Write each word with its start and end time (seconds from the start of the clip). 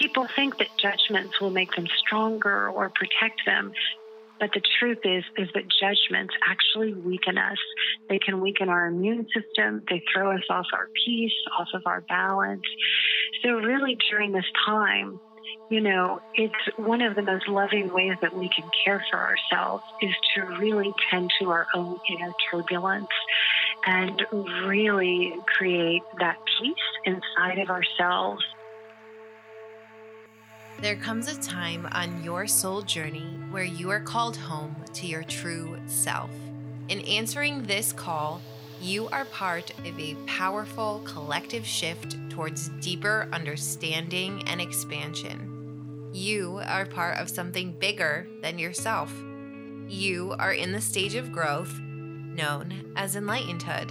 people 0.00 0.26
think 0.34 0.58
that 0.58 0.68
judgments 0.80 1.40
will 1.40 1.50
make 1.50 1.74
them 1.74 1.86
stronger 1.98 2.68
or 2.68 2.90
protect 2.90 3.42
them. 3.46 3.72
But 4.38 4.50
the 4.54 4.62
truth 4.78 5.00
is, 5.04 5.22
is 5.36 5.48
that 5.54 5.64
judgments 5.68 6.34
actually 6.48 6.94
weaken 6.94 7.36
us. 7.36 7.58
They 8.08 8.18
can 8.18 8.40
weaken 8.40 8.70
our 8.70 8.86
immune 8.86 9.26
system. 9.34 9.82
They 9.88 10.02
throw 10.12 10.32
us 10.32 10.44
off 10.48 10.66
our 10.72 10.88
peace, 11.04 11.32
off 11.58 11.68
of 11.74 11.82
our 11.84 12.00
balance. 12.00 12.62
So 13.42 13.50
really 13.50 13.98
during 14.10 14.32
this 14.32 14.46
time, 14.64 15.20
you 15.68 15.80
know, 15.80 16.20
it's 16.34 16.54
one 16.76 17.02
of 17.02 17.14
the 17.14 17.22
most 17.22 17.46
loving 17.48 17.92
ways 17.92 18.14
that 18.22 18.34
we 18.34 18.48
can 18.48 18.68
care 18.84 19.04
for 19.10 19.18
ourselves 19.18 19.84
is 20.00 20.14
to 20.34 20.42
really 20.58 20.92
tend 21.10 21.30
to 21.40 21.50
our 21.50 21.66
own 21.74 21.98
inner 22.08 22.32
turbulence 22.50 23.06
and 23.86 24.22
really 24.64 25.34
create 25.56 26.02
that 26.18 26.38
peace 26.58 26.74
inside 27.04 27.58
of 27.58 27.68
ourselves. 27.68 28.42
There 30.80 30.96
comes 30.96 31.28
a 31.28 31.38
time 31.38 31.86
on 31.92 32.24
your 32.24 32.46
soul 32.46 32.80
journey 32.80 33.38
where 33.50 33.64
you 33.64 33.90
are 33.90 34.00
called 34.00 34.34
home 34.34 34.74
to 34.94 35.06
your 35.06 35.22
true 35.22 35.76
self. 35.84 36.30
In 36.88 37.00
answering 37.02 37.64
this 37.64 37.92
call, 37.92 38.40
you 38.80 39.06
are 39.08 39.26
part 39.26 39.70
of 39.80 40.00
a 40.00 40.14
powerful 40.26 41.02
collective 41.04 41.66
shift 41.66 42.16
towards 42.30 42.70
deeper 42.80 43.28
understanding 43.30 44.42
and 44.46 44.58
expansion. 44.58 46.10
You 46.14 46.62
are 46.64 46.86
part 46.86 47.18
of 47.18 47.28
something 47.28 47.72
bigger 47.72 48.26
than 48.40 48.58
yourself. 48.58 49.12
You 49.86 50.34
are 50.38 50.54
in 50.54 50.72
the 50.72 50.80
stage 50.80 51.14
of 51.14 51.30
growth 51.30 51.78
known 51.78 52.90
as 52.96 53.16
enlightenedhood. 53.16 53.90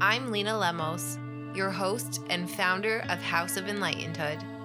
I'm 0.00 0.30
Lena 0.30 0.56
Lemos, 0.56 1.18
your 1.52 1.70
host 1.70 2.20
and 2.30 2.48
founder 2.48 3.00
of 3.08 3.18
House 3.18 3.56
of 3.56 3.64
Enlightenedhood. 3.64 4.55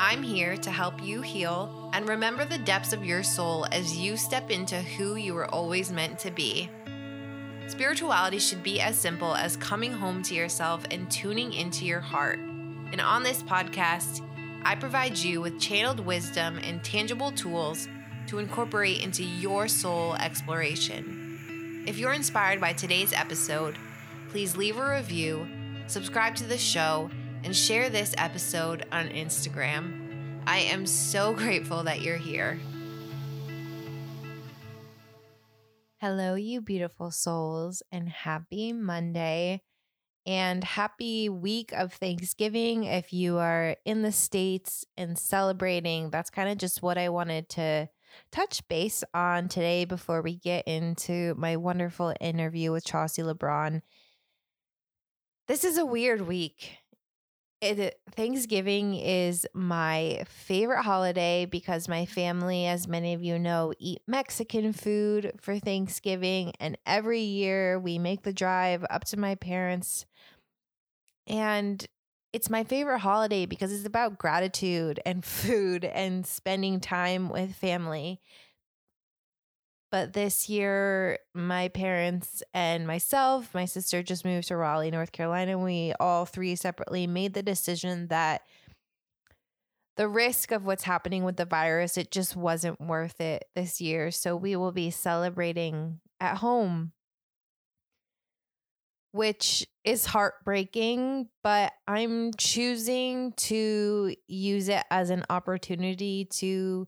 I'm 0.00 0.22
here 0.22 0.56
to 0.58 0.70
help 0.70 1.02
you 1.02 1.22
heal 1.22 1.90
and 1.92 2.08
remember 2.08 2.44
the 2.44 2.58
depths 2.58 2.92
of 2.92 3.04
your 3.04 3.24
soul 3.24 3.66
as 3.72 3.96
you 3.96 4.16
step 4.16 4.48
into 4.48 4.76
who 4.76 5.16
you 5.16 5.34
were 5.34 5.52
always 5.52 5.90
meant 5.90 6.20
to 6.20 6.30
be. 6.30 6.70
Spirituality 7.66 8.38
should 8.38 8.62
be 8.62 8.80
as 8.80 8.96
simple 8.96 9.34
as 9.34 9.56
coming 9.56 9.92
home 9.92 10.22
to 10.22 10.34
yourself 10.34 10.84
and 10.92 11.10
tuning 11.10 11.52
into 11.52 11.84
your 11.84 11.98
heart. 11.98 12.38
And 12.38 13.00
on 13.00 13.24
this 13.24 13.42
podcast, 13.42 14.22
I 14.62 14.76
provide 14.76 15.18
you 15.18 15.40
with 15.40 15.60
channeled 15.60 16.00
wisdom 16.00 16.58
and 16.58 16.82
tangible 16.84 17.32
tools 17.32 17.88
to 18.28 18.38
incorporate 18.38 19.02
into 19.02 19.24
your 19.24 19.66
soul 19.66 20.14
exploration. 20.14 21.82
If 21.88 21.98
you're 21.98 22.12
inspired 22.12 22.60
by 22.60 22.72
today's 22.72 23.12
episode, 23.12 23.76
please 24.30 24.56
leave 24.56 24.78
a 24.78 24.96
review, 24.96 25.48
subscribe 25.88 26.36
to 26.36 26.44
the 26.44 26.58
show, 26.58 27.10
and 27.48 27.56
share 27.56 27.88
this 27.88 28.14
episode 28.18 28.84
on 28.92 29.08
Instagram. 29.08 30.38
I 30.46 30.58
am 30.58 30.84
so 30.84 31.32
grateful 31.34 31.82
that 31.84 32.02
you're 32.02 32.18
here. 32.18 32.60
Hello, 35.96 36.34
you 36.34 36.60
beautiful 36.60 37.10
souls, 37.10 37.82
and 37.90 38.06
happy 38.06 38.74
Monday 38.74 39.62
and 40.26 40.62
happy 40.62 41.30
week 41.30 41.72
of 41.72 41.94
Thanksgiving. 41.94 42.84
If 42.84 43.14
you 43.14 43.38
are 43.38 43.76
in 43.86 44.02
the 44.02 44.12
States 44.12 44.84
and 44.98 45.18
celebrating, 45.18 46.10
that's 46.10 46.28
kind 46.28 46.50
of 46.50 46.58
just 46.58 46.82
what 46.82 46.98
I 46.98 47.08
wanted 47.08 47.48
to 47.50 47.88
touch 48.30 48.60
base 48.68 49.04
on 49.14 49.48
today 49.48 49.86
before 49.86 50.20
we 50.20 50.36
get 50.36 50.68
into 50.68 51.34
my 51.38 51.56
wonderful 51.56 52.12
interview 52.20 52.72
with 52.72 52.84
Chaucy 52.84 53.24
LeBron. 53.24 53.80
This 55.46 55.64
is 55.64 55.78
a 55.78 55.86
weird 55.86 56.20
week 56.20 56.76
Eh, 57.60 57.74
it, 57.74 58.00
Thanksgiving 58.12 58.94
is 58.94 59.46
my 59.52 60.24
favorite 60.28 60.82
holiday 60.82 61.44
because 61.44 61.88
my 61.88 62.06
family, 62.06 62.66
as 62.66 62.86
many 62.86 63.14
of 63.14 63.22
you 63.22 63.38
know, 63.38 63.72
eat 63.78 64.02
Mexican 64.06 64.72
food 64.72 65.32
for 65.40 65.58
Thanksgiving. 65.58 66.52
And 66.60 66.78
every 66.86 67.20
year 67.20 67.78
we 67.78 67.98
make 67.98 68.22
the 68.22 68.32
drive 68.32 68.84
up 68.90 69.04
to 69.06 69.18
my 69.18 69.34
parents. 69.34 70.06
And 71.26 71.84
it's 72.32 72.50
my 72.50 72.64
favorite 72.64 72.98
holiday 73.00 73.46
because 73.46 73.72
it's 73.72 73.86
about 73.86 74.18
gratitude 74.18 75.00
and 75.04 75.24
food 75.24 75.84
and 75.84 76.26
spending 76.26 76.80
time 76.80 77.28
with 77.28 77.54
family. 77.54 78.20
But 79.90 80.12
this 80.12 80.50
year, 80.50 81.18
my 81.34 81.68
parents 81.68 82.42
and 82.52 82.86
myself, 82.86 83.54
my 83.54 83.64
sister 83.64 84.02
just 84.02 84.24
moved 84.24 84.48
to 84.48 84.56
Raleigh, 84.56 84.90
North 84.90 85.12
Carolina. 85.12 85.56
We 85.58 85.94
all 85.98 86.26
three 86.26 86.56
separately 86.56 87.06
made 87.06 87.32
the 87.32 87.42
decision 87.42 88.08
that 88.08 88.42
the 89.96 90.08
risk 90.08 90.52
of 90.52 90.64
what's 90.64 90.84
happening 90.84 91.24
with 91.24 91.36
the 91.36 91.44
virus, 91.44 91.96
it 91.96 92.10
just 92.10 92.36
wasn't 92.36 92.80
worth 92.80 93.20
it 93.20 93.46
this 93.56 93.80
year. 93.80 94.10
So 94.10 94.36
we 94.36 94.56
will 94.56 94.72
be 94.72 94.90
celebrating 94.90 96.00
at 96.20 96.36
home, 96.36 96.92
which 99.12 99.66
is 99.84 100.04
heartbreaking, 100.04 101.28
but 101.42 101.72
I'm 101.88 102.32
choosing 102.34 103.32
to 103.38 104.14
use 104.28 104.68
it 104.68 104.84
as 104.90 105.10
an 105.10 105.24
opportunity 105.30 106.26
to 106.26 106.86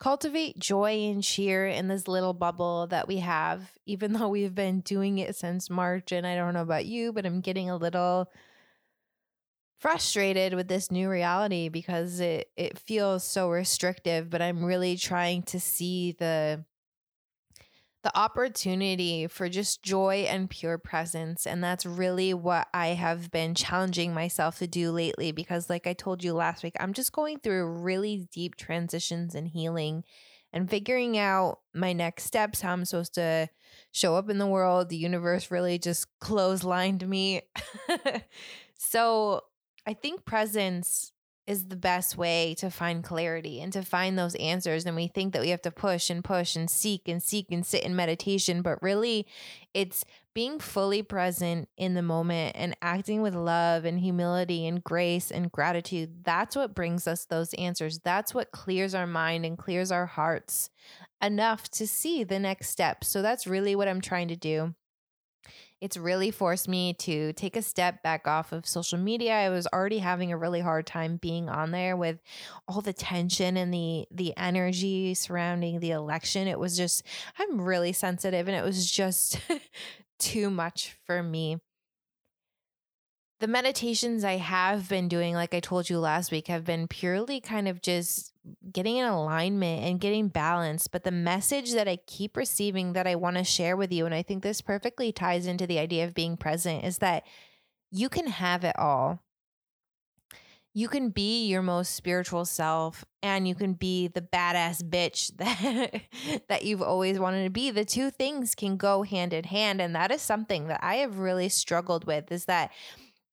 cultivate 0.00 0.58
joy 0.58 1.10
and 1.10 1.22
cheer 1.22 1.66
in 1.66 1.86
this 1.86 2.08
little 2.08 2.32
bubble 2.32 2.88
that 2.88 3.06
we 3.06 3.18
have, 3.18 3.70
even 3.86 4.12
though 4.14 4.28
we've 4.28 4.54
been 4.54 4.80
doing 4.80 5.18
it 5.18 5.36
since 5.36 5.70
March. 5.70 6.10
And 6.10 6.26
I 6.26 6.34
don't 6.34 6.54
know 6.54 6.62
about 6.62 6.86
you, 6.86 7.12
but 7.12 7.24
I'm 7.24 7.40
getting 7.40 7.70
a 7.70 7.76
little 7.76 8.32
frustrated 9.78 10.52
with 10.54 10.68
this 10.68 10.90
new 10.90 11.08
reality 11.08 11.70
because 11.70 12.20
it 12.20 12.50
it 12.54 12.78
feels 12.78 13.24
so 13.24 13.48
restrictive 13.48 14.28
but 14.28 14.42
i'm 14.42 14.62
really 14.62 14.94
trying 14.94 15.42
to 15.42 15.58
see 15.58 16.12
the 16.18 16.62
the 18.02 18.16
opportunity 18.18 19.26
for 19.26 19.48
just 19.48 19.82
joy 19.82 20.26
and 20.28 20.48
pure 20.48 20.78
presence. 20.78 21.46
And 21.46 21.62
that's 21.62 21.84
really 21.84 22.32
what 22.32 22.68
I 22.72 22.88
have 22.88 23.30
been 23.30 23.54
challenging 23.54 24.14
myself 24.14 24.58
to 24.58 24.66
do 24.66 24.90
lately 24.90 25.32
because, 25.32 25.68
like 25.68 25.86
I 25.86 25.92
told 25.92 26.24
you 26.24 26.32
last 26.32 26.62
week, 26.62 26.74
I'm 26.80 26.92
just 26.92 27.12
going 27.12 27.40
through 27.40 27.66
really 27.66 28.28
deep 28.32 28.56
transitions 28.56 29.34
and 29.34 29.48
healing 29.48 30.04
and 30.52 30.68
figuring 30.68 31.16
out 31.16 31.60
my 31.74 31.92
next 31.92 32.24
steps, 32.24 32.60
how 32.60 32.72
I'm 32.72 32.84
supposed 32.84 33.14
to 33.14 33.48
show 33.92 34.16
up 34.16 34.30
in 34.30 34.38
the 34.38 34.46
world. 34.46 34.88
The 34.88 34.96
universe 34.96 35.50
really 35.50 35.78
just 35.78 36.06
clotheslined 36.20 37.06
me. 37.06 37.42
so 38.78 39.42
I 39.86 39.94
think 39.94 40.24
presence 40.24 41.12
is 41.50 41.66
the 41.66 41.74
best 41.74 42.16
way 42.16 42.54
to 42.54 42.70
find 42.70 43.02
clarity 43.02 43.60
and 43.60 43.72
to 43.72 43.82
find 43.82 44.16
those 44.16 44.36
answers. 44.36 44.86
And 44.86 44.94
we 44.94 45.08
think 45.08 45.32
that 45.32 45.42
we 45.42 45.48
have 45.48 45.62
to 45.62 45.72
push 45.72 46.08
and 46.08 46.22
push 46.22 46.54
and 46.54 46.70
seek 46.70 47.08
and 47.08 47.20
seek 47.20 47.46
and 47.50 47.66
sit 47.66 47.82
in 47.82 47.96
meditation, 47.96 48.62
but 48.62 48.80
really 48.80 49.26
it's 49.74 50.04
being 50.32 50.60
fully 50.60 51.02
present 51.02 51.68
in 51.76 51.94
the 51.94 52.02
moment 52.02 52.54
and 52.54 52.76
acting 52.80 53.20
with 53.20 53.34
love 53.34 53.84
and 53.84 53.98
humility 53.98 54.64
and 54.64 54.84
grace 54.84 55.32
and 55.32 55.50
gratitude. 55.50 56.22
That's 56.22 56.54
what 56.54 56.72
brings 56.72 57.08
us 57.08 57.24
those 57.24 57.52
answers. 57.54 57.98
That's 57.98 58.32
what 58.32 58.52
clears 58.52 58.94
our 58.94 59.08
mind 59.08 59.44
and 59.44 59.58
clears 59.58 59.90
our 59.90 60.06
hearts 60.06 60.70
enough 61.20 61.68
to 61.70 61.86
see 61.88 62.22
the 62.22 62.38
next 62.38 62.68
step. 62.68 63.02
So 63.02 63.22
that's 63.22 63.48
really 63.48 63.74
what 63.74 63.88
I'm 63.88 64.00
trying 64.00 64.28
to 64.28 64.36
do 64.36 64.76
it's 65.80 65.96
really 65.96 66.30
forced 66.30 66.68
me 66.68 66.92
to 66.94 67.32
take 67.32 67.56
a 67.56 67.62
step 67.62 68.02
back 68.02 68.26
off 68.26 68.52
of 68.52 68.66
social 68.66 68.98
media. 68.98 69.34
I 69.34 69.48
was 69.48 69.66
already 69.72 69.98
having 69.98 70.32
a 70.32 70.36
really 70.36 70.60
hard 70.60 70.86
time 70.86 71.16
being 71.16 71.48
on 71.48 71.70
there 71.70 71.96
with 71.96 72.18
all 72.68 72.80
the 72.80 72.92
tension 72.92 73.56
and 73.56 73.72
the 73.72 74.06
the 74.10 74.36
energy 74.36 75.14
surrounding 75.14 75.80
the 75.80 75.92
election. 75.92 76.48
It 76.48 76.58
was 76.58 76.76
just 76.76 77.02
I'm 77.38 77.60
really 77.60 77.92
sensitive 77.92 78.46
and 78.48 78.56
it 78.56 78.64
was 78.64 78.90
just 78.90 79.40
too 80.18 80.50
much 80.50 80.96
for 81.06 81.22
me 81.22 81.58
the 83.40 83.48
meditations 83.48 84.22
I 84.22 84.36
have 84.36 84.88
been 84.88 85.08
doing, 85.08 85.34
like 85.34 85.54
I 85.54 85.60
told 85.60 85.88
you 85.88 85.98
last 85.98 86.30
week, 86.30 86.48
have 86.48 86.64
been 86.64 86.86
purely 86.86 87.40
kind 87.40 87.68
of 87.68 87.80
just 87.80 88.34
getting 88.70 88.98
in 88.98 89.06
alignment 89.06 89.82
and 89.82 89.98
getting 89.98 90.28
balance. 90.28 90.88
But 90.88 91.04
the 91.04 91.10
message 91.10 91.72
that 91.72 91.88
I 91.88 91.96
keep 92.06 92.36
receiving 92.36 92.92
that 92.92 93.06
I 93.06 93.14
want 93.14 93.38
to 93.38 93.44
share 93.44 93.78
with 93.78 93.92
you, 93.92 94.04
and 94.04 94.14
I 94.14 94.22
think 94.22 94.42
this 94.42 94.60
perfectly 94.60 95.10
ties 95.10 95.46
into 95.46 95.66
the 95.66 95.78
idea 95.78 96.04
of 96.04 96.14
being 96.14 96.36
present, 96.36 96.84
is 96.84 96.98
that 96.98 97.24
you 97.90 98.10
can 98.10 98.26
have 98.26 98.62
it 98.62 98.78
all. 98.78 99.22
You 100.74 100.88
can 100.88 101.08
be 101.08 101.46
your 101.46 101.62
most 101.62 101.96
spiritual 101.96 102.44
self 102.44 103.04
and 103.22 103.48
you 103.48 103.56
can 103.56 103.72
be 103.72 104.06
the 104.06 104.20
badass 104.20 104.84
bitch 104.84 105.36
that 105.38 106.42
that 106.48 106.64
you've 106.64 106.82
always 106.82 107.18
wanted 107.18 107.42
to 107.44 107.50
be. 107.50 107.70
The 107.70 107.84
two 107.84 108.10
things 108.10 108.54
can 108.54 108.76
go 108.76 109.02
hand 109.02 109.32
in 109.32 109.44
hand 109.44 109.80
and 109.80 109.96
that 109.96 110.12
is 110.12 110.22
something 110.22 110.68
that 110.68 110.78
I 110.80 110.96
have 110.96 111.18
really 111.18 111.48
struggled 111.48 112.04
with 112.04 112.30
is 112.30 112.44
that 112.44 112.70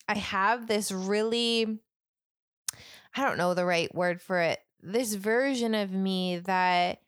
I 0.08 0.16
have 0.16 0.68
this 0.68 0.92
really, 0.92 1.80
I 3.16 3.24
don't 3.24 3.38
know 3.38 3.54
the 3.54 3.66
right 3.66 3.94
word 3.94 4.22
for 4.22 4.40
it, 4.40 4.60
this 4.82 5.16
version 5.16 5.76
of 5.76 5.92
me 5.92 6.38
that 6.40 7.00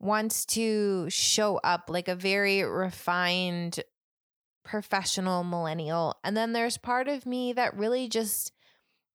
wants 0.00 0.44
to 0.44 1.08
show 1.08 1.58
up 1.58 1.88
like 1.88 2.08
a 2.08 2.16
very 2.16 2.62
refined 2.62 3.80
professional 4.64 5.44
millennial. 5.44 6.16
And 6.24 6.36
then 6.36 6.52
there's 6.52 6.76
part 6.76 7.08
of 7.08 7.26
me 7.26 7.52
that 7.52 7.76
really 7.76 8.08
just 8.08 8.52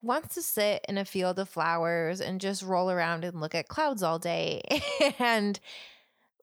wants 0.01 0.35
to 0.35 0.41
sit 0.41 0.85
in 0.87 0.97
a 0.97 1.05
field 1.05 1.39
of 1.39 1.49
flowers 1.49 2.21
and 2.21 2.39
just 2.39 2.63
roll 2.63 2.89
around 2.89 3.25
and 3.25 3.41
look 3.41 3.55
at 3.55 3.67
clouds 3.67 4.03
all 4.03 4.19
day. 4.19 4.61
and 5.19 5.59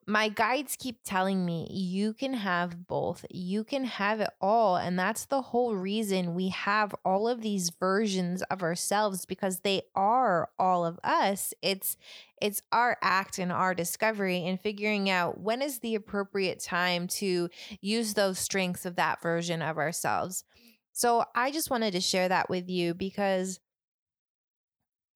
my 0.07 0.29
guides 0.29 0.77
keep 0.79 1.03
telling 1.05 1.45
me 1.45 1.69
you 1.71 2.13
can 2.13 2.35
have 2.35 2.87
both. 2.87 3.25
You 3.31 3.65
can 3.65 3.85
have 3.85 4.21
it 4.21 4.31
all. 4.41 4.77
And 4.77 4.99
that's 4.99 5.25
the 5.25 5.41
whole 5.41 5.75
reason 5.75 6.35
we 6.35 6.49
have 6.49 6.95
all 7.05 7.29
of 7.29 7.41
these 7.41 7.71
versions 7.71 8.43
of 8.43 8.63
ourselves 8.63 9.25
because 9.25 9.61
they 9.61 9.83
are 9.95 10.51
all 10.59 10.85
of 10.85 10.99
us. 11.03 11.55
It's 11.63 11.97
it's 12.41 12.61
our 12.73 12.99
act 13.01 13.39
and 13.39 13.51
our 13.51 13.75
discovery 13.75 14.45
and 14.45 14.61
figuring 14.61 15.09
out 15.09 15.41
when 15.41 15.63
is 15.63 15.79
the 15.79 15.95
appropriate 15.95 16.61
time 16.61 17.07
to 17.07 17.49
use 17.81 18.15
those 18.15 18.39
strengths 18.39 18.85
of 18.85 18.97
that 18.97 19.23
version 19.23 19.63
of 19.63 19.79
ourselves. 19.79 20.45
So 20.93 21.25
I 21.35 21.51
just 21.51 21.71
wanted 21.71 21.93
to 21.93 22.01
share 22.01 22.29
that 22.29 22.51
with 22.51 22.69
you 22.69 22.93
because 22.95 23.61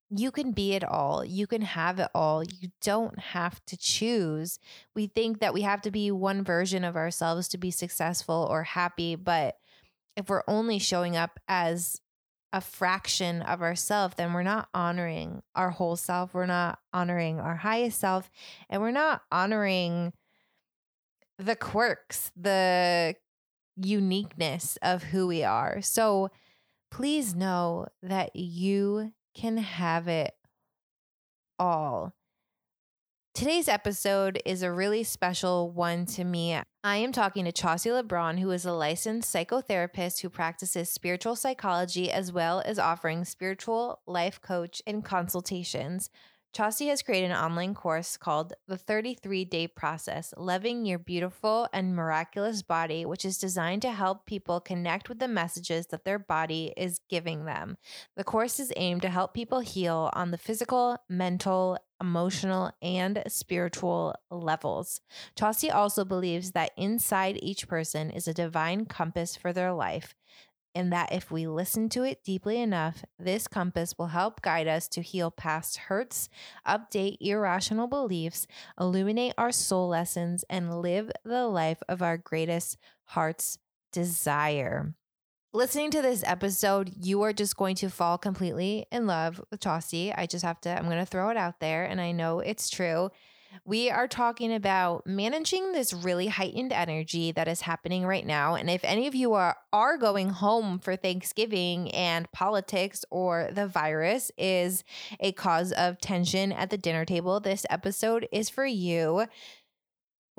you 0.09 0.31
can 0.31 0.51
be 0.51 0.73
it 0.73 0.83
all. 0.83 1.23
You 1.23 1.45
can 1.45 1.61
have 1.61 1.99
it 1.99 2.09
all. 2.15 2.43
You 2.43 2.69
don't 2.81 3.19
have 3.19 3.63
to 3.65 3.77
choose. 3.77 4.59
We 4.95 5.07
think 5.07 5.39
that 5.39 5.53
we 5.53 5.61
have 5.61 5.81
to 5.83 5.91
be 5.91 6.11
one 6.11 6.43
version 6.43 6.83
of 6.83 6.95
ourselves 6.95 7.47
to 7.49 7.57
be 7.57 7.71
successful 7.71 8.47
or 8.49 8.63
happy, 8.63 9.15
but 9.15 9.57
if 10.15 10.29
we're 10.29 10.43
only 10.47 10.79
showing 10.79 11.15
up 11.15 11.39
as 11.47 12.01
a 12.51 12.61
fraction 12.61 13.43
of 13.43 13.61
ourselves, 13.61 14.15
then 14.17 14.33
we're 14.33 14.43
not 14.43 14.67
honoring 14.73 15.43
our 15.55 15.69
whole 15.69 15.95
self. 15.95 16.33
We're 16.33 16.47
not 16.47 16.79
honoring 16.91 17.39
our 17.39 17.55
highest 17.55 17.99
self, 17.99 18.29
and 18.69 18.81
we're 18.81 18.91
not 18.91 19.21
honoring 19.31 20.13
the 21.37 21.55
quirks, 21.55 22.31
the 22.35 23.15
uniqueness 23.77 24.77
of 24.81 25.03
who 25.03 25.27
we 25.27 25.43
are. 25.43 25.81
So 25.81 26.31
please 26.91 27.35
know 27.35 27.87
that 28.01 28.35
you 28.35 29.13
can 29.39 29.57
have 29.57 30.09
it 30.09 30.33
all. 31.57 32.13
Today's 33.33 33.69
episode 33.69 34.41
is 34.45 34.63
a 34.63 34.71
really 34.71 35.03
special 35.03 35.71
one 35.71 36.05
to 36.07 36.25
me. 36.25 36.59
I 36.83 36.97
am 36.97 37.13
talking 37.13 37.45
to 37.45 37.53
Chaucy 37.53 37.89
LeBron, 37.89 38.39
who 38.39 38.51
is 38.51 38.65
a 38.65 38.73
licensed 38.73 39.33
psychotherapist 39.33 40.19
who 40.19 40.29
practices 40.29 40.91
spiritual 40.91 41.37
psychology 41.37 42.11
as 42.11 42.33
well 42.33 42.61
as 42.65 42.77
offering 42.77 43.23
spiritual 43.23 44.01
life 44.05 44.41
coach 44.41 44.81
and 44.85 45.05
consultations. 45.05 46.09
Chaucy 46.51 46.87
has 46.89 47.03
created 47.03 47.29
an 47.29 47.37
online 47.37 47.75
course 47.75 48.17
called 48.17 48.53
The 48.67 48.77
33 48.77 49.45
Day 49.45 49.67
Process 49.67 50.33
Loving 50.35 50.83
Your 50.83 50.97
Beautiful 50.97 51.69
and 51.71 51.95
Miraculous 51.95 52.63
Body, 52.63 53.05
which 53.05 53.23
is 53.23 53.37
designed 53.37 53.83
to 53.83 53.91
help 53.91 54.25
people 54.25 54.59
connect 54.59 55.09
with 55.09 55.19
the 55.19 55.27
messages 55.27 55.85
that 55.87 56.05
their 56.05 56.17
body 56.17 56.73
is 56.75 57.01
giving 57.07 57.45
them. 57.45 57.77
The 58.17 58.23
course 58.23 58.59
is 58.59 58.73
aimed 58.75 59.03
to 59.03 59.09
help 59.09 59.35
people 59.35 59.59
heal 59.59 60.09
on 60.13 60.31
the 60.31 60.39
physical, 60.39 60.97
mental, 61.07 61.77
emotional, 62.01 62.71
and 62.81 63.21
spiritual 63.27 64.15
levels. 64.31 65.01
Chaucy 65.37 65.73
also 65.73 66.03
believes 66.03 66.51
that 66.51 66.71
inside 66.75 67.37
each 67.43 67.67
person 67.67 68.09
is 68.09 68.27
a 68.27 68.33
divine 68.33 68.85
compass 68.85 69.35
for 69.35 69.53
their 69.53 69.71
life 69.71 70.15
and 70.75 70.91
that 70.93 71.11
if 71.11 71.31
we 71.31 71.47
listen 71.47 71.89
to 71.89 72.03
it 72.03 72.23
deeply 72.23 72.61
enough, 72.61 73.03
this 73.17 73.47
compass 73.47 73.95
will 73.97 74.07
help 74.07 74.41
guide 74.41 74.67
us 74.67 74.87
to 74.89 75.01
heal 75.01 75.31
past 75.31 75.77
hurts, 75.77 76.29
update 76.67 77.17
irrational 77.19 77.87
beliefs, 77.87 78.47
illuminate 78.79 79.33
our 79.37 79.51
soul 79.51 79.87
lessons, 79.89 80.43
and 80.49 80.81
live 80.81 81.11
the 81.23 81.47
life 81.47 81.81
of 81.87 82.01
our 82.01 82.17
greatest 82.17 82.77
heart's 83.05 83.57
desire. 83.91 84.93
Listening 85.51 85.89
to 85.91 86.03
this 86.03 86.23
episode, 86.25 86.93
you 87.01 87.23
are 87.23 87.33
just 87.33 87.57
going 87.57 87.75
to 87.77 87.89
fall 87.89 88.19
completely 88.19 88.85
in 88.91 89.07
love 89.07 89.41
with 89.49 89.61
Chaucy. 89.61 90.13
I 90.15 90.27
just 90.27 90.45
have 90.45 90.61
to, 90.61 90.69
I'm 90.69 90.85
going 90.85 90.99
to 90.99 91.05
throw 91.07 91.29
it 91.29 91.37
out 91.37 91.59
there, 91.59 91.85
and 91.85 91.99
I 91.99 92.11
know 92.11 92.39
it's 92.39 92.69
true. 92.69 93.09
We 93.65 93.89
are 93.89 94.07
talking 94.07 94.53
about 94.53 95.05
managing 95.05 95.73
this 95.73 95.93
really 95.93 96.27
heightened 96.27 96.73
energy 96.73 97.31
that 97.31 97.47
is 97.47 97.61
happening 97.61 98.05
right 98.05 98.25
now. 98.25 98.55
And 98.55 98.69
if 98.69 98.83
any 98.83 99.07
of 99.07 99.15
you 99.15 99.33
are, 99.33 99.57
are 99.73 99.97
going 99.97 100.29
home 100.29 100.79
for 100.79 100.95
Thanksgiving 100.95 101.91
and 101.91 102.31
politics 102.31 103.05
or 103.09 103.49
the 103.51 103.67
virus 103.67 104.31
is 104.37 104.83
a 105.19 105.31
cause 105.31 105.71
of 105.71 105.99
tension 105.99 106.51
at 106.51 106.69
the 106.69 106.77
dinner 106.77 107.05
table, 107.05 107.39
this 107.39 107.65
episode 107.69 108.27
is 108.31 108.49
for 108.49 108.65
you. 108.65 109.25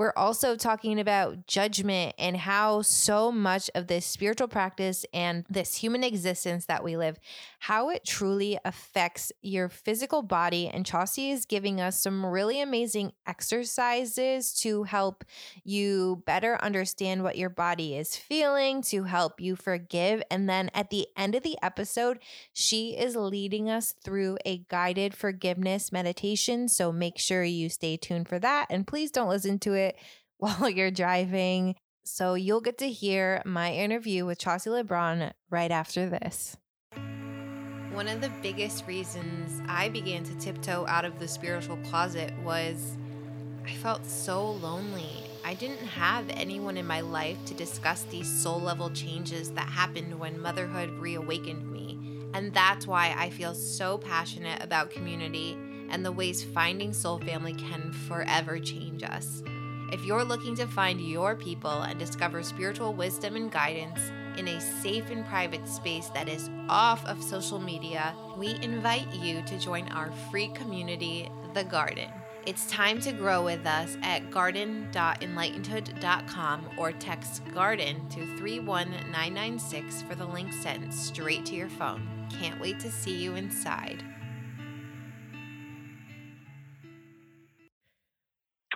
We're 0.00 0.14
also 0.16 0.56
talking 0.56 0.98
about 0.98 1.46
judgment 1.46 2.14
and 2.18 2.34
how 2.34 2.80
so 2.80 3.30
much 3.30 3.70
of 3.74 3.86
this 3.86 4.06
spiritual 4.06 4.48
practice 4.48 5.04
and 5.12 5.44
this 5.50 5.74
human 5.74 6.02
existence 6.02 6.64
that 6.64 6.82
we 6.82 6.96
live, 6.96 7.18
how 7.58 7.90
it 7.90 8.06
truly 8.06 8.58
affects 8.64 9.30
your 9.42 9.68
physical 9.68 10.22
body. 10.22 10.68
And 10.68 10.86
Chaucy 10.86 11.30
is 11.30 11.44
giving 11.44 11.82
us 11.82 12.00
some 12.00 12.24
really 12.24 12.62
amazing 12.62 13.12
exercises 13.26 14.58
to 14.60 14.84
help 14.84 15.22
you 15.64 16.22
better 16.24 16.56
understand 16.62 17.22
what 17.22 17.36
your 17.36 17.50
body 17.50 17.94
is 17.94 18.16
feeling, 18.16 18.80
to 18.84 19.02
help 19.02 19.38
you 19.38 19.54
forgive. 19.54 20.22
And 20.30 20.48
then 20.48 20.70
at 20.72 20.88
the 20.88 21.08
end 21.14 21.34
of 21.34 21.42
the 21.42 21.58
episode, 21.62 22.20
she 22.54 22.96
is 22.96 23.16
leading 23.16 23.68
us 23.68 23.94
through 24.02 24.38
a 24.46 24.64
guided 24.70 25.12
forgiveness 25.12 25.92
meditation. 25.92 26.68
So 26.68 26.90
make 26.90 27.18
sure 27.18 27.44
you 27.44 27.68
stay 27.68 27.98
tuned 27.98 28.30
for 28.30 28.38
that. 28.38 28.68
And 28.70 28.86
please 28.86 29.10
don't 29.10 29.28
listen 29.28 29.58
to 29.58 29.74
it 29.74 29.89
while 30.38 30.68
you're 30.68 30.90
driving. 30.90 31.76
So 32.04 32.34
you'll 32.34 32.60
get 32.60 32.78
to 32.78 32.88
hear 32.88 33.42
my 33.44 33.72
interview 33.72 34.24
with 34.24 34.38
Chaucy 34.38 34.68
LeBron 34.68 35.32
right 35.50 35.70
after 35.70 36.08
this. 36.08 36.56
One 37.92 38.08
of 38.08 38.20
the 38.20 38.30
biggest 38.40 38.86
reasons 38.86 39.60
I 39.68 39.88
began 39.88 40.24
to 40.24 40.34
tiptoe 40.36 40.86
out 40.86 41.04
of 41.04 41.18
the 41.18 41.28
spiritual 41.28 41.76
closet 41.88 42.32
was 42.42 42.96
I 43.66 43.72
felt 43.74 44.06
so 44.06 44.52
lonely. 44.52 45.24
I 45.44 45.54
didn't 45.54 45.86
have 45.86 46.24
anyone 46.30 46.76
in 46.76 46.86
my 46.86 47.00
life 47.00 47.36
to 47.46 47.54
discuss 47.54 48.04
these 48.04 48.28
soul 48.28 48.60
level 48.60 48.90
changes 48.90 49.50
that 49.52 49.68
happened 49.68 50.18
when 50.18 50.40
motherhood 50.40 50.90
reawakened 50.90 51.70
me. 51.70 51.98
And 52.32 52.54
that's 52.54 52.86
why 52.86 53.14
I 53.18 53.30
feel 53.30 53.54
so 53.54 53.98
passionate 53.98 54.62
about 54.62 54.90
community 54.90 55.58
and 55.90 56.04
the 56.04 56.12
ways 56.12 56.42
finding 56.42 56.92
soul 56.92 57.18
family 57.18 57.54
can 57.54 57.92
forever 57.92 58.58
change 58.58 59.02
us. 59.02 59.42
If 59.92 60.04
you're 60.04 60.24
looking 60.24 60.54
to 60.56 60.66
find 60.68 61.00
your 61.00 61.34
people 61.34 61.82
and 61.82 61.98
discover 61.98 62.44
spiritual 62.44 62.94
wisdom 62.94 63.34
and 63.34 63.50
guidance 63.50 63.98
in 64.36 64.46
a 64.46 64.60
safe 64.60 65.10
and 65.10 65.26
private 65.26 65.66
space 65.66 66.10
that 66.10 66.28
is 66.28 66.48
off 66.68 67.04
of 67.06 67.20
social 67.22 67.58
media, 67.58 68.14
we 68.36 68.54
invite 68.62 69.12
you 69.14 69.42
to 69.42 69.58
join 69.58 69.88
our 69.88 70.12
free 70.30 70.46
community, 70.48 71.30
The 71.54 71.64
Garden. 71.64 72.10
It's 72.46 72.70
time 72.70 73.00
to 73.00 73.10
grow 73.12 73.44
with 73.44 73.66
us 73.66 73.98
at 74.02 74.30
garden.enlightenedhood.com 74.30 76.70
or 76.78 76.92
text 76.92 77.42
GARDEN 77.52 78.08
to 78.10 78.24
31996 78.38 80.02
for 80.02 80.14
the 80.14 80.24
link 80.24 80.52
sent 80.52 80.94
straight 80.94 81.44
to 81.46 81.56
your 81.56 81.68
phone. 81.68 82.08
Can't 82.30 82.60
wait 82.60 82.78
to 82.80 82.90
see 82.90 83.16
you 83.16 83.34
inside. 83.34 84.04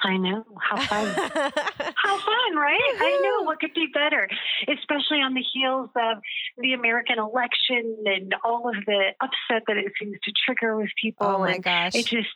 I 0.04 0.18
know. 0.18 0.44
How 0.60 0.76
fun. 0.76 1.06
How 1.16 2.18
fun, 2.18 2.56
right? 2.56 2.94
I 3.00 3.20
know. 3.22 3.44
What 3.44 3.58
could 3.58 3.72
be 3.74 3.86
better? 3.92 4.28
Especially 4.68 5.18
on 5.18 5.32
the 5.32 5.42
heels 5.54 5.88
of 5.96 6.18
the 6.58 6.74
American 6.74 7.18
election 7.18 8.04
and 8.04 8.34
all 8.44 8.68
of 8.68 8.76
the 8.86 9.12
upset 9.22 9.62
that 9.66 9.78
it 9.78 9.92
seems 9.98 10.18
to 10.24 10.32
trigger 10.44 10.76
with 10.76 10.90
people. 11.00 11.26
Oh 11.26 11.38
my 11.38 11.54
and 11.54 11.64
gosh. 11.64 11.94
It 11.94 12.06
just 12.06 12.28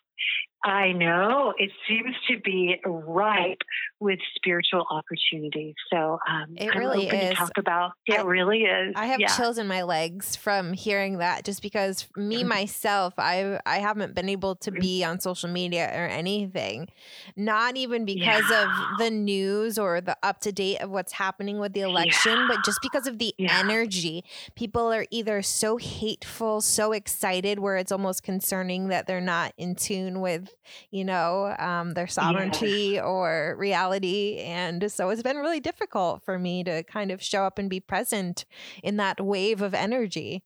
I 0.65 0.93
know 0.93 1.55
it 1.57 1.71
seems 1.88 2.15
to 2.29 2.38
be 2.41 2.81
ripe 2.85 3.62
with 4.00 4.19
spiritual 4.35 4.85
opportunities. 4.91 5.75
So 5.93 6.19
um, 6.29 6.55
It 6.57 6.71
I'm 6.75 6.79
really 6.79 7.07
open 7.07 7.19
is. 7.21 7.31
to 7.31 7.35
talk 7.37 7.53
about. 7.59 7.93
It 8.07 8.19
I- 8.19 8.23
really 8.23 8.62
is. 8.62 8.93
I 8.97 9.07
have 9.07 9.21
yeah. 9.21 9.29
chills 9.37 9.59
in 9.59 9.69
my 9.69 9.83
legs 9.83 10.35
from 10.37 10.73
hearing 10.73 11.19
that 11.19 11.45
just 11.45 11.62
because 11.62 12.07
me 12.17 12.43
myself 12.45 13.15
I 13.19 13.61
I 13.67 13.79
haven't 13.79 14.15
been 14.15 14.29
able 14.29 14.57
to 14.57 14.71
Mm-hmm. 14.73 14.81
be 14.81 15.05
on 15.05 15.21
social 15.21 15.49
media 15.49 15.87
or 15.95 16.07
anything 16.07 16.88
not 17.37 17.77
even 17.77 18.05
because 18.05 18.45
Yeah. 18.50 18.65
of 18.93 18.99
the 18.99 19.11
news 19.11 19.79
or 19.79 20.00
the 20.00 20.17
up 20.23 20.41
to 20.41 20.53
date 20.53 20.79
of 20.81 20.91
what's 20.91 21.12
happening 21.12 21.59
with 21.59 21.73
the 21.73 21.81
election 21.81 22.47
but 22.49 22.65
just 22.65 22.81
because 22.83 23.07
of 23.07 23.19
the 23.19 23.35
Yeah. 23.38 23.59
energy 23.61 24.25
people 24.57 24.93
are 24.93 25.07
either 25.11 25.41
so 25.43 25.77
hateful 25.79 26.61
so 26.61 26.93
excited 26.93 27.59
where 27.61 27.77
it's 27.77 27.93
almost 27.93 28.23
concerning 28.23 28.88
that 28.88 29.07
they're 29.07 29.21
not 29.21 29.53
in 29.57 29.75
tune 29.75 30.21
with 30.21 30.48
you 30.90 31.05
know 31.05 31.55
um, 31.59 31.95
their 31.95 32.07
sovereignty 32.07 32.99
or 33.00 33.55
reality 33.59 34.38
and 34.38 34.90
so 34.90 35.11
it's 35.11 35.23
been 35.23 35.37
really 35.37 35.61
difficult 35.61 36.23
for 36.23 36.38
me 36.38 36.64
to 36.64 36.83
kind 36.85 37.11
of 37.11 37.23
show 37.23 37.45
up 37.45 37.59
and 37.59 37.71
be 37.71 37.81
present 37.81 38.45
in 38.83 38.97
that 38.97 39.21
wave 39.21 39.62
of 39.62 39.75
energy 39.75 40.43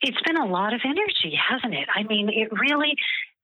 It's 0.00 0.20
been 0.26 0.36
a 0.36 0.46
lot 0.46 0.72
of 0.72 0.80
energy, 0.84 1.36
hasn't 1.36 1.74
it? 1.74 1.88
I 1.94 2.02
mean, 2.04 2.28
it 2.28 2.48
really. 2.52 2.94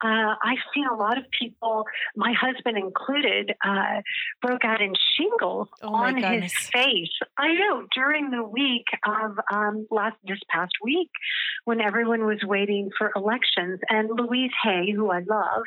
Uh, 0.05 0.35
I've 0.43 0.59
seen 0.75 0.87
a 0.87 0.95
lot 0.95 1.17
of 1.19 1.25
people, 1.31 1.85
my 2.15 2.33
husband 2.39 2.77
included, 2.77 3.55
uh, 3.65 4.03
broke 4.43 4.65
out 4.65 4.81
in 4.81 4.93
shingles 5.17 5.69
Oh 5.83 5.95
on 5.95 6.21
my 6.21 6.41
his 6.41 6.53
face. 6.53 7.11
I 7.39 7.55
know 7.55 7.87
during 7.95 8.31
the 8.31 8.43
week 8.45 8.87
of 9.07 9.39
um, 9.53 9.87
last 9.91 10.17
this 10.25 10.41
past 10.51 10.73
week 10.83 11.11
when 11.65 11.81
everyone 11.81 12.27
was 12.27 12.41
waiting 12.45 12.91
for 12.99 13.11
elections, 13.17 13.81
and 13.89 14.11
Louise 14.11 14.53
Hay, 14.63 14.93
who 14.95 15.11
I 15.11 15.21
love, 15.21 15.63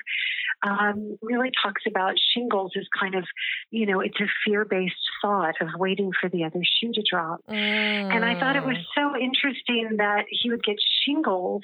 um, 0.63 1.17
really 1.22 1.51
talks 1.63 1.84
about 1.88 2.13
shingles 2.34 2.72
as 2.77 2.86
kind 3.00 3.15
of, 3.15 3.25
you 3.72 3.86
know, 3.86 4.00
it's 4.00 4.20
a 4.20 4.27
fear-based 4.46 4.96
thought 5.22 5.56
of 5.62 5.70
waiting 5.77 6.12
for 6.20 6.29
the 6.29 6.44
other 6.44 6.62
shoe 6.63 6.91
to 6.94 7.03
drop. 7.10 7.41
And 7.48 8.24
I 8.24 8.39
thought 8.39 8.56
it 8.56 8.63
was 8.65 8.77
Mm. 8.77 8.86
so 8.96 9.15
interesting 9.17 9.98
that 9.98 10.25
he 10.29 10.50
would 10.51 10.63
get 10.63 10.77
shingles 11.03 11.62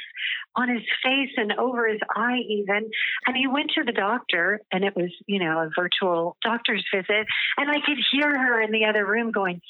on 0.55 0.69
his 0.69 0.83
face 1.03 1.31
and 1.37 1.53
over 1.53 1.87
his 1.87 1.99
eye, 2.15 2.41
even. 2.63 2.89
And 3.27 3.37
he 3.37 3.47
went 3.47 3.71
to 3.75 3.83
the 3.83 3.91
doctor, 3.91 4.59
and 4.71 4.83
it 4.83 4.95
was, 4.95 5.11
you 5.27 5.39
know, 5.39 5.59
a 5.59 5.69
virtual 5.77 6.37
doctor's 6.43 6.85
visit. 6.93 7.27
And 7.57 7.69
I 7.69 7.79
could 7.85 7.97
hear 8.11 8.29
her 8.29 8.61
in 8.61 8.71
the 8.71 8.85
other 8.85 9.05
room 9.05 9.31
going, 9.31 9.61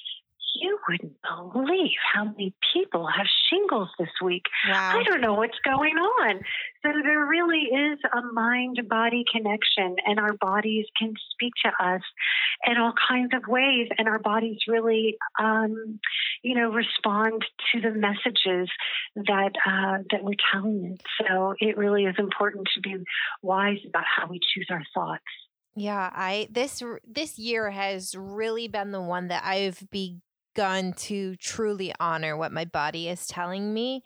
You 0.56 0.78
wouldn't 0.88 1.16
believe 1.52 1.98
how 2.14 2.26
many 2.26 2.54
people 2.74 3.08
have 3.08 3.26
shingles 3.50 3.90
this 3.98 4.10
week. 4.24 4.44
Wow. 4.68 5.00
I 5.00 5.04
don't 5.04 5.22
know 5.22 5.34
what's 5.34 5.58
going 5.66 5.96
on. 5.96 6.42
So 6.84 6.92
there 7.04 7.26
really 7.26 7.62
is 7.62 8.00
a 8.14 8.22
mind 8.34 8.80
body 8.88 9.26
connection, 9.32 9.96
and 10.06 10.20
our 10.20 10.34
bodies 10.34 10.86
can 10.98 11.14
speak 11.32 11.54
to 11.66 11.70
us 11.84 12.02
in 12.68 12.78
all 12.78 12.94
kinds 13.08 13.32
of 13.34 13.48
ways, 13.48 13.88
and 13.98 14.08
our 14.08 14.20
bodies 14.20 14.60
really, 14.68 15.18
um, 15.40 16.00
you 16.44 16.56
know, 16.56 16.72
respond 16.72 17.44
to 17.72 17.82
the 17.82 17.92
messages 17.92 18.70
that 19.16 19.54
uh, 19.66 20.04
that 20.12 20.24
we're 20.24 20.36
telling 20.52 20.94
it. 20.94 21.02
So 21.20 21.56
it 21.60 21.78
really 21.78 22.04
is 22.04 22.16
important 22.20 22.68
to 22.76 22.82
be 22.82 23.04
wise 23.42 23.80
about 23.88 24.04
how 24.06 24.28
we 24.28 24.40
choose 24.54 24.68
our 24.70 24.84
thoughts. 24.94 25.24
Yeah, 25.76 26.12
I 26.14 26.48
this 26.52 26.84
this 27.08 27.40
year 27.40 27.72
has 27.72 28.14
really 28.16 28.68
been 28.68 28.92
the 28.92 29.02
one 29.02 29.30
that 29.30 29.44
I've 29.44 29.90
begun 30.54 30.94
to 30.94 31.36
truly 31.38 31.94
honor 32.00 32.38
what 32.38 32.52
my 32.52 32.66
body 32.66 33.10
is 33.10 33.26
telling 33.28 33.74
me. 33.74 34.04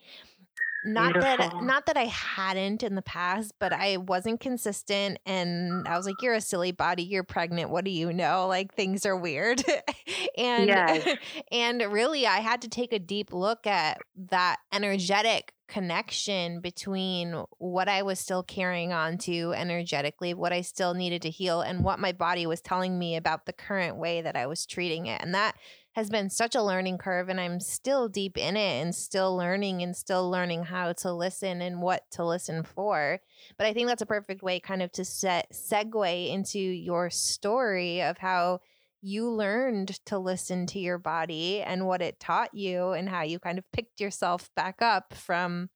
Not 0.86 1.16
that 1.16 1.62
not 1.62 1.86
that 1.88 1.98
I 1.98 2.06
hadn't 2.06 2.82
in 2.82 2.96
the 2.96 3.02
past, 3.02 3.52
but 3.60 3.74
I 3.74 3.98
wasn't 3.98 4.40
consistent 4.40 5.20
and 5.26 5.86
I 5.86 5.98
was 5.98 6.06
like 6.06 6.22
you're 6.22 6.36
a 6.36 6.42
silly 6.42 6.72
body, 6.72 7.04
you're 7.04 7.24
pregnant, 7.24 7.72
what 7.72 7.84
do 7.84 7.92
you 7.92 8.14
know? 8.14 8.48
Like 8.48 8.74
things 8.74 9.06
are 9.06 9.18
weird. 9.18 9.62
and 10.38 10.68
Yes. 10.68 11.18
and 11.52 11.82
really 11.92 12.26
I 12.26 12.38
had 12.38 12.62
to 12.62 12.70
take 12.70 12.94
a 12.94 13.00
deep 13.00 13.34
look 13.34 13.68
at 13.68 13.98
that 14.30 14.58
energetic 14.72 15.54
connection 15.68 16.62
between 16.62 17.44
what 17.58 17.90
I 17.90 18.04
was 18.04 18.20
still 18.20 18.44
carrying 18.44 18.94
on 18.94 19.18
to 19.20 19.54
energetically, 19.54 20.34
what 20.34 20.54
I 20.54 20.62
still 20.62 20.94
needed 20.94 21.22
to 21.24 21.30
heal, 21.30 21.62
and 21.62 21.84
what 21.84 22.00
my 22.00 22.14
body 22.14 22.46
was 22.46 22.62
telling 22.62 22.98
me 22.98 23.18
about 23.18 23.46
the 23.46 23.54
current 23.54 23.98
way 23.98 24.22
that 24.22 24.38
I 24.38 24.48
was 24.48 24.66
treating 24.66 25.08
it. 25.08 25.22
And 25.22 25.34
that 25.36 25.58
has 25.98 26.12
been 26.12 26.30
such 26.30 26.54
a 26.54 26.62
learning 26.62 27.00
curve, 27.00 27.28
and 27.28 27.42
I'm 27.42 27.60
still 27.60 28.08
deep 28.08 28.38
in 28.38 28.56
it 28.56 28.84
and 28.84 28.94
still 28.94 29.36
learning 29.36 29.82
and 29.82 29.96
still 29.96 30.30
learning 30.30 30.66
how 30.66 30.94
to 30.94 31.12
listen 31.12 31.60
and 31.60 31.82
what 31.82 32.04
to 32.12 32.24
listen 32.24 32.62
for. 32.62 33.20
But 33.58 33.66
I 33.66 33.74
think 33.74 33.88
that's 33.88 34.04
a 34.04 34.06
perfect 34.06 34.44
way, 34.44 34.60
kind 34.60 34.84
of, 34.84 34.92
to 34.92 35.04
set 35.04 35.52
segue 35.52 36.30
into 36.30 36.60
your 36.60 37.10
story 37.10 38.04
of 38.04 38.20
how 38.20 38.60
you 39.02 39.28
learned 39.28 40.00
to 40.06 40.20
listen 40.20 40.68
to 40.68 40.80
your 40.80 41.00
body 41.00 41.64
and 41.64 41.88
what 41.88 42.04
it 42.04 42.20
taught 42.20 42.54
you 42.54 42.92
and 42.92 43.10
how 43.10 43.24
you 43.24 43.40
kind 43.40 43.58
of 43.58 43.64
picked 43.72 44.00
yourself 44.00 44.52
back 44.56 44.84
up 44.84 45.16
from 45.16 45.72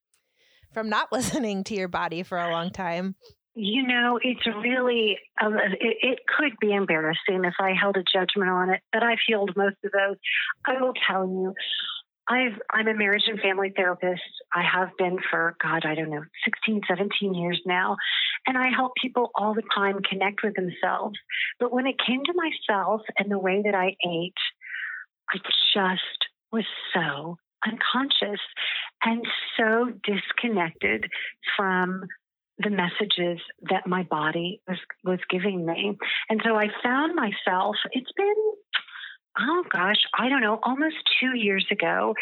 from 0.72 0.88
not 0.88 1.08
listening 1.12 1.63
to 1.63 1.74
your 1.74 1.88
body 1.88 2.22
for 2.22 2.38
a 2.38 2.51
long 2.51 2.70
time. 2.70 3.16
You 3.63 3.86
know, 3.86 4.20
it's 4.20 4.48
really, 4.48 5.20
um, 5.39 5.53
it, 5.53 5.98
it 6.01 6.20
could 6.25 6.53
be 6.60 6.74
embarrassing 6.74 7.46
if 7.46 7.53
I 7.60 7.74
held 7.80 7.96
a 7.96 8.01
judgment 8.01 8.50
on 8.50 8.72
it, 8.72 8.82
but 8.91 9.03
I've 9.03 9.20
healed 9.27 9.51
most 9.56 9.75
of 9.86 9.91
those. 9.91 10.15
I 10.65 10.82
will 10.82 10.94
tell 11.08 11.27
you, 11.27 11.53
I've, 12.27 12.60
I'm 12.72 12.88
a 12.88 12.96
marriage 12.96 13.25
and 13.27 13.39
family 13.39 13.72
therapist. 13.75 14.24
I 14.51 14.63
have 14.63 14.89
been 14.98 15.20
for, 15.30 15.56
God, 15.62 15.86
I 15.86 15.94
don't 15.94 16.10
know, 16.10 16.24
16, 16.44 16.82
17 16.88 17.36
years 17.36 17.62
now. 17.63 17.98
And 18.48 18.58
I 18.58 18.70
help 18.75 18.94
people 19.00 19.30
all 19.36 19.53
the 19.53 19.62
time 19.75 20.00
connect 20.10 20.41
with 20.44 20.56
themselves. 20.56 21.20
But 21.60 21.72
when 21.72 21.86
it 21.86 22.01
came 22.03 22.24
to 22.25 22.34
myself 22.34 23.01
and 23.20 23.30
the 23.30 23.38
way 23.38 23.62
that 23.63 23.75
I 23.75 23.96
ate, 24.03 24.34
I 25.30 25.38
just 25.38 26.25
was 26.51 26.65
so 26.96 27.38
unconscious 27.63 28.41
and 29.03 29.24
so 29.56 29.91
disconnected 30.03 31.12
from 31.56 32.08
the 32.63 32.70
messages 32.70 33.39
that 33.70 33.88
my 33.88 34.03
body 34.03 34.62
was 34.68 34.77
was 35.03 35.20
giving 35.30 35.65
me. 35.65 35.98
And 36.30 36.41
so 36.44 36.56
I 36.56 36.68
found 36.84 37.15
myself, 37.15 37.75
it's 37.91 38.12
been 38.12 38.36
oh 39.39 39.63
gosh, 39.72 40.03
I 40.18 40.30
don't 40.30 40.41
know, 40.41 40.60
almost 40.62 40.98
2 41.22 41.38
years 41.38 41.65
ago 41.72 42.13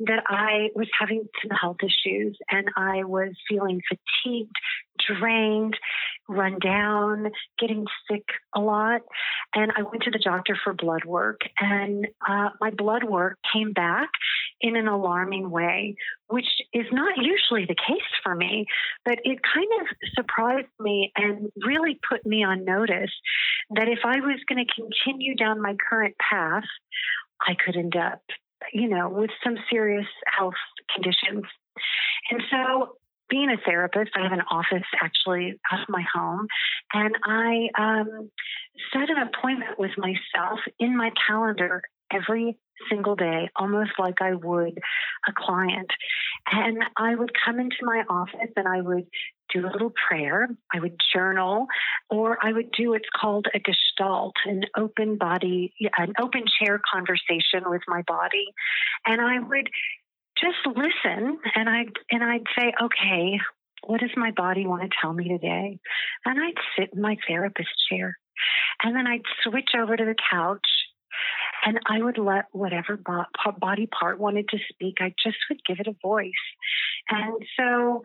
that 0.00 0.22
I 0.26 0.70
was 0.74 0.88
having 0.98 1.28
some 1.42 1.56
health 1.60 1.76
issues 1.82 2.38
and 2.50 2.68
I 2.76 3.04
was 3.04 3.32
feeling 3.48 3.82
fatigued, 3.88 4.56
drained, 5.06 5.76
run 6.28 6.58
down, 6.58 7.30
getting 7.58 7.86
sick 8.10 8.24
a 8.54 8.60
lot. 8.60 9.02
And 9.54 9.72
I 9.76 9.82
went 9.82 10.02
to 10.04 10.10
the 10.10 10.18
doctor 10.18 10.56
for 10.62 10.72
blood 10.72 11.04
work, 11.04 11.42
and 11.60 12.08
uh, 12.26 12.50
my 12.60 12.70
blood 12.70 13.04
work 13.04 13.38
came 13.52 13.72
back 13.72 14.10
in 14.60 14.76
an 14.76 14.88
alarming 14.88 15.50
way, 15.50 15.96
which 16.28 16.48
is 16.72 16.86
not 16.90 17.16
usually 17.16 17.66
the 17.66 17.74
case 17.74 18.02
for 18.22 18.34
me. 18.34 18.66
But 19.04 19.18
it 19.24 19.38
kind 19.42 19.68
of 19.80 19.86
surprised 20.14 20.68
me 20.80 21.12
and 21.16 21.50
really 21.64 21.98
put 22.08 22.24
me 22.24 22.44
on 22.44 22.64
notice 22.64 23.12
that 23.70 23.88
if 23.88 24.00
I 24.04 24.20
was 24.20 24.40
going 24.48 24.64
to 24.64 24.74
continue 24.74 25.34
down 25.34 25.60
my 25.60 25.76
current 25.88 26.14
path, 26.18 26.64
I 27.40 27.54
could 27.54 27.76
end 27.76 27.96
up, 27.96 28.22
you 28.72 28.88
know, 28.88 29.08
with 29.08 29.30
some 29.42 29.56
serious 29.70 30.06
health 30.26 30.54
conditions. 30.94 31.44
And 32.30 32.42
so 32.50 32.96
being 33.28 33.50
a 33.50 33.56
therapist, 33.64 34.12
I 34.16 34.22
have 34.22 34.32
an 34.32 34.44
office 34.50 34.86
actually 35.02 35.58
out 35.72 35.80
of 35.80 35.88
my 35.88 36.04
home, 36.14 36.46
and 36.92 37.14
I 37.24 37.68
um, 37.78 38.30
set 38.92 39.10
an 39.10 39.18
appointment 39.18 39.78
with 39.78 39.92
myself 39.96 40.60
in 40.78 40.96
my 40.96 41.10
calendar 41.26 41.82
every 42.12 42.58
single 42.90 43.16
day, 43.16 43.48
almost 43.56 43.92
like 43.98 44.20
I 44.20 44.34
would 44.34 44.78
a 45.28 45.32
client. 45.36 45.90
And 46.50 46.82
I 46.96 47.14
would 47.14 47.32
come 47.44 47.58
into 47.60 47.76
my 47.82 48.04
office 48.08 48.52
and 48.56 48.68
I 48.68 48.80
would 48.80 49.06
do 49.52 49.66
a 49.66 49.70
little 49.70 49.92
prayer, 50.08 50.48
I 50.72 50.80
would 50.80 51.00
journal, 51.14 51.66
or 52.10 52.38
I 52.42 52.52
would 52.52 52.70
do 52.72 52.90
what's 52.90 53.08
called 53.18 53.46
a 53.54 53.60
gestalt, 53.60 54.34
an 54.44 54.64
open 54.76 55.16
body, 55.16 55.72
an 55.96 56.12
open 56.20 56.44
chair 56.60 56.80
conversation 56.92 57.62
with 57.66 57.82
my 57.86 58.02
body. 58.06 58.46
And 59.06 59.20
I 59.20 59.38
would 59.38 59.68
just 60.40 60.58
listen 60.66 61.38
and 61.54 61.68
I'd 61.68 61.92
and 62.10 62.22
I'd 62.24 62.46
say, 62.58 62.72
okay, 62.82 63.38
what 63.86 64.00
does 64.00 64.10
my 64.16 64.30
body 64.30 64.66
want 64.66 64.82
to 64.82 64.96
tell 65.00 65.12
me 65.12 65.28
today? 65.28 65.78
And 66.24 66.40
I'd 66.40 66.54
sit 66.78 66.90
in 66.94 67.00
my 67.00 67.16
therapist 67.28 67.70
chair. 67.88 68.16
And 68.82 68.96
then 68.96 69.06
I'd 69.06 69.22
switch 69.42 69.70
over 69.78 69.96
to 69.96 70.04
the 70.04 70.16
couch 70.30 70.66
and 71.64 71.78
I 71.86 72.02
would 72.02 72.18
let 72.18 72.46
whatever 72.52 72.98
body 73.58 73.86
part 73.86 74.18
wanted 74.18 74.48
to 74.50 74.58
speak, 74.70 74.96
I 75.00 75.14
just 75.24 75.38
would 75.48 75.64
give 75.66 75.78
it 75.80 75.86
a 75.86 75.96
voice. 76.02 76.32
And 77.08 77.42
so, 77.58 78.02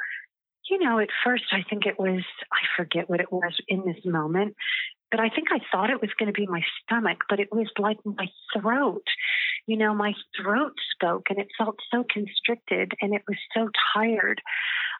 you 0.69 0.79
know, 0.79 0.99
at 0.99 1.09
first 1.23 1.45
I 1.51 1.63
think 1.69 1.85
it 1.85 1.99
was, 1.99 2.23
I 2.51 2.65
forget 2.77 3.09
what 3.09 3.19
it 3.19 3.31
was 3.31 3.53
in 3.67 3.83
this 3.85 4.05
moment, 4.05 4.55
but 5.11 5.19
I 5.19 5.29
think 5.29 5.47
I 5.51 5.59
thought 5.71 5.89
it 5.89 6.01
was 6.01 6.11
going 6.17 6.31
to 6.31 6.39
be 6.39 6.47
my 6.47 6.61
stomach, 6.83 7.19
but 7.27 7.39
it 7.39 7.49
was 7.51 7.67
like 7.79 7.97
my 8.05 8.27
throat. 8.53 9.03
You 9.69 9.77
know, 9.77 9.93
my 9.93 10.13
throat 10.35 10.73
spoke 10.95 11.27
and 11.29 11.37
it 11.37 11.47
felt 11.57 11.77
so 11.93 12.03
constricted 12.11 12.93
and 13.01 13.13
it 13.13 13.21
was 13.27 13.37
so 13.55 13.69
tired 13.93 14.41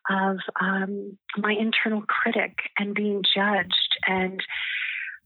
of 0.09 0.37
um, 0.61 1.17
my 1.37 1.53
internal 1.53 2.03
critic 2.03 2.53
and 2.77 2.93
being 2.93 3.23
judged 3.35 3.97
and 4.05 4.41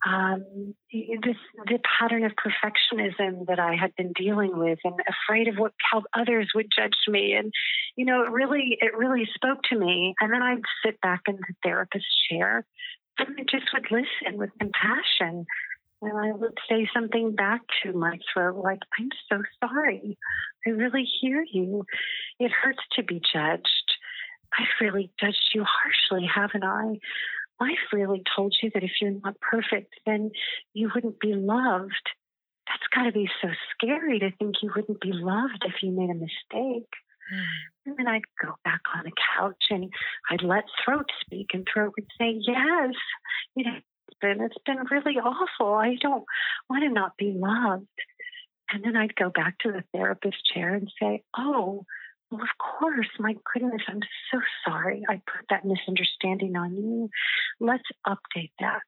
um, 0.05 0.75
this 0.91 1.37
the 1.65 1.79
pattern 1.99 2.25
of 2.25 2.33
perfectionism 2.33 3.45
that 3.47 3.59
I 3.59 3.75
had 3.75 3.95
been 3.95 4.11
dealing 4.13 4.57
with, 4.57 4.79
and 4.83 4.95
afraid 5.07 5.47
of 5.47 5.55
what 5.55 5.71
how 5.91 6.03
others 6.13 6.51
would 6.53 6.67
judge 6.77 6.97
me, 7.07 7.33
and 7.33 7.53
you 7.95 8.05
know, 8.05 8.23
it 8.23 8.31
really 8.31 8.77
it 8.81 8.95
really 8.97 9.27
spoke 9.33 9.59
to 9.69 9.79
me. 9.79 10.13
And 10.19 10.33
then 10.33 10.41
I'd 10.41 10.61
sit 10.85 10.99
back 10.99 11.21
in 11.27 11.35
the 11.35 11.53
therapist's 11.63 12.07
chair, 12.29 12.65
and 13.17 13.29
I 13.39 13.43
just 13.43 13.71
would 13.73 13.87
listen 13.91 14.37
with 14.37 14.49
compassion, 14.59 15.45
and 16.03 16.17
I 16.17 16.31
would 16.31 16.57
say 16.69 16.89
something 16.93 17.35
back 17.35 17.61
to 17.83 17.93
my 17.93 18.19
throat, 18.31 18.57
like, 18.57 18.81
"I'm 18.99 19.09
so 19.29 19.43
sorry. 19.59 20.17
I 20.65 20.69
really 20.71 21.05
hear 21.21 21.43
you. 21.51 21.85
It 22.39 22.51
hurts 22.51 22.83
to 22.93 23.03
be 23.03 23.21
judged. 23.33 23.97
I've 24.57 24.79
really 24.81 25.11
judged 25.19 25.51
you 25.53 25.63
harshly, 25.63 26.25
haven't 26.25 26.63
I?" 26.63 26.99
I've 27.59 27.93
really 27.93 28.23
told 28.35 28.55
you 28.61 28.71
that 28.73 28.83
if 28.83 28.91
you're 29.01 29.11
not 29.23 29.39
perfect, 29.39 29.93
then 30.05 30.31
you 30.73 30.91
wouldn't 30.93 31.19
be 31.19 31.33
loved. 31.33 32.09
That's 32.67 32.87
got 32.93 33.03
to 33.03 33.11
be 33.11 33.29
so 33.41 33.49
scary 33.73 34.19
to 34.19 34.31
think 34.31 34.55
you 34.61 34.71
wouldn't 34.75 35.01
be 35.01 35.13
loved 35.13 35.63
if 35.65 35.83
you 35.83 35.91
made 35.91 36.09
a 36.09 36.13
mistake. 36.13 36.89
Mm. 37.33 37.45
And 37.85 37.97
then 37.97 38.07
I'd 38.07 38.23
go 38.41 38.55
back 38.63 38.81
on 38.95 39.05
the 39.05 39.11
couch 39.37 39.63
and 39.69 39.91
I'd 40.29 40.43
let 40.43 40.65
throat 40.83 41.09
speak, 41.21 41.51
and 41.53 41.67
throat 41.71 41.93
would 41.97 42.07
say, 42.17 42.39
Yes, 42.39 42.95
you 43.55 43.65
know, 43.65 43.75
it's 43.77 43.85
been, 44.21 44.41
it's 44.41 44.57
been 44.65 44.83
really 44.89 45.17
awful. 45.17 45.73
I 45.73 45.95
don't 46.01 46.25
want 46.69 46.83
to 46.83 46.89
not 46.89 47.17
be 47.17 47.33
loved. 47.35 47.87
And 48.71 48.83
then 48.83 48.95
I'd 48.95 49.15
go 49.15 49.29
back 49.29 49.59
to 49.59 49.71
the 49.71 49.83
therapist 49.93 50.37
chair 50.53 50.73
and 50.73 50.91
say, 50.99 51.23
Oh, 51.37 51.85
well, 52.31 52.41
of 52.41 52.79
course, 52.79 53.09
my 53.19 53.35
goodness, 53.53 53.83
I'm 53.87 54.01
so 54.31 54.39
sorry 54.65 55.03
I 55.07 55.15
put 55.15 55.45
that 55.49 55.65
misunderstanding 55.65 56.55
on 56.55 56.75
you. 56.75 57.09
Let's 57.59 57.83
update 58.07 58.51
that. 58.59 58.81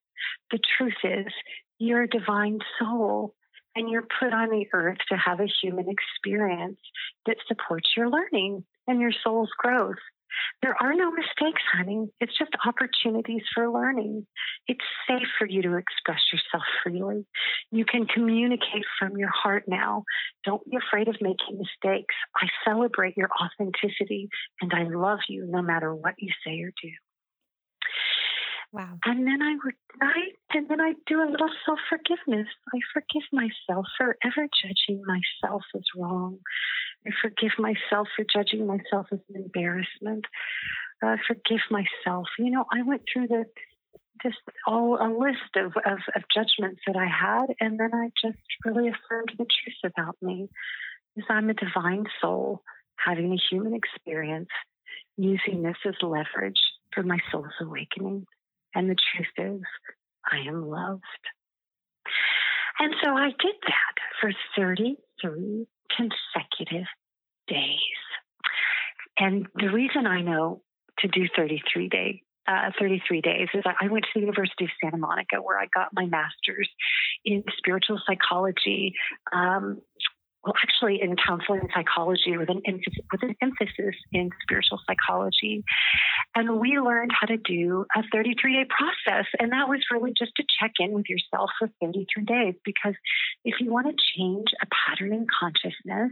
The 0.52 0.60
truth 0.78 0.98
is, 1.04 1.32
you're 1.78 2.04
a 2.04 2.08
divine 2.08 2.60
soul 2.80 3.36
and 3.76 3.90
you're 3.90 4.08
put 4.20 4.34
on 4.34 4.50
the 4.50 4.66
earth 4.74 4.98
to 5.10 5.18
have 5.18 5.40
a 5.40 5.52
human 5.62 5.88
experience 5.90 6.80
that 7.26 7.38
supports 7.48 7.90
your 7.96 8.10
learning 8.10 8.64
and 8.88 9.02
your 9.02 9.12
soul's 9.24 9.52
growth. 9.58 9.98
There 10.62 10.76
are 10.82 10.94
no 10.94 11.12
mistakes, 11.12 11.62
honey. 11.74 12.08
It's 12.20 12.38
just 12.38 12.52
opportunities 12.66 13.44
for 13.54 13.70
learning. 13.70 14.26
It's 14.68 14.86
safe 15.08 15.28
for 15.38 15.48
you 15.48 15.62
to 15.64 15.78
express 15.78 16.22
yourself 16.32 16.64
freely. 16.84 17.26
You 17.72 17.86
can 17.86 18.06
communicate 18.06 18.86
from 19.00 19.18
your 19.18 19.30
heart 19.30 19.64
now. 19.68 20.04
Don't 20.44 20.64
be 20.70 20.78
afraid 20.78 21.08
of 21.08 21.16
making 21.22 21.58
mistakes. 21.58 22.16
I 22.36 22.48
celebrate 22.64 23.18
your 23.18 23.30
authenticity 23.42 24.30
and 24.62 24.74
I 24.74 24.84
love 24.84 25.20
you 25.30 25.46
no 25.48 25.62
matter 25.62 25.94
what 25.94 26.16
you 26.18 26.32
say 26.46 26.62
or 26.62 26.72
do. 26.82 26.90
Wow. 28.76 29.00
And 29.06 29.26
then 29.26 29.42
I 29.42 29.56
would 29.64 29.76
write, 30.02 30.36
and 30.54 30.68
then 30.68 30.82
I 30.82 30.96
do 31.08 31.24
a 31.24 31.32
little 31.32 31.50
self 31.66 31.80
forgiveness. 31.88 32.48
I 32.74 32.80
forgive 32.94 33.24
myself 33.32 33.86
for 33.98 34.18
ever 34.22 34.50
judging 34.52 35.02
myself 35.06 35.64
as 35.74 35.84
wrong. 35.96 36.40
I 37.08 37.12
forgive 37.22 37.58
myself 37.58 38.10
for 38.14 38.26
judging 38.26 38.68
myself 38.68 39.08
as 39.14 39.20
an 39.34 39.44
embarrassment. 39.44 40.26
I 41.02 41.16
forgive 41.26 41.62
myself. 41.72 42.28
You 42.38 42.52
know, 42.52 42.66
I 42.70 42.82
went 42.82 43.04
through 43.12 43.28
the 43.28 43.46
just 44.22 44.40
all 44.68 44.98
a 45.00 45.08
list 45.08 45.56
of, 45.56 45.72
of, 45.86 46.00
of 46.14 46.24
judgments 46.34 46.82
that 46.86 46.98
I 46.98 47.08
had, 47.08 47.56
and 47.62 47.80
then 47.80 47.92
I 47.94 48.10
just 48.22 48.44
really 48.66 48.90
affirmed 48.90 49.32
the 49.38 49.46
truth 49.46 49.94
about 49.96 50.18
me. 50.22 50.50
Is 51.16 51.24
I'm 51.30 51.50
a 51.50 51.54
divine 51.54 52.08
soul 52.20 52.62
having 52.98 53.32
a 53.32 53.42
human 53.50 53.74
experience, 53.74 54.50
using 55.16 55.64
this 55.64 55.78
as 55.86 55.96
leverage 56.02 56.60
for 56.94 57.04
my 57.04 57.20
soul's 57.32 57.54
awakening. 57.62 58.26
And 58.76 58.90
the 58.90 58.96
truth 58.96 59.58
is, 59.58 59.62
I 60.32 60.48
am 60.48 60.70
loved. 60.70 61.04
And 62.80 62.94
so 63.04 63.12
I 63.12 63.30
did 63.30 63.56
that 63.68 63.96
for 64.20 64.32
33 64.58 65.66
consecutive 65.96 66.88
days. 67.48 67.78
And 69.18 69.48
the 69.56 69.72
reason 69.72 70.06
I 70.06 70.22
know 70.22 70.62
to 71.00 71.08
do 71.08 71.28
33 71.36 71.90
day 71.90 72.22
uh, 72.48 72.70
33 72.80 73.22
days 73.22 73.48
is 73.54 73.64
I 73.66 73.88
went 73.88 74.04
to 74.04 74.10
the 74.14 74.20
University 74.20 74.66
of 74.66 74.72
Santa 74.82 74.98
Monica 74.98 75.38
where 75.42 75.58
I 75.58 75.66
got 75.74 75.90
my 75.94 76.06
master's 76.06 76.70
in 77.24 77.44
spiritual 77.58 78.00
psychology 78.06 78.94
um, 79.34 79.82
well, 80.46 80.54
actually 80.62 81.02
in 81.02 81.16
counseling 81.16 81.68
psychology 81.74 82.38
with 82.38 82.50
an 82.50 82.62
emphasis, 82.66 83.04
with 83.12 83.24
an 83.24 83.36
emphasis 83.42 83.96
in 84.12 84.30
spiritual 84.44 84.80
psychology. 84.86 85.64
And 86.36 86.60
we 86.60 86.80
learned 86.80 87.12
how 87.20 87.28
to 87.28 87.38
do 87.38 87.86
a 87.96 88.04
33 88.12 88.54
day 88.54 88.70
process. 88.70 89.26
And 89.40 89.52
that 89.52 89.68
was 89.68 89.80
really 89.92 90.14
just 90.18 90.34
to 90.36 90.44
check 90.60 90.74
in 90.80 90.94
with 90.94 91.10
yourself 91.10 91.50
for 91.58 91.70
33 91.82 92.26
days. 92.26 92.54
Because 92.64 92.94
if 93.44 93.56
you 93.60 93.72
want 93.72 93.88
to 93.88 93.96
change 94.16 94.48
a 94.62 94.68
pattern 94.68 95.14
in 95.14 95.26
consciousness, 95.28 96.12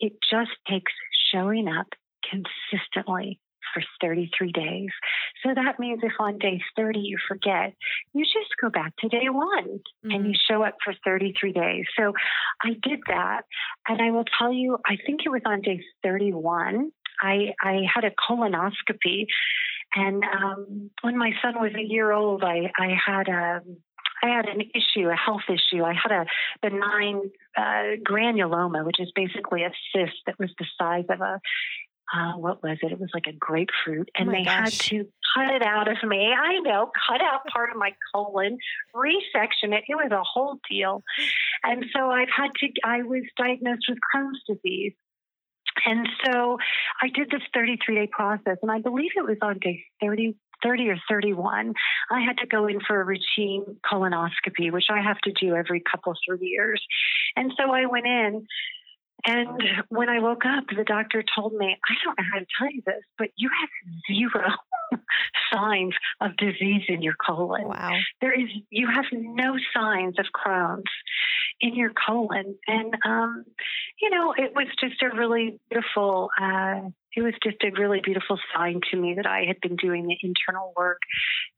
it 0.00 0.14
just 0.30 0.52
takes 0.66 0.92
showing 1.32 1.68
up 1.68 1.88
consistently 2.28 3.40
for 3.72 3.82
33 4.00 4.52
days. 4.52 4.90
So 5.42 5.54
that 5.54 5.78
means 5.78 6.00
if 6.02 6.12
on 6.18 6.38
day 6.38 6.60
30 6.76 7.00
you 7.00 7.18
forget, 7.28 7.74
you 8.12 8.24
just 8.24 8.50
go 8.60 8.70
back 8.70 8.94
to 8.98 9.08
day 9.08 9.28
one 9.28 9.64
mm-hmm. 9.68 10.10
and 10.10 10.26
you 10.26 10.32
mm-hmm. 10.32 10.54
show 10.54 10.62
up 10.62 10.76
for 10.84 10.94
33 11.04 11.52
days. 11.52 11.84
So 11.98 12.12
I 12.62 12.70
did 12.82 13.00
that. 13.08 13.42
And 13.88 14.00
I 14.00 14.10
will 14.10 14.24
tell 14.38 14.52
you, 14.52 14.78
I 14.86 14.96
think 15.06 15.20
it 15.24 15.30
was 15.30 15.42
on 15.44 15.62
day 15.62 15.80
31, 16.02 16.92
I, 17.22 17.54
I 17.62 17.80
had 17.92 18.04
a 18.04 18.10
colonoscopy. 18.10 19.26
And 19.94 20.22
um, 20.24 20.90
when 21.02 21.18
my 21.18 21.32
son 21.42 21.54
was 21.60 21.72
a 21.74 21.82
year 21.82 22.12
old, 22.12 22.44
I, 22.44 22.70
I 22.78 22.94
had 23.06 23.28
a 23.28 23.60
I 24.22 24.28
had 24.28 24.46
an 24.46 24.60
issue, 24.74 25.08
a 25.08 25.16
health 25.16 25.48
issue. 25.48 25.82
I 25.82 25.94
had 25.94 26.12
a 26.12 26.26
benign 26.62 27.30
uh, 27.56 27.96
granuloma, 28.06 28.84
which 28.84 29.00
is 29.00 29.10
basically 29.14 29.62
a 29.62 29.70
cyst 29.92 30.16
that 30.26 30.38
was 30.38 30.50
the 30.58 30.66
size 30.78 31.06
of 31.08 31.20
a 31.20 31.40
uh, 32.14 32.32
what 32.32 32.62
was 32.62 32.78
it? 32.82 32.92
It 32.92 33.00
was 33.00 33.10
like 33.14 33.26
a 33.28 33.32
grapefruit, 33.32 34.10
and 34.16 34.28
oh 34.28 34.32
they 34.32 34.44
gosh. 34.44 34.54
had 34.54 34.72
to 34.72 35.06
cut 35.34 35.54
it 35.54 35.62
out 35.62 35.88
of 35.88 35.96
me. 36.08 36.32
I 36.32 36.58
know, 36.58 36.90
cut 37.08 37.20
out 37.20 37.46
part 37.52 37.70
of 37.70 37.76
my 37.76 37.92
colon, 38.12 38.58
resection 38.94 39.72
it. 39.72 39.84
It 39.88 39.94
was 39.94 40.10
a 40.10 40.22
whole 40.22 40.58
deal, 40.68 41.02
and 41.62 41.84
so 41.94 42.10
I've 42.10 42.30
had 42.34 42.50
to. 42.60 42.68
I 42.84 43.02
was 43.02 43.22
diagnosed 43.36 43.86
with 43.88 43.98
Crohn's 44.14 44.42
disease, 44.46 44.94
and 45.86 46.08
so 46.24 46.58
I 47.00 47.08
did 47.14 47.30
this 47.30 47.42
33 47.54 47.94
day 47.94 48.08
process, 48.10 48.58
and 48.62 48.70
I 48.70 48.80
believe 48.80 49.10
it 49.16 49.24
was 49.24 49.38
on 49.42 49.58
day 49.58 49.84
30 50.02 50.34
30 50.62 50.90
or 50.90 50.96
31, 51.08 51.74
I 52.10 52.20
had 52.20 52.38
to 52.38 52.46
go 52.46 52.66
in 52.66 52.80
for 52.86 53.00
a 53.00 53.04
routine 53.04 53.64
colonoscopy, 53.90 54.70
which 54.70 54.86
I 54.90 55.00
have 55.00 55.18
to 55.20 55.32
do 55.32 55.54
every 55.54 55.80
couple, 55.80 56.14
three 56.26 56.48
years. 56.48 56.84
And 57.36 57.52
so 57.56 57.72
I 57.72 57.86
went 57.86 58.06
in 58.06 58.46
and 59.24 59.62
when 59.88 60.08
I 60.08 60.20
woke 60.20 60.44
up, 60.44 60.64
the 60.74 60.84
doctor 60.84 61.22
told 61.34 61.52
me, 61.54 61.76
I 61.88 61.94
don't 62.04 62.18
know 62.18 62.24
how 62.32 62.38
to 62.38 62.46
tell 62.58 62.70
you 62.70 62.82
this, 62.84 63.02
but 63.18 63.28
you 63.36 63.50
have 63.60 63.68
zero 64.06 64.50
signs 65.52 65.94
of 66.20 66.36
disease 66.36 66.82
in 66.88 67.02
your 67.02 67.14
colon. 67.14 67.68
Wow. 67.68 67.96
There 68.20 68.32
is, 68.32 68.48
you 68.70 68.88
have 68.88 69.04
no 69.12 69.56
signs 69.74 70.18
of 70.18 70.26
Crohn's 70.34 70.84
in 71.60 71.74
your 71.74 71.92
colon. 72.06 72.56
And, 72.66 72.94
um, 73.04 73.44
you 74.00 74.10
know, 74.10 74.32
it 74.36 74.52
was 74.54 74.66
just 74.80 75.02
a 75.02 75.16
really 75.16 75.58
beautiful, 75.70 76.30
uh, 76.40 76.80
it 77.16 77.22
was 77.22 77.34
just 77.42 77.56
a 77.64 77.70
really 77.80 78.00
beautiful 78.02 78.38
sign 78.54 78.80
to 78.90 78.96
me 78.96 79.14
that 79.14 79.26
I 79.26 79.44
had 79.46 79.60
been 79.60 79.76
doing 79.76 80.06
the 80.06 80.16
internal 80.22 80.72
work 80.76 81.00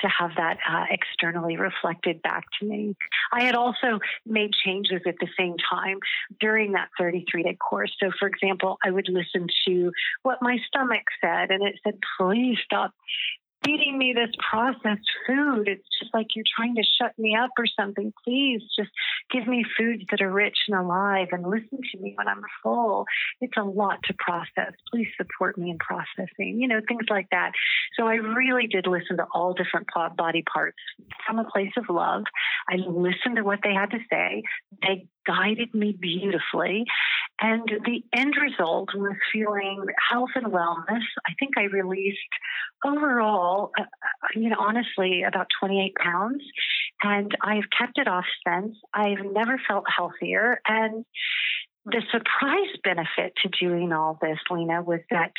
to 0.01 0.09
have 0.09 0.31
that 0.37 0.59
uh, 0.69 0.85
externally 0.91 1.57
reflected 1.57 2.23
back 2.23 2.45
to 2.61 2.67
me. 2.67 2.97
I 3.33 3.43
had 3.43 3.55
also 3.55 4.01
made 4.27 4.53
changes 4.53 5.03
at 5.07 5.17
the 5.21 5.29
same 5.39 5.57
time 5.71 5.99
during 6.41 6.73
that 6.73 6.89
33 6.99 7.43
day 7.43 7.57
course. 7.57 7.93
So, 8.01 8.11
for 8.19 8.29
example, 8.29 8.79
I 8.85 8.91
would 8.91 9.09
listen 9.09 9.47
to 9.69 9.93
what 10.23 10.39
my 10.41 10.59
stomach 10.67 11.05
said, 11.21 11.51
and 11.51 11.63
it 11.67 11.77
said, 11.85 11.99
please 12.19 12.59
stop 12.65 12.93
feeding 13.65 13.99
me 13.99 14.13
this 14.15 14.31
processed 14.51 15.09
food. 15.27 15.69
It's 15.69 15.87
just 16.01 16.13
like 16.15 16.29
you're 16.35 16.45
trying 16.57 16.75
to 16.77 16.83
shut 17.01 17.19
me 17.19 17.37
up 17.37 17.51
or 17.59 17.67
something. 17.67 18.13
Please 18.25 18.63
just 18.79 18.91
give 19.31 19.47
me 19.47 19.65
foods 19.77 20.03
that 20.11 20.21
are 20.21 20.31
rich 20.31 20.57
and 20.69 20.79
alive 20.79 21.29
and 21.33 21.45
listen 21.45 21.79
to 21.93 21.99
me 22.01 22.15
when 22.17 22.29
I'm 22.29 22.43
full. 22.63 23.07
It's 23.41 23.57
a 23.57 23.63
lot 23.63 23.99
to 24.05 24.15
process. 24.19 24.73
Please 24.91 25.09
support 25.17 25.59
me 25.59 25.71
in 25.71 25.79
processing, 25.79 26.61
you 26.61 26.69
know, 26.69 26.81
things 26.87 27.07
like 27.11 27.29
that. 27.31 27.53
So 27.97 28.07
I 28.07 28.15
really 28.15 28.67
did 28.67 28.87
listen 28.87 29.17
to 29.19 29.27
all 29.33 29.55
different 29.55 29.87
body 30.17 30.43
parts 30.53 30.79
from 31.27 31.39
a 31.39 31.45
place 31.45 31.73
of 31.77 31.85
love. 31.89 32.25
I 32.69 32.77
listened 32.77 33.37
to 33.37 33.43
what 33.43 33.61
they 33.63 33.75
had 33.75 33.91
to 33.91 33.99
say. 34.11 34.43
They 34.81 35.07
guided 35.27 35.73
me 35.73 35.97
beautifully. 35.99 36.85
And 37.41 37.69
the 37.85 38.05
end 38.17 38.35
result 38.41 38.91
was 38.95 39.17
feeling 39.33 39.85
health 40.11 40.31
and 40.35 40.47
wellness. 40.47 41.03
I 41.27 41.35
think 41.39 41.59
I 41.59 41.63
released 41.63 42.19
overall, 42.85 43.73
uh, 43.79 43.83
uh, 43.83 43.87
you 44.35 44.49
know, 44.49 44.57
honestly, 44.59 45.25
about 45.25 45.49
28 45.61 45.95
pounds. 45.97 46.43
And 47.03 47.37
I've 47.43 47.69
kept 47.77 47.99
it 47.99 48.07
off 48.07 48.27
since. 48.47 48.77
I've 48.95 49.25
never 49.25 49.61
felt 49.67 49.85
healthier. 49.95 50.61
And 50.67 51.05
the 51.85 52.03
surprise 52.13 52.77
benefit 52.85 53.35
to 53.43 53.49
doing 53.49 53.93
all 53.93 54.19
this, 54.21 54.39
Lena, 54.51 54.83
was 54.83 55.01
that 55.11 55.33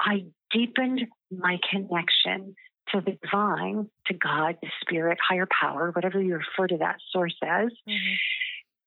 I 0.00 0.24
deepened 0.50 1.02
my 1.30 1.58
connection 1.70 2.54
to 2.92 3.00
the 3.00 3.18
divine, 3.22 3.90
to 4.06 4.14
God, 4.14 4.56
the 4.62 4.68
spirit, 4.80 5.18
higher 5.26 5.48
power, 5.60 5.90
whatever 5.90 6.20
you 6.22 6.36
refer 6.36 6.68
to 6.68 6.78
that 6.78 6.96
source 7.10 7.36
as, 7.42 7.68
mm-hmm. 7.88 8.14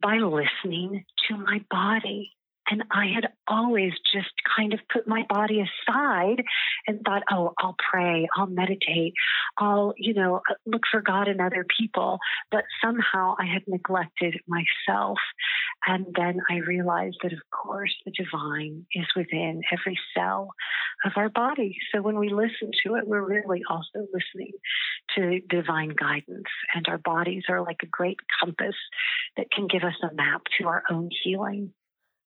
By 0.01 0.17
listening 0.17 1.05
to 1.27 1.37
my 1.37 1.63
body. 1.69 2.31
And 2.69 2.83
I 2.91 3.07
had 3.13 3.29
always 3.47 3.93
just 4.13 4.29
kind 4.55 4.73
of 4.73 4.79
put 4.93 5.07
my 5.07 5.23
body 5.27 5.61
aside 5.61 6.43
and 6.87 7.01
thought, 7.03 7.23
oh, 7.31 7.53
I'll 7.57 7.75
pray, 7.91 8.27
I'll 8.35 8.47
meditate, 8.47 9.13
I'll, 9.57 9.93
you 9.97 10.13
know, 10.13 10.41
uh, 10.49 10.53
look 10.65 10.83
for 10.91 11.01
God 11.01 11.27
in 11.27 11.41
other 11.41 11.65
people. 11.77 12.19
But 12.51 12.65
somehow 12.83 13.35
I 13.39 13.45
had 13.45 13.63
neglected 13.67 14.39
myself. 14.47 15.17
And 15.87 16.05
then 16.15 16.41
I 16.49 16.57
realized 16.57 17.17
that, 17.23 17.33
of 17.33 17.39
course, 17.51 17.93
the 18.05 18.11
divine 18.11 18.85
is 18.93 19.07
within 19.15 19.61
every 19.71 19.97
cell 20.15 20.51
of 21.05 21.13
our 21.15 21.29
body. 21.29 21.77
So 21.93 22.01
when 22.01 22.19
we 22.19 22.29
listen 22.29 22.71
to 22.85 22.95
it, 22.95 23.07
we're 23.07 23.25
really 23.25 23.63
also 23.69 24.07
listening 24.13 24.51
to 25.15 25.39
divine 25.49 25.89
guidance. 25.89 26.49
And 26.75 26.87
our 26.87 26.97
bodies 26.97 27.43
are 27.49 27.61
like 27.61 27.79
a 27.81 27.87
great 27.87 28.19
compass 28.39 28.75
that 29.37 29.51
can 29.51 29.67
give 29.67 29.83
us 29.83 29.95
a 30.03 30.13
map 30.13 30.41
to 30.59 30.67
our 30.67 30.83
own 30.89 31.09
healing. 31.23 31.73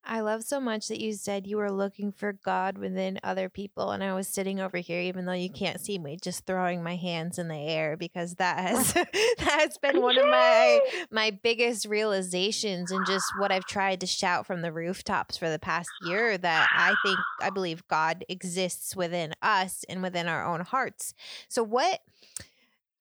I 0.06 0.20
love 0.20 0.44
so 0.44 0.60
much 0.60 0.89
that 0.89 1.00
you 1.00 1.13
said 1.13 1.48
you 1.48 1.58
were 1.58 1.72
looking 1.72 2.12
for 2.12 2.34
God 2.34 2.78
within 2.78 3.20
other 3.24 3.48
people. 3.48 3.92
And 3.92 4.04
I 4.04 4.13
was 4.13 4.28
sitting 4.28 4.60
over 4.60 4.78
here, 4.78 5.00
even 5.00 5.26
though 5.26 5.32
you 5.32 5.50
can't 5.50 5.78
mm-hmm. 5.78 5.84
see 5.84 5.98
me, 5.98 6.18
just 6.22 6.46
throwing 6.46 6.84
my 6.84 6.98
hands 6.98 7.39
in 7.39 7.48
the 7.48 7.56
air 7.56 7.96
because 7.96 8.36
that 8.36 8.60
has 8.68 8.94
that 8.94 9.08
has 9.39 9.78
been 9.78 10.02
one 10.02 10.18
of 10.18 10.26
my 10.26 10.80
my 11.10 11.32
biggest 11.32 11.86
realizations 11.86 12.92
and 12.92 13.06
just 13.06 13.26
what 13.38 13.52
I've 13.52 13.66
tried 13.66 14.02
to 14.02 14.08
shout 14.08 14.46
from 14.46 14.62
the 14.62 14.74
rooftops 14.74 15.38
for 15.38 15.50
the 15.50 15.60
past 15.60 15.89
year 16.06 16.38
that 16.38 16.68
I 16.74 16.96
think 17.06 17.20
I 17.42 17.50
believe 17.50 17.88
God 17.88 18.26
exists 18.28 18.96
within 18.96 19.34
us 19.42 19.86
and 19.88 20.02
within 20.02 20.28
our 20.28 20.46
own 20.46 20.62
hearts. 20.62 21.13
So 21.48 21.63
what 21.63 22.02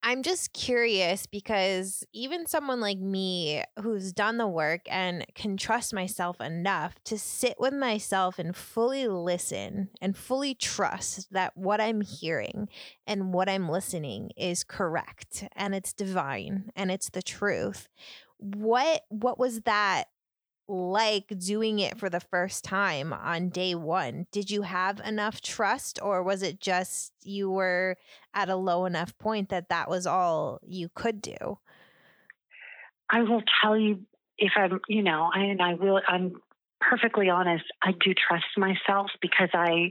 I'm 0.04 0.24
just 0.24 0.52
curious 0.52 1.26
because 1.26 2.02
even 2.12 2.46
someone 2.46 2.80
like 2.80 2.98
me 2.98 3.62
who's 3.80 4.12
done 4.12 4.36
the 4.36 4.48
work 4.48 4.80
and 4.90 5.24
can 5.36 5.56
trust 5.56 5.94
myself 5.94 6.40
enough 6.40 6.96
to 7.04 7.16
sit 7.16 7.54
with 7.60 7.72
myself 7.72 8.40
and 8.40 8.54
fully 8.56 9.06
listen 9.06 9.90
and 10.00 10.16
fully 10.16 10.54
trust 10.56 11.32
that 11.32 11.56
what 11.56 11.80
I'm 11.80 12.00
hearing 12.00 12.68
and 13.06 13.32
what 13.32 13.48
I'm 13.48 13.68
listening 13.68 14.32
is 14.36 14.64
correct 14.64 15.44
and 15.54 15.72
it's 15.72 15.92
divine 15.92 16.72
and 16.74 16.90
it's 16.90 17.10
the 17.10 17.22
truth. 17.22 17.88
What 18.38 19.02
what 19.08 19.38
was 19.38 19.60
that 19.60 20.08
like 20.68 21.32
doing 21.38 21.78
it 21.78 21.98
for 21.98 22.08
the 22.08 22.20
first 22.20 22.64
time 22.64 23.12
on 23.12 23.48
day 23.48 23.74
one? 23.74 24.26
Did 24.30 24.50
you 24.50 24.62
have 24.62 25.00
enough 25.00 25.40
trust, 25.40 25.98
or 26.02 26.22
was 26.22 26.42
it 26.42 26.60
just 26.60 27.12
you 27.22 27.50
were 27.50 27.96
at 28.34 28.48
a 28.48 28.56
low 28.56 28.84
enough 28.84 29.16
point 29.18 29.48
that 29.50 29.68
that 29.68 29.88
was 29.88 30.06
all 30.06 30.60
you 30.62 30.88
could 30.94 31.20
do? 31.20 31.58
I 33.10 33.22
will 33.22 33.42
tell 33.62 33.76
you 33.76 34.00
if 34.38 34.52
I'm, 34.56 34.80
you 34.88 35.02
know, 35.02 35.30
and 35.32 35.60
I 35.60 35.74
will, 35.74 36.00
I'm 36.08 36.32
perfectly 36.80 37.28
honest, 37.28 37.64
I 37.82 37.92
do 37.92 38.14
trust 38.14 38.46
myself 38.56 39.10
because 39.20 39.50
I, 39.52 39.90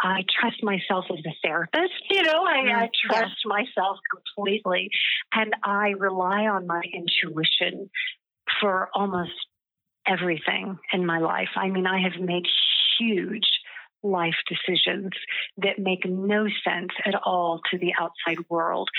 I 0.00 0.24
trust 0.40 0.62
myself 0.62 1.06
as 1.10 1.24
a 1.24 1.34
therapist. 1.42 1.92
You 2.10 2.22
know, 2.22 2.44
I, 2.44 2.84
I 2.84 2.90
trust 3.08 3.36
yeah. 3.44 3.48
myself 3.48 3.98
completely, 4.12 4.90
and 5.32 5.54
I 5.64 5.94
rely 5.98 6.46
on 6.46 6.66
my 6.66 6.82
intuition 6.92 7.90
for 8.60 8.88
almost 8.94 9.32
everything 10.06 10.78
in 10.92 11.06
my 11.06 11.18
life. 11.18 11.50
I 11.56 11.68
mean, 11.68 11.86
I 11.86 12.00
have 12.00 12.20
made 12.20 12.46
huge 12.98 13.48
life 14.02 14.36
decisions 14.46 15.12
that 15.56 15.78
make 15.78 16.04
no 16.04 16.46
sense 16.62 16.90
at 17.06 17.14
all 17.24 17.60
to 17.70 17.78
the 17.78 17.92
outside 17.98 18.44
world 18.50 18.90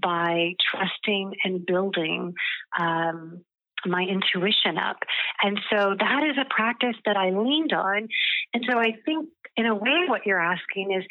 by 0.00 0.54
trusting 0.70 1.34
and 1.44 1.64
building 1.64 2.34
um, 2.78 3.42
my 3.86 4.02
intuition 4.02 4.78
up. 4.78 4.98
And 5.42 5.58
so 5.70 5.94
that 5.98 6.22
is 6.24 6.36
a 6.40 6.52
practice 6.52 6.96
that 7.06 7.16
I 7.16 7.30
leaned 7.30 7.72
on. 7.72 8.08
And 8.54 8.64
so 8.68 8.78
I 8.78 8.92
think 9.04 9.28
in 9.56 9.66
a 9.66 9.74
way, 9.74 10.04
what 10.06 10.24
you're 10.26 10.40
asking 10.40 10.92
is, 10.92 11.04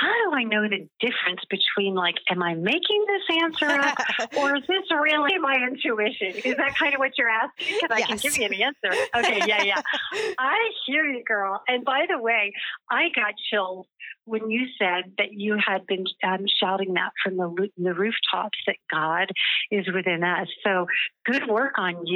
how 0.00 0.12
do 0.24 0.36
I 0.36 0.44
know 0.44 0.62
the 0.62 0.88
difference 1.00 1.40
between 1.50 1.94
like, 1.94 2.14
am 2.30 2.42
I 2.42 2.54
making 2.54 3.04
this 3.06 3.36
answer 3.42 3.66
up, 3.66 3.98
or 4.38 4.56
is 4.56 4.62
this 4.68 4.84
really 4.90 5.38
my 5.38 5.56
intuition? 5.56 6.40
Is 6.44 6.56
that 6.56 6.76
kind 6.76 6.94
of 6.94 6.98
what 6.98 7.12
you're 7.18 7.28
asking? 7.28 7.76
Because 7.80 7.98
yes. 7.98 8.04
I 8.04 8.06
can 8.06 8.18
give 8.18 8.38
you 8.38 8.46
an 8.46 8.54
answer. 8.54 9.02
Okay, 9.16 9.40
yeah, 9.46 9.62
yeah. 9.62 9.82
I 10.38 10.70
hear 10.86 11.04
you, 11.04 11.22
girl. 11.24 11.62
And 11.68 11.84
by 11.84 12.06
the 12.08 12.18
way, 12.18 12.52
I 12.90 13.08
got 13.14 13.34
chills 13.50 13.86
when 14.24 14.50
you 14.50 14.66
said 14.78 15.12
that 15.18 15.32
you 15.32 15.56
had 15.64 15.86
been 15.86 16.04
um, 16.24 16.44
shouting 16.60 16.94
that 16.94 17.10
from 17.22 17.36
the, 17.36 17.68
the 17.76 17.94
rooftops 17.94 18.58
that 18.66 18.76
God 18.90 19.28
is 19.70 19.86
within 19.92 20.22
us. 20.22 20.46
So 20.64 20.86
good 21.26 21.48
work 21.48 21.74
on 21.78 22.06
you. 22.06 22.09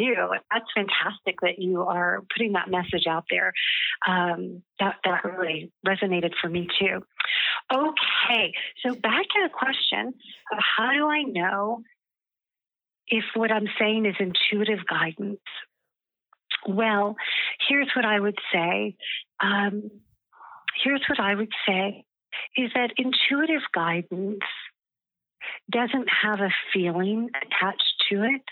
That's 0.53 0.67
fantastic 0.75 1.41
that 1.43 1.59
you 1.59 1.83
are 1.83 2.23
putting 2.35 2.53
that 2.53 2.71
message 2.71 3.07
out 3.09 3.25
there. 3.31 3.53
Um, 4.07 4.63
that 4.81 4.97
that 5.05 5.25
really 5.25 5.73
resonated 5.87 6.33
for 6.41 6.49
me 6.49 6.69
too. 6.79 7.05
Okay, 7.73 8.55
so 8.85 8.95
back 8.95 9.23
to 9.23 9.43
the 9.43 9.51
question 9.53 10.09
of 10.53 10.59
how 10.77 10.93
do 10.93 11.07
I 11.07 11.23
know 11.23 11.83
if 13.09 13.25
what 13.35 13.51
I'm 13.51 13.69
saying 13.79 14.07
is 14.07 14.15
intuitive 14.19 14.87
guidance? 14.87 15.41
Well, 16.67 17.17
here's 17.69 17.91
what 17.95 18.05
I 18.05 18.19
would 18.19 18.39
say. 18.53 18.97
Um, 19.41 19.91
here's 20.83 21.03
what 21.09 21.21
I 21.21 21.35
would 21.35 21.53
say 21.67 22.05
is 22.57 22.71
that 22.75 22.93
intuitive 22.97 23.63
guidance 23.73 24.41
doesn't 25.71 26.09
have 26.23 26.41
a 26.41 26.51
feeling 26.73 27.31
attached 27.37 28.05
to 28.11 28.25
it. 28.25 28.43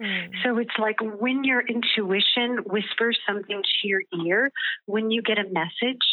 Mm. 0.00 0.30
So 0.42 0.58
it's 0.58 0.76
like 0.78 0.96
when 1.00 1.44
your 1.44 1.60
intuition 1.60 2.64
whispers 2.66 3.18
something 3.26 3.62
to 3.62 3.88
your 3.88 4.02
ear, 4.26 4.50
when 4.86 5.10
you 5.10 5.22
get 5.22 5.38
a 5.38 5.44
message, 5.44 6.04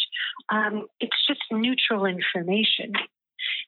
um, 0.50 0.86
it's 1.00 1.16
just 1.26 1.40
neutral 1.50 2.06
information. 2.06 2.92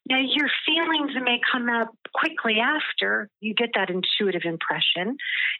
Now, 0.08 0.20
your 0.20 0.48
feelings 0.66 1.12
may 1.22 1.40
come 1.50 1.68
up 1.68 1.88
quickly 2.14 2.58
after 2.60 3.28
you 3.40 3.54
get 3.54 3.70
that 3.74 3.90
intuitive 3.90 4.42
impression. 4.44 5.16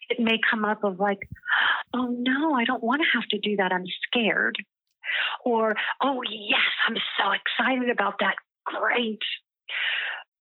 It 0.08 0.20
may 0.20 0.38
come 0.50 0.64
up 0.64 0.84
of 0.84 1.00
like, 1.00 1.28
oh 1.94 2.06
no, 2.06 2.54
I 2.54 2.64
don't 2.64 2.82
want 2.82 3.02
to 3.02 3.08
have 3.18 3.26
to 3.30 3.38
do 3.38 3.56
that. 3.56 3.72
I'm 3.72 3.86
scared. 4.06 4.56
Or, 5.44 5.74
oh, 6.02 6.22
yes, 6.22 6.60
I'm 6.88 6.96
so 7.18 7.32
excited 7.32 7.90
about 7.90 8.14
that. 8.20 8.36
Great. 8.64 9.20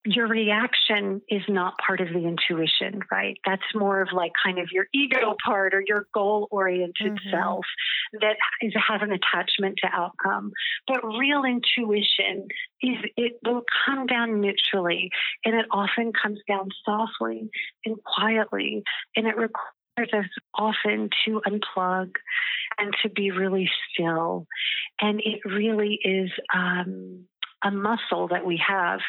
Your 0.05 0.27
reaction 0.27 1.21
is 1.29 1.43
not 1.47 1.77
part 1.77 2.01
of 2.01 2.09
the 2.09 2.27
intuition, 2.27 3.01
right? 3.09 3.37
That's 3.45 3.61
more 3.73 4.01
of 4.01 4.09
like 4.13 4.33
kind 4.43 4.59
of 4.59 4.67
your 4.71 4.85
ego 4.93 5.35
part 5.45 5.73
or 5.73 5.81
your 5.85 6.07
goal 6.13 6.47
oriented 6.51 7.13
mm-hmm. 7.13 7.29
self 7.31 7.65
that 8.19 8.35
is, 8.61 8.73
has 8.87 9.01
an 9.01 9.13
attachment 9.13 9.79
to 9.81 9.87
outcome. 9.93 10.51
But 10.87 11.05
real 11.05 11.43
intuition 11.45 12.47
is 12.81 12.97
it 13.15 13.39
will 13.45 13.63
come 13.85 14.05
down 14.05 14.41
neutrally 14.41 15.09
and 15.45 15.55
it 15.55 15.65
often 15.71 16.11
comes 16.11 16.39
down 16.47 16.69
softly 16.83 17.49
and 17.85 17.95
quietly 18.03 18.83
and 19.15 19.25
it 19.25 19.37
requires 19.37 20.09
us 20.13 20.25
often 20.53 21.09
to 21.25 21.41
unplug 21.47 22.11
and 22.77 22.93
to 23.03 23.09
be 23.09 23.31
really 23.31 23.69
still. 23.91 24.47
And 24.99 25.21
it 25.21 25.39
really 25.45 25.99
is 26.03 26.31
um, 26.53 27.25
a 27.63 27.71
muscle 27.71 28.27
that 28.29 28.45
we 28.45 28.61
have. 28.67 28.99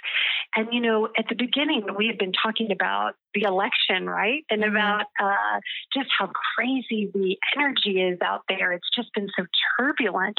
And, 0.56 0.68
you 0.72 0.80
know, 0.80 1.08
at 1.18 1.26
the 1.28 1.34
beginning, 1.34 1.86
we 1.96 2.06
had 2.06 2.18
been 2.18 2.32
talking 2.32 2.70
about 2.70 3.14
the 3.34 3.42
election, 3.42 4.06
right? 4.08 4.44
And 4.50 4.62
mm-hmm. 4.62 4.76
about 4.76 5.06
uh, 5.20 5.60
just 5.92 6.10
how 6.16 6.30
crazy 6.56 7.10
the 7.12 7.36
energy 7.56 8.00
is 8.00 8.18
out 8.22 8.42
there. 8.48 8.72
It's 8.72 8.88
just 8.94 9.08
been 9.14 9.28
so 9.36 9.46
turbulent 9.78 10.38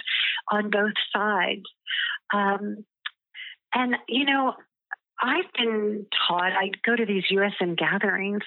on 0.52 0.70
both 0.70 0.94
sides. 1.14 1.64
Um, 2.34 2.86
and, 3.74 3.98
you 4.08 4.26
know, 4.26 4.54
I've 5.22 5.52
been 5.58 6.06
taught, 6.28 6.52
I 6.52 6.72
go 6.86 6.96
to 6.96 7.06
these 7.06 7.24
USM 7.32 7.78
gatherings, 7.78 8.42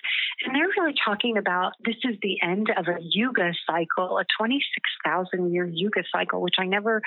and 0.44 0.54
they're 0.54 0.68
really 0.78 0.94
talking 1.02 1.38
about 1.38 1.72
this 1.84 1.96
is 2.04 2.16
the 2.22 2.36
end 2.42 2.68
of 2.76 2.86
a 2.88 2.98
yuga 3.00 3.52
cycle, 3.66 4.18
a 4.18 4.24
26,000 4.38 5.52
year 5.52 5.66
yuga 5.66 6.02
cycle, 6.12 6.42
which 6.42 6.56
I 6.58 6.66
never 6.66 7.00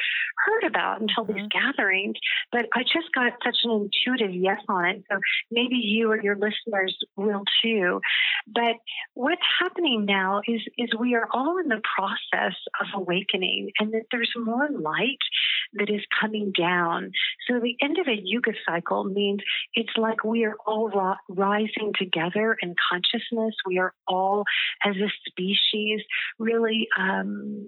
heard 0.46 0.64
about 0.68 1.02
until 1.02 1.26
mm-hmm. 1.26 1.34
these 1.34 1.48
gatherings. 1.50 2.16
But 2.52 2.68
I 2.74 2.84
just 2.84 3.14
got 3.14 3.34
such 3.44 3.58
an 3.64 3.90
intuitive 4.06 4.34
yes 4.34 4.62
on 4.68 4.86
it. 4.86 5.04
So 5.12 5.20
maybe 5.52 5.76
you 5.76 6.12
or 6.12 6.22
your 6.22 6.36
listeners 6.36 6.98
will 7.16 7.44
too. 7.64 8.02
But 8.48 8.76
what's 9.14 9.42
happening 9.60 10.06
now 10.06 10.42
is, 10.48 10.62
is 10.78 10.90
we 11.00 11.14
are 11.16 11.28
all 11.32 11.60
in 11.60 11.68
the 11.68 11.82
process 11.96 12.56
of 12.80 12.88
awakening, 12.96 13.72
and 13.80 13.94
that 13.94 14.06
there's 14.12 14.32
more 14.36 14.68
light 14.72 15.20
that 15.74 15.90
is 15.90 16.02
coming 16.20 16.52
down. 16.52 17.12
So 17.48 17.60
the 17.60 17.78
end 17.82 18.00
of 18.00 18.08
a 18.08 18.20
yuga 18.22 18.54
cycle 18.68 19.04
means 19.04 19.42
it's 19.74 19.92
like 19.98 20.24
we 20.24 20.46
are 20.46 20.56
all 20.66 20.92
rising 21.30 21.94
together 21.98 22.58
in 22.62 22.76
consciousness. 22.90 23.56
We 23.66 23.80
are 23.80 23.94
all, 24.08 24.44
as 24.86 24.96
a 24.96 25.12
species, 25.28 26.02
really 26.40 26.88
um, 26.98 27.68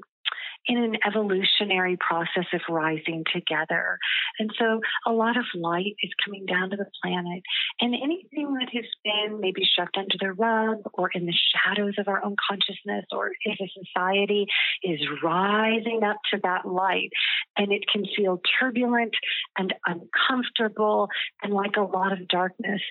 in 0.65 0.77
an 0.77 0.97
evolutionary 1.05 1.97
process 1.97 2.45
of 2.53 2.61
rising 2.69 3.23
together. 3.33 3.97
And 4.39 4.51
so 4.57 4.81
a 5.05 5.11
lot 5.11 5.37
of 5.37 5.45
light 5.55 5.95
is 6.01 6.11
coming 6.23 6.45
down 6.45 6.69
to 6.69 6.77
the 6.77 6.87
planet. 7.01 7.43
And 7.81 7.93
anything 7.95 8.53
that 8.55 8.69
has 8.73 8.85
been 9.03 9.39
maybe 9.39 9.63
shoved 9.77 9.97
under 9.97 10.15
the 10.19 10.33
rug 10.33 10.77
or 10.93 11.09
in 11.13 11.25
the 11.25 11.33
shadows 11.53 11.95
of 11.97 12.07
our 12.07 12.23
own 12.23 12.35
consciousness 12.49 13.05
or 13.11 13.31
if 13.43 13.59
a 13.59 13.69
society 13.85 14.47
is 14.83 14.99
rising 15.23 16.01
up 16.03 16.17
to 16.33 16.39
that 16.43 16.65
light. 16.65 17.09
And 17.57 17.71
it 17.71 17.83
can 17.91 18.05
feel 18.15 18.41
turbulent 18.59 19.13
and 19.57 19.73
uncomfortable 19.85 21.09
and 21.41 21.53
like 21.53 21.75
a 21.77 21.81
lot 21.81 22.13
of 22.13 22.27
darkness. 22.27 22.81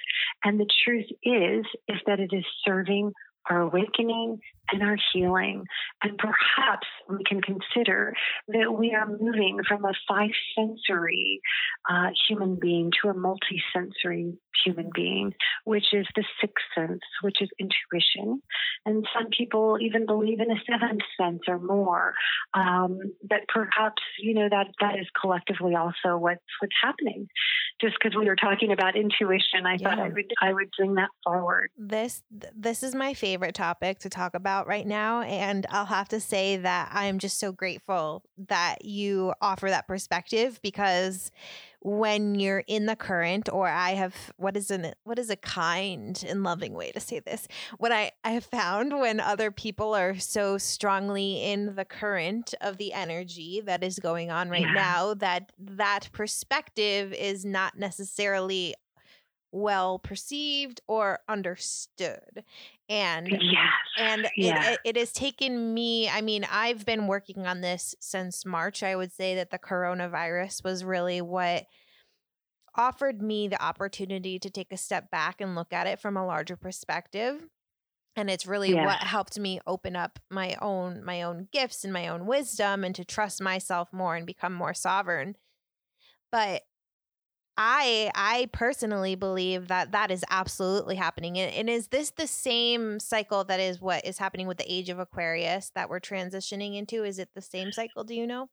And 0.45 0.61
the 0.61 0.69
truth 0.85 1.07
is, 1.23 1.65
is 1.89 2.01
that 2.07 2.21
it 2.21 2.31
is 2.33 2.45
serving 2.65 3.13
our 3.51 3.63
awakening 3.63 4.39
and 4.73 4.83
our 4.83 4.97
healing. 5.13 5.65
And 6.03 6.19
perhaps 6.19 6.87
we 7.09 7.23
can 7.25 7.41
consider 7.41 8.15
that 8.49 8.73
we 8.73 8.95
are 8.95 9.07
moving 9.07 9.61
from 9.69 9.85
a 9.85 9.93
five 10.09 10.31
sensory 10.57 11.41
uh, 11.91 12.09
human 12.29 12.59
being 12.61 12.91
to 13.03 13.09
a 13.09 13.15
multi-sensory 13.15 14.35
human 14.65 14.91
being, 14.95 15.35
which 15.65 15.87
is 15.93 16.07
the 16.15 16.25
sixth 16.41 16.65
sense, 16.77 17.01
which 17.23 17.39
is 17.41 17.49
intuition. 17.59 18.41
And 18.85 19.07
some 19.15 19.29
people 19.37 19.79
even 19.81 20.07
believe 20.07 20.41
in 20.41 20.51
a 20.51 20.61
seventh 20.71 21.03
sense 21.21 21.41
or 21.49 21.59
more. 21.59 22.15
Um, 22.55 22.99
but 23.29 23.41
perhaps, 23.49 24.03
you 24.19 24.35
know, 24.35 24.49
that, 24.49 24.67
that 24.81 24.99
is 24.99 25.07
collectively 25.21 25.75
also 25.75 26.17
what's, 26.17 26.41
what's 26.61 26.75
happening. 26.83 27.29
Just 27.81 27.97
because 28.01 28.17
we 28.17 28.27
were 28.27 28.37
talking 28.37 28.71
about 28.73 28.97
intuition, 28.97 29.67
I 29.67 29.73
yeah. 29.73 29.89
thought 29.89 29.99
I 29.99 30.09
would, 30.09 30.33
I 30.41 30.53
would 30.53 30.69
bring 30.79 30.95
that 30.95 31.09
forward. 31.25 31.71
This, 31.77 32.23
this 32.55 32.83
is 32.83 32.95
my 32.95 33.15
favorite 33.15 33.55
topic 33.55 33.99
to 34.01 34.09
talk 34.09 34.35
about 34.35 34.62
right 34.67 34.87
now. 34.87 35.23
And 35.23 35.67
I'll 35.71 35.87
have 35.87 36.09
to 36.09 36.21
say 36.21 36.57
that 36.57 36.91
I'm 36.93 37.19
just 37.19 37.39
so 37.39 37.53
grateful 37.53 38.23
that 38.49 38.85
you 38.85 39.33
offer 39.41 39.69
that 39.69 39.87
perspective 39.87 40.61
because 40.63 41.31
when 41.85 42.37
you're 42.37 42.63
in 42.69 42.87
the 42.87 42.95
current 42.95 43.49
or 43.53 43.69
i 43.69 43.91
have 43.91 44.15
what 44.37 44.57
is 44.57 44.71
an 44.71 44.93
what 45.03 45.19
is 45.19 45.31
a 45.31 45.37
kind 45.37 46.25
and 46.29 46.45
loving 46.45 46.75
way 46.75 46.93
to 46.93 47.01
say 47.01 47.19
this 47.19 47.49
what 47.79 47.91
i 47.91 48.11
i 48.23 48.31
have 48.31 48.45
found 48.45 48.99
when 49.01 49.19
other 49.19 49.51
people 49.51 49.93
are 49.95 50.17
so 50.17 50.57
strongly 50.57 51.43
in 51.43 51.75
the 51.75 51.85
current 51.85 52.55
of 52.61 52.77
the 52.77 52.93
energy 52.93 53.61
that 53.65 53.83
is 53.83 53.99
going 53.99 54.31
on 54.31 54.49
right 54.49 54.63
yeah. 54.63 54.73
now 54.75 55.15
that 55.15 55.51
that 55.59 56.09
perspective 56.13 57.13
is 57.13 57.45
not 57.45 57.77
necessarily 57.77 58.75
well 59.53 59.99
perceived 59.99 60.81
or 60.89 61.21
understood 61.29 62.43
and 62.89 63.29
yes. 63.29 63.69
and 63.99 64.29
yeah. 64.37 64.71
it, 64.73 64.79
it, 64.85 64.97
has 64.97 65.13
taken 65.13 65.75
me 65.75 66.09
i 66.09 66.23
mean 66.23 66.45
i've 66.51 66.87
been 66.87 67.07
working 67.07 67.47
on 67.47 67.61
this 67.61 67.95
since 68.01 68.47
march 68.47 68.83
i 68.83 68.97
would 68.97 69.13
say 69.13 69.35
that 69.35 69.51
the 69.51 69.59
coronavirus 69.59 70.65
was 70.65 70.83
really 70.83 71.21
what 71.21 71.67
offered 72.75 73.21
me 73.21 73.47
the 73.47 73.63
opportunity 73.63 74.39
to 74.39 74.49
take 74.49 74.73
a 74.73 74.77
step 74.77 75.11
back 75.11 75.41
and 75.41 75.55
look 75.55 75.73
at 75.73 75.87
it 75.87 76.01
from 76.01 76.17
a 76.17 76.27
larger 76.27 76.57
perspective 76.57 77.47
and 78.17 78.31
it's 78.31 78.47
really 78.47 78.73
yeah. 78.73 78.85
what 78.85 78.99
helped 78.99 79.39
me 79.39 79.61
open 79.67 79.97
up 79.97 80.19
my 80.31 80.57
own 80.61 81.05
my 81.05 81.23
own 81.23 81.49
gifts 81.53 81.85
and 81.85 81.93
my 81.93 82.09
own 82.09 82.27
wisdom 82.27 82.85
and 82.85 82.95
to 82.95 83.05
trust 83.05 83.41
myself 83.41 83.93
more 83.93 84.17
and 84.17 84.27
become 84.27 84.53
more 84.55 84.75
sovereign 84.75 85.37
but 86.31 86.63
I 87.57 88.11
I 88.15 88.49
personally 88.53 89.15
believe 89.15 89.69
that 89.69 89.93
that 89.93 90.11
is 90.11 90.25
absolutely 90.31 90.97
happening. 90.97 91.39
And, 91.39 91.53
and, 91.55 91.71
is 91.71 91.89
this 91.89 92.11
the 92.11 92.27
same 92.27 92.99
cycle 92.99 93.45
that 93.45 93.61
is 93.61 93.81
what 93.81 94.07
is 94.07 94.19
happening 94.19 94.47
with 94.47 94.59
the 94.59 94.73
age 94.73 94.89
of 94.89 94.99
Aquarius 94.99 95.71
that 95.75 95.91
we're 95.91 96.01
transitioning 96.01 96.77
into? 96.77 97.05
Is 97.05 97.19
it 97.19 97.29
the 97.35 97.43
same 97.43 97.73
cycle? 97.73 98.05
Do 98.05 98.15
you 98.15 98.27
know? 98.27 98.49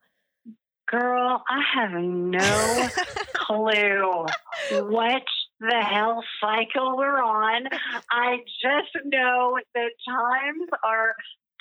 Girl, 0.90 1.44
I 1.48 1.62
have 1.76 1.92
no 1.92 2.90
clue 3.34 4.26
what 4.72 5.24
the 5.60 5.82
hell 5.82 6.24
cycle 6.42 6.98
we're 6.98 7.22
on. 7.22 7.68
I 8.12 8.38
just 8.62 9.06
know 9.06 9.60
that 9.76 9.90
times 10.08 10.70
are 10.84 11.14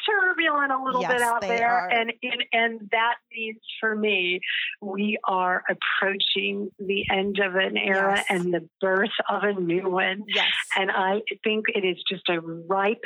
turbulent 0.09 0.73
a 0.73 0.83
little 0.83 1.03
yes, 1.03 1.13
bit 1.13 1.23
out 1.23 1.41
there, 1.41 1.71
are. 1.71 1.89
and, 1.89 2.13
and 2.23 2.45
and 2.53 2.89
that 2.93 3.17
means 3.33 3.59
for 3.81 3.95
me, 3.95 4.41
we 4.81 5.19
are 5.25 5.63
approaching 5.69 6.71
the 6.79 7.05
end 7.11 7.39
of 7.39 7.55
an 7.55 7.77
era 7.77 8.17
yes. 8.17 8.27
and 8.31 8.53
the 8.53 8.69
birth 8.81 9.11
of 9.29 9.43
a 9.43 9.53
new 9.53 9.89
one. 9.89 10.25
Yes. 10.27 10.47
And 10.77 10.91
I 10.91 11.21
think 11.45 11.67
it 11.69 11.85
is 11.85 12.03
just 12.09 12.29
a 12.29 12.41
ripe 12.41 13.03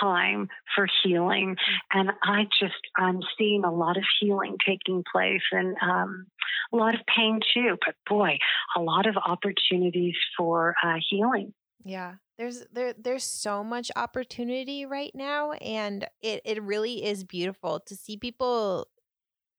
time 0.00 0.48
for 0.74 0.86
healing 1.02 1.56
mm. 1.56 1.98
and 1.98 2.10
i 2.22 2.44
just 2.60 2.80
i'm 2.96 3.20
seeing 3.36 3.64
a 3.64 3.72
lot 3.72 3.96
of 3.96 4.04
healing 4.20 4.56
taking 4.64 5.02
place 5.12 5.42
and 5.50 5.76
um, 5.82 6.26
a 6.72 6.76
lot 6.76 6.94
of 6.94 7.00
pain 7.06 7.40
too 7.52 7.76
but 7.84 7.94
boy 8.08 8.38
a 8.76 8.80
lot 8.80 9.06
of 9.06 9.16
opportunities 9.16 10.14
for 10.36 10.74
uh, 10.84 10.94
healing 11.10 11.52
yeah 11.84 12.14
there's 12.38 12.64
there 12.72 12.94
there's 12.98 13.24
so 13.24 13.62
much 13.62 13.90
opportunity 13.96 14.86
right 14.86 15.12
now 15.14 15.52
and 15.52 16.06
it 16.20 16.40
it 16.44 16.62
really 16.62 17.04
is 17.04 17.24
beautiful 17.24 17.80
to 17.80 17.94
see 17.94 18.16
people 18.16 18.86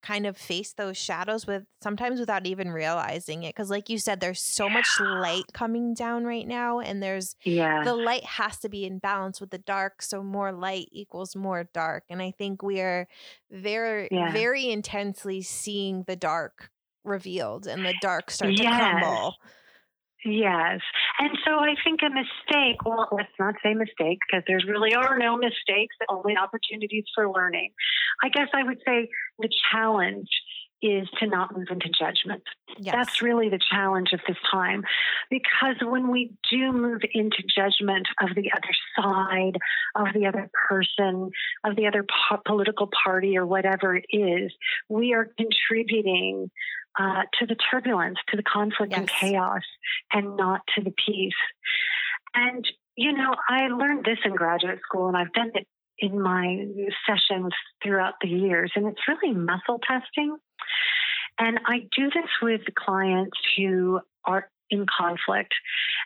kind 0.04 0.26
of 0.26 0.36
face 0.36 0.74
those 0.74 0.98
shadows 0.98 1.48
with 1.48 1.64
sometimes 1.82 2.20
without 2.20 2.46
even 2.46 2.70
realizing 2.70 3.44
it 3.44 3.56
because 3.56 3.70
like 3.70 3.90
you 3.90 3.98
said 3.98 4.20
there's 4.20 4.42
so 4.42 4.68
much 4.68 4.86
light 5.00 5.46
coming 5.54 5.94
down 5.94 6.26
right 6.26 6.46
now 6.46 6.82
and 6.82 7.02
there's 7.02 7.38
yeah. 7.46 7.84
the 7.86 7.96
light 7.96 8.26
has 8.26 8.60
to 8.60 8.68
be 8.68 8.84
in 8.84 9.00
balance 9.00 9.40
with 9.40 9.50
the 9.50 9.58
dark 9.58 10.02
so 10.02 10.22
more 10.22 10.52
light 10.52 10.90
equals 10.92 11.38
more 11.38 11.70
dark 11.74 12.04
and 12.10 12.22
i 12.22 12.32
think 12.32 12.62
we 12.62 12.82
are 12.82 13.08
very 13.50 14.10
yeah. 14.12 14.30
very 14.34 14.70
intensely 14.70 15.42
seeing 15.42 16.04
the 16.06 16.18
dark 16.18 16.70
revealed 17.06 17.66
and 17.66 17.86
the 17.86 17.96
dark 18.02 18.30
start 18.30 18.56
to 18.58 18.64
crumble 18.64 19.36
Yes. 20.26 20.80
And 21.20 21.38
so 21.46 21.60
I 21.60 21.76
think 21.84 22.00
a 22.02 22.10
mistake, 22.10 22.78
well, 22.86 23.10
let's 23.12 23.32
not 23.40 23.56
say 23.64 23.74
mistake 23.74 24.20
because 24.28 24.44
there 24.48 24.60
really 24.68 24.94
are 24.96 25.18
no 25.18 25.36
mistakes, 25.36 25.96
only 26.10 26.38
opportunities 26.38 27.06
for 27.14 27.30
learning. 27.30 27.72
I 28.24 28.30
guess 28.30 28.48
I 28.54 28.64
would 28.64 28.80
say 28.86 29.10
the 29.40 29.50
challenge 29.72 30.30
is 30.84 31.08
to 31.18 31.28
not 31.28 31.58
move 31.58 31.68
into 31.72 31.88
judgment. 31.88 32.44
Yes. 32.78 32.94
That's 32.94 33.22
really 33.22 33.48
the 33.48 33.60
challenge 33.72 34.10
of 34.12 34.20
this 34.28 34.38
time. 34.52 34.84
Because 35.30 35.76
when 35.82 36.12
we 36.12 36.34
do 36.52 36.74
move 36.74 37.02
into 37.14 37.38
judgment 37.56 38.06
of 38.22 38.36
the 38.36 38.52
other 38.52 38.74
side, 38.98 39.58
of 39.96 40.14
the 40.14 40.28
other 40.28 40.52
person, 40.68 41.32
of 41.64 41.78
the 41.78 41.88
other 41.88 42.04
po- 42.04 42.42
political 42.46 42.90
party, 43.04 43.38
or 43.38 43.46
whatever 43.46 43.96
it 43.96 44.06
is, 44.12 44.52
we 44.90 45.14
are 45.14 45.30
contributing 45.38 46.52
uh, 47.00 47.24
to 47.40 47.46
the 47.46 47.56
turbulence, 47.56 48.18
to 48.30 48.38
the 48.38 48.44
conflict 48.44 48.92
yes. 48.92 49.00
and 49.00 49.10
chaos, 49.10 49.64
and 50.12 50.38
not 50.38 50.62
to 50.76 50.84
the 50.84 50.94
peace. 51.06 51.34
And, 52.34 52.66
you 52.96 53.14
know, 53.14 53.36
I 53.48 53.68
learned 53.68 54.06
this 54.06 54.20
in 54.26 54.36
graduate 54.36 54.80
school, 54.88 55.08
and 55.08 55.18
I've 55.18 55.34
done 55.34 55.52
it 55.54 55.68
in 56.00 56.22
my 56.22 56.66
sessions 57.08 57.54
throughout 57.84 58.16
the 58.22 58.28
years, 58.28 58.72
and 58.76 58.88
it's 58.88 59.02
really 59.08 59.34
muscle 59.34 59.80
testing. 59.88 60.36
And 61.40 61.60
I 61.66 61.88
do 61.96 62.10
this 62.14 62.30
with 62.42 62.62
clients 62.76 63.38
who 63.58 64.00
are 64.26 64.50
in 64.70 64.86
conflict. 64.86 65.54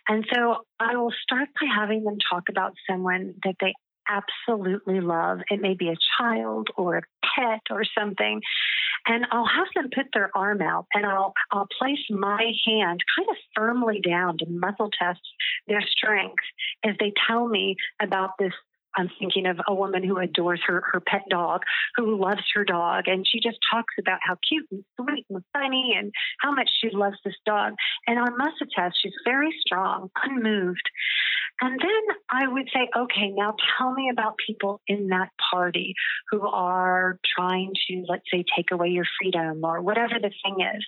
And 0.07 0.25
so 0.33 0.57
I 0.79 0.95
will 0.95 1.13
start 1.21 1.49
by 1.59 1.67
having 1.73 2.03
them 2.03 2.17
talk 2.29 2.43
about 2.49 2.73
someone 2.89 3.35
that 3.43 3.55
they 3.59 3.73
absolutely 4.09 5.01
love. 5.01 5.39
It 5.49 5.61
may 5.61 5.73
be 5.73 5.89
a 5.89 5.95
child 6.17 6.69
or 6.75 6.97
a 6.97 7.01
pet 7.23 7.61
or 7.69 7.83
something. 7.97 8.41
And 9.05 9.25
I'll 9.31 9.47
have 9.47 9.67
them 9.75 9.89
put 9.93 10.07
their 10.13 10.31
arm 10.35 10.61
out 10.61 10.87
and 10.93 11.05
I'll 11.05 11.33
I'll 11.51 11.67
place 11.79 11.99
my 12.09 12.51
hand 12.65 13.03
kind 13.17 13.29
of 13.29 13.37
firmly 13.55 14.01
down 14.01 14.37
to 14.39 14.45
muscle 14.49 14.89
test 14.97 15.21
their 15.67 15.81
strength 15.81 16.43
as 16.83 16.95
they 16.99 17.13
tell 17.27 17.47
me 17.47 17.75
about 18.01 18.31
this 18.39 18.53
I'm 18.97 19.09
thinking 19.19 19.45
of 19.45 19.59
a 19.67 19.75
woman 19.75 20.03
who 20.03 20.17
adores 20.17 20.59
her, 20.65 20.83
her 20.91 20.99
pet 20.99 21.21
dog, 21.29 21.61
who 21.95 22.19
loves 22.19 22.41
her 22.55 22.65
dog, 22.65 23.07
and 23.07 23.25
she 23.27 23.39
just 23.39 23.59
talks 23.71 23.93
about 23.99 24.19
how 24.23 24.37
cute 24.47 24.65
and 24.71 24.83
sweet 24.99 25.25
and 25.29 25.43
funny 25.53 25.95
and 25.97 26.11
how 26.41 26.51
much 26.51 26.69
she 26.81 26.89
loves 26.91 27.17
this 27.23 27.35
dog. 27.45 27.73
And 28.07 28.17
on 28.17 28.37
muscle 28.37 28.67
test, 28.75 28.97
she's 29.01 29.13
very 29.23 29.55
strong, 29.61 30.09
unmoved. 30.23 30.89
And 31.59 31.79
then 31.79 32.15
I 32.29 32.47
would 32.47 32.69
say, 32.73 32.87
okay, 32.95 33.29
now 33.29 33.55
tell 33.77 33.91
me 33.91 34.09
about 34.11 34.35
people 34.45 34.79
in 34.87 35.07
that 35.07 35.29
party 35.51 35.95
who 36.29 36.47
are 36.47 37.19
trying 37.35 37.73
to, 37.87 38.05
let's 38.07 38.25
say, 38.31 38.43
take 38.55 38.71
away 38.71 38.89
your 38.89 39.05
freedom 39.19 39.61
or 39.63 39.81
whatever 39.81 40.15
the 40.21 40.31
thing 40.43 40.57
is. 40.59 40.85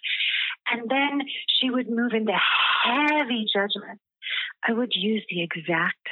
And 0.71 0.89
then 0.89 1.21
she 1.59 1.71
would 1.71 1.89
move 1.89 2.11
into 2.13 2.33
heavy 2.33 3.45
judgment. 3.51 3.99
I 4.67 4.73
would 4.73 4.91
use 4.93 5.25
the 5.29 5.41
exact 5.41 6.07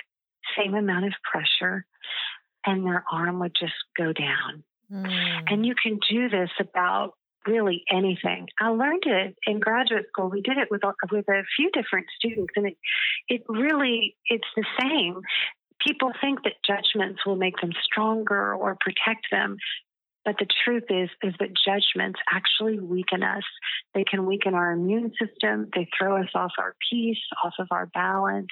same 0.57 0.73
amount 0.73 1.05
of 1.05 1.13
pressure 1.29 1.85
and 2.65 2.85
their 2.85 3.03
arm 3.11 3.39
would 3.39 3.55
just 3.59 3.75
go 3.95 4.11
down. 4.11 4.63
Mm. 4.91 5.43
And 5.51 5.65
you 5.65 5.75
can 5.81 5.99
do 6.09 6.29
this 6.29 6.49
about 6.59 7.13
really 7.47 7.83
anything. 7.91 8.47
I 8.59 8.69
learned 8.69 9.03
it 9.05 9.35
in 9.45 9.59
graduate 9.59 10.05
school. 10.09 10.29
We 10.29 10.41
did 10.41 10.57
it 10.57 10.69
with 10.69 10.83
a, 10.83 10.93
with 11.11 11.27
a 11.29 11.43
few 11.55 11.71
different 11.71 12.07
students, 12.17 12.53
and 12.55 12.67
it 12.67 12.77
it 13.27 13.41
really 13.47 14.15
it's 14.27 14.47
the 14.55 14.65
same. 14.79 15.21
People 15.85 16.11
think 16.19 16.43
that 16.43 16.53
judgments 16.65 17.25
will 17.25 17.35
make 17.35 17.59
them 17.61 17.71
stronger 17.83 18.53
or 18.53 18.77
protect 18.79 19.27
them, 19.31 19.57
but 20.25 20.35
the 20.39 20.47
truth 20.65 20.83
is 20.89 21.09
is 21.23 21.33
that 21.39 21.49
judgments 21.65 22.19
actually 22.31 22.79
weaken 22.79 23.23
us. 23.23 23.43
They 23.93 24.03
can 24.03 24.25
weaken 24.25 24.53
our 24.53 24.71
immune 24.71 25.13
system. 25.19 25.69
They 25.73 25.87
throw 25.97 26.21
us 26.21 26.29
off 26.35 26.51
our 26.59 26.75
peace, 26.89 27.23
off 27.43 27.53
of 27.59 27.67
our 27.71 27.85
balance. 27.87 28.47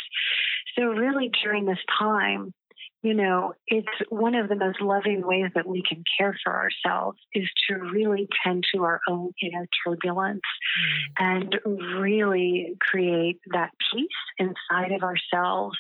So 0.78 0.86
really, 0.86 1.30
during 1.44 1.66
this 1.66 1.84
time, 2.00 2.54
you 3.02 3.14
know, 3.14 3.54
it's 3.68 3.88
one 4.10 4.34
of 4.36 4.50
the 4.50 4.56
most 4.56 4.82
loving 4.82 5.26
ways 5.26 5.52
that 5.54 5.68
we 5.68 5.84
can 5.88 6.04
care 6.18 6.36
for 6.44 6.54
ourselves 6.54 7.20
is 7.34 7.48
to 7.70 7.76
really 7.76 8.28
tend 8.44 8.64
to 8.74 8.84
our 8.84 9.00
own 9.08 9.32
inner 9.42 9.68
turbulence 9.86 10.42
mm. 10.42 11.14
and 11.20 11.60
really 12.00 12.76
create 12.82 13.40
that 13.54 13.72
peace 13.92 14.08
inside 14.40 14.92
of 14.92 15.04
ourselves 15.04 15.78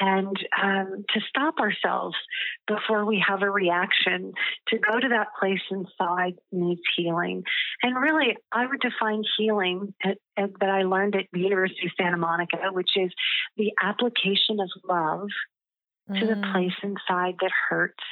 and 0.00 0.36
um, 0.62 1.04
to 1.12 1.20
stop 1.28 1.58
ourselves 1.58 2.16
before 2.66 3.04
we 3.04 3.22
have 3.26 3.42
a 3.42 3.50
reaction, 3.50 4.32
to 4.68 4.78
go 4.78 4.98
to 4.98 5.08
that 5.08 5.28
place 5.38 5.60
inside 5.70 6.34
needs 6.52 6.80
healing. 6.96 7.42
And 7.82 7.96
really, 8.00 8.36
I 8.52 8.66
would 8.66 8.80
define 8.80 9.22
healing 9.36 9.94
at, 10.04 10.18
at, 10.36 10.50
that 10.60 10.70
I 10.70 10.82
learned 10.82 11.16
at 11.16 11.26
the 11.32 11.40
University 11.40 11.86
of 11.86 11.92
Santa 12.00 12.16
Monica, 12.16 12.58
which 12.72 12.90
is 12.96 13.12
the 13.56 13.72
application 13.82 14.60
of 14.60 14.70
love 14.88 15.28
mm. 16.10 16.20
to 16.20 16.26
the 16.26 16.34
mm. 16.34 16.52
place 16.52 16.72
inside 16.82 17.36
that 17.40 17.50
hurts. 17.68 18.04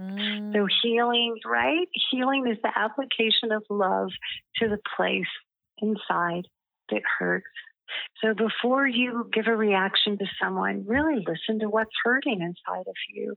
Mm. 0.00 0.52
So, 0.52 0.66
healing, 0.82 1.36
right? 1.44 1.88
Healing 2.10 2.46
is 2.48 2.58
the 2.62 2.70
application 2.76 3.52
of 3.52 3.62
love 3.70 4.10
to 4.56 4.68
the 4.68 4.78
place 4.96 5.24
inside 5.78 6.46
that 6.90 7.02
hurts. 7.18 7.46
So 8.22 8.34
before 8.34 8.86
you 8.86 9.28
give 9.32 9.46
a 9.46 9.56
reaction 9.56 10.16
to 10.18 10.24
someone, 10.40 10.84
really 10.86 11.24
listen 11.26 11.60
to 11.60 11.68
what's 11.68 11.90
hurting 12.04 12.40
inside 12.40 12.86
of 12.86 12.94
you. 13.12 13.34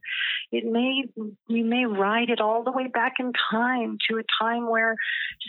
It 0.51 0.65
may, 0.65 1.03
you 1.47 1.65
may 1.65 1.85
ride 1.85 2.29
it 2.29 2.39
all 2.39 2.63
the 2.63 2.71
way 2.71 2.87
back 2.87 3.15
in 3.19 3.33
time 3.51 3.97
to 4.09 4.17
a 4.17 4.23
time 4.41 4.69
where 4.69 4.95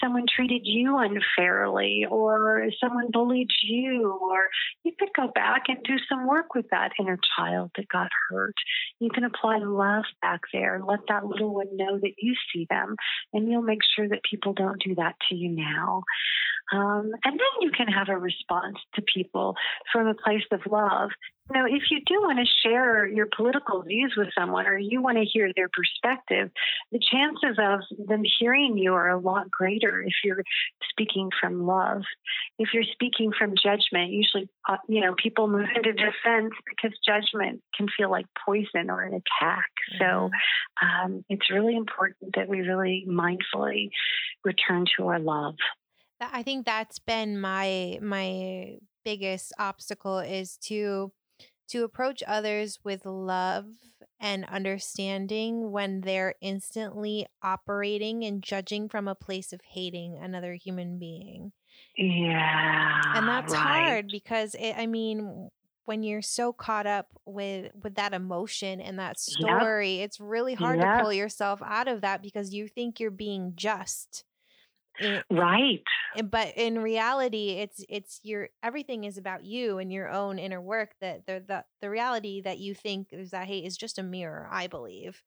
someone 0.03 0.25
treated 0.29 0.63
you 0.65 0.99
unfairly 0.99 2.07
or 2.11 2.67
someone 2.83 3.11
bullied 3.13 3.51
you, 3.63 4.19
or 4.21 4.49
you 4.85 4.93
could 4.99 5.11
go 5.17 5.31
back 5.35 5.65
and 5.69 5.79
do 5.85 5.97
some 6.09 6.27
work 6.27 6.55
with 6.55 6.67
that 6.71 6.93
inner 6.99 7.19
child 7.37 7.71
that 7.77 7.89
got 7.89 8.11
hurt. 8.29 8.55
You 8.99 9.11
can 9.11 9.25
apply 9.25 9.59
love 9.59 10.05
back 10.21 10.41
there. 10.53 10.75
And 10.75 10.85
let 10.85 11.01
that 11.09 11.27
little 11.27 11.55
one 11.55 11.77
know 11.77 11.99
that 11.99 12.15
you 12.19 12.35
see 12.53 12.67
them, 12.69 12.97
and 13.33 13.51
you'll 13.51 13.63
make 13.63 13.81
sure 13.97 14.09
that 14.09 14.23
people 14.29 14.53
don't 14.53 14.83
do 14.83 14.95
that 14.97 15.17
to 15.29 15.35
you 15.35 15.51
now. 15.51 16.03
Um, 16.73 17.11
and 17.25 17.33
then 17.33 17.61
you 17.61 17.71
can 17.73 17.89
have 17.89 18.09
a 18.09 18.17
response 18.17 18.77
to 18.95 19.03
people 19.03 19.57
from 19.93 20.07
a 20.07 20.15
place 20.15 20.45
of 20.53 20.61
love. 20.71 21.11
Now, 21.53 21.67
if 21.67 21.83
you 21.91 22.01
do 22.07 22.21
want 22.21 22.39
to 22.39 22.69
share 22.69 23.07
your 23.07 23.27
political 23.37 23.83
views 23.83 24.15
with 24.17 24.29
someone 24.39 24.67
or 24.67 24.79
you 24.79 25.03
want 25.03 25.19
to 25.19 25.25
hear 25.25 25.51
their 25.55 25.69
perspective, 25.69 26.51
the 26.93 27.01
chances 27.01 27.59
of 27.59 28.07
them 28.07 28.23
hearing 28.39 28.79
you 28.79 28.95
are 28.95 29.09
a 29.09 29.19
lot 29.19 29.51
greater 29.51 30.01
if 30.01 30.13
you're 30.23 30.45
speaking 30.91 31.31
from 31.41 31.67
love. 31.67 32.03
If 32.59 32.69
you're 32.73 32.85
speaking 32.93 33.33
from 33.37 33.55
judgment, 33.61 34.13
usually, 34.13 34.49
uh, 34.69 34.77
you 34.89 35.01
know, 35.01 35.15
people 35.21 35.49
move 35.49 35.69
into 35.75 35.93
defense 35.93 36.53
because 36.69 36.97
judgment 37.05 37.63
can 37.77 37.89
feel 37.97 38.11
like 38.11 38.27
poison 38.47 38.89
or 38.89 39.03
an 39.03 39.15
attack. 39.15 39.71
Mm-hmm. 39.93 40.05
So 40.05 40.31
um, 40.81 41.25
it's 41.29 41.51
really 41.51 41.77
important 41.77 42.37
that 42.37 42.49
we 42.49 42.61
really 42.61 43.07
mindfully 43.09 43.91
return 44.45 44.85
to 44.97 45.09
our 45.09 45.19
love. 45.19 45.57
I 46.21 46.43
think 46.43 46.67
that's 46.67 46.99
been 46.99 47.41
my 47.41 47.99
my 48.03 48.77
biggest 49.05 49.53
obstacle 49.59 50.19
is 50.19 50.57
to 50.59 51.13
to 51.69 51.85
approach 51.85 52.23
others 52.27 52.79
with 52.83 53.07
love 53.07 53.67
and 54.19 54.45
understanding 54.47 55.71
when 55.71 56.01
they're 56.03 56.35
instantly 56.41 57.27
operating 57.43 58.25
and 58.25 58.43
judging 58.43 58.89
from 58.89 59.09
a 59.09 59.15
place 59.15 59.53
of 59.53 59.61
hating 59.63 60.19
another 60.19 60.55
human 60.55 60.99
being. 60.99 61.53
Yeah. 61.97 63.01
And 63.15 63.27
that's 63.27 63.53
right. 63.55 63.63
hard 63.63 64.09
because 64.11 64.55
it, 64.55 64.75
I 64.77 64.87
mean 64.87 65.51
when 65.87 66.03
you're 66.03 66.23
so 66.23 66.53
caught 66.53 66.87
up 66.87 67.07
with 67.25 67.73
with 67.83 67.95
that 67.95 68.13
emotion 68.13 68.81
and 68.81 68.99
that 68.99 69.19
story, 69.19 69.97
yep. 69.97 70.05
it's 70.05 70.21
really 70.21 70.55
hard 70.55 70.81
yep. 70.81 70.99
to 70.99 71.03
pull 71.03 71.13
yourself 71.13 71.61
out 71.65 71.89
of 71.89 72.03
that 72.03 72.23
because 72.23 72.53
you 72.53 72.69
think 72.69 73.01
you're 73.01 73.11
being 73.11 73.55
just 73.57 74.25
right. 75.31 75.83
But 76.25 76.57
in 76.57 76.81
reality, 76.81 77.51
it's 77.51 77.85
it's 77.89 78.21
your 78.23 78.49
everything 78.63 79.05
is 79.05 79.19
about 79.19 79.45
you 79.45 79.79
and 79.79 79.93
your 79.93 80.09
own 80.11 80.39
inner 80.39 80.61
work. 80.61 80.91
That 81.01 81.27
the 81.27 81.43
the 81.47 81.65
the 81.81 81.91
reality 81.91 82.41
that 82.43 82.59
you 82.59 82.75
think 82.75 83.09
is 83.13 83.31
that 83.31 83.47
hate 83.47 83.65
is 83.65 83.77
just 83.77 83.99
a 83.99 84.03
mirror. 84.03 84.49
I 84.51 84.67
believe. 84.67 85.23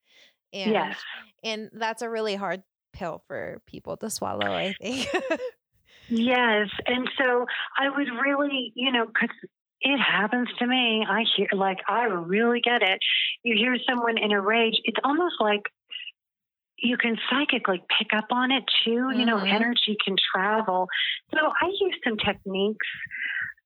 And, 0.52 0.72
yes. 0.72 0.98
And 1.44 1.70
that's 1.74 2.02
a 2.02 2.10
really 2.10 2.36
hard 2.36 2.64
pill 2.94 3.24
for 3.28 3.62
people 3.66 3.98
to 3.98 4.10
swallow. 4.10 4.52
I 4.52 4.74
think. 4.82 5.10
yes, 6.10 6.70
and 6.86 7.10
so 7.18 7.46
I 7.78 7.90
would 7.90 8.08
really, 8.24 8.72
you 8.76 8.92
know, 8.92 9.06
because 9.08 9.36
it 9.82 9.98
happens 9.98 10.48
to 10.60 10.68
me. 10.68 11.06
I 11.08 11.24
hear, 11.36 11.48
like, 11.52 11.80
I 11.90 12.06
really 12.06 12.62
get 12.62 12.82
it. 12.82 13.00
You 13.44 13.56
hear 13.58 13.76
someone 13.88 14.18
in 14.18 14.32
a 14.32 14.40
rage, 14.40 14.76
it's 14.86 15.00
almost 15.04 15.36
like 15.40 15.64
you 16.84 16.98
can 16.98 17.18
psychically 17.30 17.82
pick 17.98 18.10
up 18.14 18.26
on 18.30 18.52
it 18.52 18.64
too. 18.84 18.92
Mm-hmm. 18.92 19.20
You 19.20 19.26
know, 19.26 19.38
mm-hmm. 19.38 19.56
energy 19.56 19.98
can 20.04 20.16
travel. 20.34 20.88
So 21.32 21.40
I 21.40 21.68
use 21.68 21.96
some 22.04 22.18
techniques, 22.18 22.86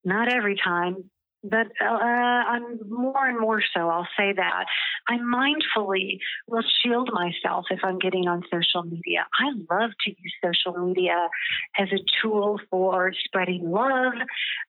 not 0.05 0.31
every 0.31 0.55
time, 0.63 1.09
but 1.43 1.67
uh, 1.81 1.85
I'm 1.85 2.79
more 2.89 3.27
and 3.27 3.39
more 3.39 3.61
so. 3.75 3.89
I'll 3.89 4.07
say 4.17 4.33
that 4.35 4.65
I 5.07 5.17
mindfully 5.17 6.19
will 6.47 6.63
shield 6.83 7.09
myself 7.11 7.65
if 7.71 7.79
I'm 7.83 7.99
getting 7.99 8.27
on 8.27 8.43
social 8.51 8.83
media. 8.83 9.25
I 9.39 9.51
love 9.73 9.91
to 10.05 10.09
use 10.09 10.33
social 10.43 10.85
media 10.85 11.29
as 11.77 11.87
a 11.91 11.99
tool 12.21 12.59
for 12.69 13.13
spreading 13.25 13.69
love, 13.69 14.13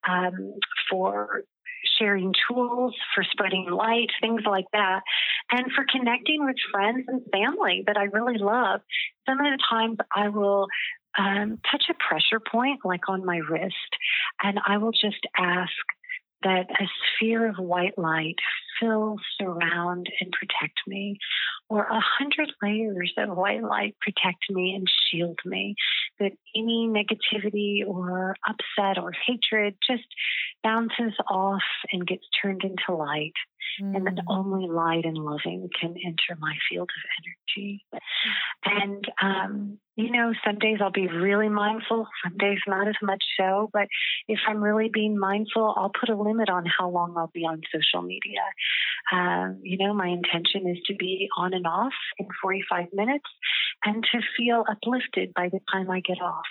um, 0.09 0.55
for 0.91 1.45
sharing 1.99 2.35
tools 2.49 2.95
for 3.15 3.25
spreading 3.25 3.67
light, 3.71 4.11
things 4.21 4.43
like 4.47 4.67
that, 4.73 5.01
and 5.51 5.73
for 5.75 5.85
connecting 5.91 6.45
with 6.45 6.57
friends 6.73 7.05
and 7.09 7.23
family 7.33 7.85
that 7.87 7.97
I 7.97 8.05
really 8.05 8.39
love. 8.39 8.81
Some 9.27 9.41
of 9.41 9.47
the 9.47 9.59
times 9.71 9.99
I 10.15 10.29
will 10.29 10.67
um, 11.19 11.59
touch 11.71 11.85
a 11.91 11.95
pressure 11.95 12.41
point, 12.41 12.81
like 12.85 13.09
on 13.09 13.25
my 13.25 13.39
wrist, 13.39 13.75
and 14.43 14.61
I 14.67 14.79
will 14.79 14.93
just 14.93 15.27
ask 15.37 15.73
that 16.43 16.71
a 16.71 16.85
sphere 17.17 17.49
of 17.49 17.57
white 17.57 17.99
light 17.99 18.37
fill, 18.81 19.17
surround, 19.41 20.09
and 20.21 20.33
protect 20.33 20.81
me, 20.87 21.19
or 21.69 21.85
a 21.85 22.01
hundred 22.01 22.51
layers 22.63 23.13
of 23.17 23.37
white 23.37 23.63
light 23.63 23.97
protect 24.01 24.51
me 24.51 24.75
and 24.75 24.89
shield 25.11 25.39
me. 25.45 25.75
That 26.21 26.33
any 26.55 26.89
negativity 26.89 27.87
or 27.87 28.35
upset 28.47 29.03
or 29.03 29.13
hatred 29.27 29.77
just 29.89 30.07
bounces 30.63 31.15
off 31.29 31.63
and 31.93 32.07
gets 32.07 32.25
turned 32.43 32.63
into 32.65 32.95
light. 32.97 33.35
Mm. 33.83 33.97
And 33.97 34.07
that 34.07 34.17
mm. 34.17 34.25
only 34.29 34.69
light 34.69 35.05
and 35.05 35.17
loving 35.17 35.69
can 35.79 35.95
enter 36.05 36.39
my 36.41 36.55
field 36.69 36.91
of 36.91 37.11
energy. 37.21 37.85
And, 38.65 39.05
um, 39.23 39.79
you 39.97 40.11
know, 40.11 40.33
some 40.45 40.59
days 40.59 40.79
I'll 40.81 40.91
be 40.91 41.09
really 41.09 41.49
mindful, 41.49 42.07
some 42.25 42.37
days 42.39 42.59
not 42.67 42.89
as 42.89 42.95
much 43.03 43.23
so. 43.39 43.69
But 43.73 43.89
if 44.27 44.39
I'm 44.49 44.63
really 44.63 44.91
being 44.93 45.19
mindful, 45.19 45.75
I'll 45.77 45.91
put 45.91 46.09
a 46.09 46.17
limit 46.17 46.49
on 46.49 46.65
how 46.67 46.89
long 46.89 47.15
I'll 47.17 47.31
be 47.33 47.45
on 47.45 47.61
social 47.73 48.03
media. 48.03 48.41
Um, 49.13 49.61
you 49.63 49.79
know, 49.79 49.95
my 49.95 50.09
intention 50.09 50.69
is 50.69 50.79
to 50.87 50.95
be 50.95 51.29
on 51.37 51.55
and 51.55 51.67
off 51.67 51.93
in 52.19 52.27
45 52.43 52.87
minutes 52.93 53.29
and 53.85 54.05
to 54.13 54.21
feel 54.37 54.65
uplifted 54.71 55.33
by 55.35 55.49
the 55.49 55.61
time 55.73 55.91
I 55.91 56.01
get 56.01 56.21
off. 56.21 56.45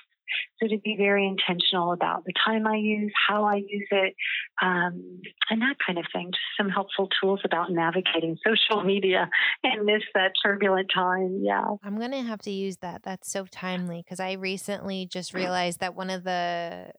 So 0.59 0.67
to 0.67 0.77
be 0.79 0.95
very 0.97 1.27
intentional 1.27 1.93
about 1.93 2.25
the 2.25 2.33
time 2.45 2.67
I 2.67 2.75
use, 2.75 3.13
how 3.27 3.45
I 3.45 3.55
use 3.55 3.87
it, 3.91 4.15
um, 4.61 5.21
and 5.49 5.61
that 5.61 5.75
kind 5.85 5.97
of 5.97 6.05
thing. 6.11 6.31
Just 6.31 6.43
some 6.57 6.69
helpful 6.69 7.09
tools 7.21 7.41
about 7.45 7.71
navigating 7.71 8.37
social 8.45 8.83
media 8.83 9.29
and 9.63 9.87
this 9.87 10.03
that 10.15 10.33
turbulent 10.43 10.89
time. 10.93 11.39
Yeah. 11.43 11.63
I'm 11.83 11.97
going 11.97 12.11
to 12.11 12.23
have 12.23 12.41
to 12.41 12.51
use 12.51 12.77
that. 12.77 13.03
That's 13.03 13.31
so 13.31 13.45
timely 13.45 14.03
because 14.03 14.19
I 14.19 14.33
recently 14.33 15.05
just 15.05 15.33
realized 15.33 15.79
that 15.79 15.95
one 15.95 16.09
of 16.09 16.23
the 16.23 16.91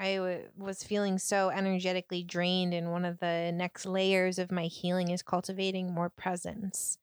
I 0.00 0.16
w- 0.16 0.50
was 0.56 0.82
feeling 0.82 1.18
so 1.18 1.50
energetically 1.50 2.24
drained, 2.24 2.74
and 2.74 2.90
one 2.90 3.04
of 3.04 3.20
the 3.20 3.52
next 3.54 3.86
layers 3.86 4.38
of 4.38 4.50
my 4.50 4.64
healing 4.66 5.10
is 5.10 5.22
cultivating 5.22 5.92
more 5.94 6.10
presence. 6.10 6.98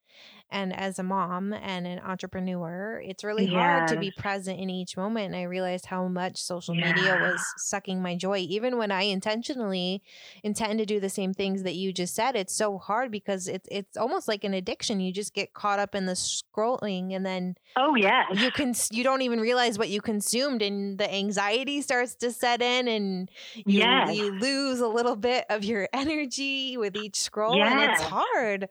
And 0.50 0.74
as 0.74 0.98
a 0.98 1.04
mom 1.04 1.52
and 1.52 1.86
an 1.86 2.00
entrepreneur, 2.00 3.02
it's 3.06 3.24
really 3.24 3.46
yes. 3.46 3.54
hard 3.54 3.88
to 3.90 3.98
be 3.98 4.12
present 4.12 4.60
in 4.60 4.70
each 4.70 4.96
moment. 4.96 5.28
And 5.28 5.36
I 5.36 5.44
realized 5.44 5.88
how 5.88 6.08
much 6.08 6.38
social 6.42 6.74
yeah. 6.74 6.94
media 6.94 7.18
was 7.22 7.46
sucking 7.58 8.02
my 8.02 8.16
joy. 8.16 8.38
Even 8.38 8.78
when 8.78 8.90
I 8.90 9.04
intentionally 9.04 10.02
intend 10.44 10.80
to 10.80 10.86
do 10.86 11.02
the 11.02 11.10
same 11.10 11.34
things 11.34 11.64
that 11.64 11.76
you 11.76 11.92
just 11.92 12.16
said, 12.16 12.38
it's 12.38 12.56
so 12.56 12.78
hard 12.78 13.12
because 13.12 13.50
it's 13.50 13.68
it's 13.70 13.98
almost 13.98 14.30
like 14.30 14.46
an 14.46 14.54
addiction. 14.54 15.02
You 15.02 15.12
just 15.12 15.34
get 15.34 15.54
caught 15.54 15.80
up 15.80 15.94
in 15.94 16.06
the 16.06 16.14
scrolling 16.14 17.14
and 17.14 17.26
then 17.26 17.56
oh 17.76 17.96
yeah, 17.96 18.24
you 18.34 18.52
can 18.52 18.74
you 18.92 19.04
don't 19.04 19.24
even 19.24 19.42
realize 19.42 19.78
what 19.78 19.90
you 19.90 20.00
consumed, 20.00 20.62
and 20.62 20.98
the 20.98 21.14
anxiety 21.14 21.82
starts 21.82 22.16
to 22.16 22.32
set 22.32 22.62
in, 22.62 22.88
and 22.88 23.30
you 23.54 23.80
yes. 23.80 24.16
you 24.16 24.32
lose 24.32 24.80
a 24.80 24.88
little 24.88 25.18
bit 25.18 25.46
of 25.50 25.66
your 25.66 25.90
energy 25.94 26.78
with 26.78 26.96
each 26.96 27.20
scroll, 27.20 27.58
yes. 27.58 27.72
and 27.72 27.82
it's 27.82 28.02
hard. 28.02 28.70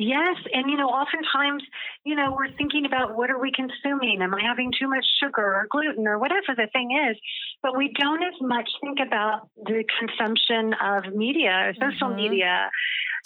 Yes, 0.00 0.36
and 0.54 0.70
you 0.70 0.78
know, 0.78 0.88
oftentimes, 0.88 1.62
you 2.04 2.16
know, 2.16 2.34
we're 2.34 2.50
thinking 2.56 2.86
about 2.86 3.18
what 3.18 3.28
are 3.28 3.38
we 3.38 3.52
consuming? 3.52 4.22
Am 4.22 4.34
I 4.34 4.40
having 4.42 4.72
too 4.72 4.88
much 4.88 5.04
sugar 5.22 5.44
or 5.44 5.66
gluten 5.68 6.08
or 6.08 6.18
whatever 6.18 6.56
the 6.56 6.68
thing 6.72 6.96
is? 7.10 7.18
But 7.62 7.76
we 7.76 7.92
don't 8.00 8.22
as 8.22 8.40
much 8.40 8.66
think 8.80 8.98
about 9.06 9.50
the 9.62 9.84
consumption 10.00 10.72
of 10.72 11.12
media, 11.12 11.68
or 11.68 11.74
social 11.74 12.08
mm-hmm. 12.08 12.16
media, 12.16 12.70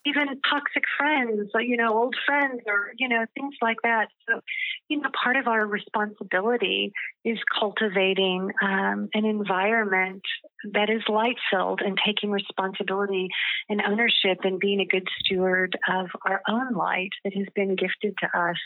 even 0.06 0.26
toxic 0.48 0.84
friends, 0.98 1.50
you 1.60 1.76
know, 1.76 1.96
old 1.96 2.14
friends 2.26 2.60
or, 2.66 2.92
you 2.98 3.08
know, 3.08 3.24
things 3.34 3.55
like 3.62 3.78
that. 3.82 4.09
So, 4.28 4.40
you 4.88 5.00
know, 5.00 5.09
part 5.22 5.36
of 5.36 5.46
our 5.46 5.66
responsibility 5.66 6.92
is 7.24 7.38
cultivating 7.59 8.50
um, 8.62 9.09
an 9.14 9.24
environment 9.24 10.22
that 10.72 10.90
is 10.90 11.02
light 11.09 11.36
filled 11.50 11.80
and 11.80 11.98
taking 12.05 12.30
responsibility 12.30 13.28
and 13.68 13.82
ownership 13.82 14.38
and 14.44 14.59
being 14.59 14.80
a 14.80 14.86
good 14.86 15.09
steward 15.20 15.78
of 15.88 16.07
our 16.26 16.42
own 16.48 16.74
light 16.74 17.11
that 17.24 17.34
has 17.34 17.46
been 17.55 17.76
gifted 17.76 18.14
to 18.18 18.26
us 18.38 18.59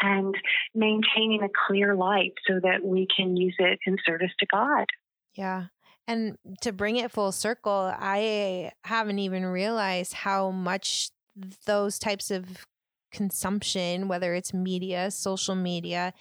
and 0.00 0.34
maintaining 0.74 1.42
a 1.42 1.48
clear 1.66 1.94
light 1.94 2.34
so 2.46 2.60
that 2.62 2.84
we 2.84 3.06
can 3.14 3.36
use 3.36 3.56
it 3.58 3.78
in 3.86 3.96
service 4.06 4.32
to 4.40 4.46
God. 4.46 4.86
Yeah. 5.34 5.66
And 6.08 6.38
to 6.62 6.72
bring 6.72 6.96
it 6.96 7.12
full 7.12 7.30
circle, 7.32 7.92
I 7.96 8.72
haven't 8.82 9.20
even 9.20 9.44
realized 9.44 10.14
how 10.14 10.50
much 10.50 11.10
those 11.66 11.98
types 11.98 12.30
of 12.30 12.66
consumption, 13.12 14.08
whether 14.08 14.34
it's 14.34 14.52
media, 14.52 15.10
social 15.10 15.54
media, 15.54 16.14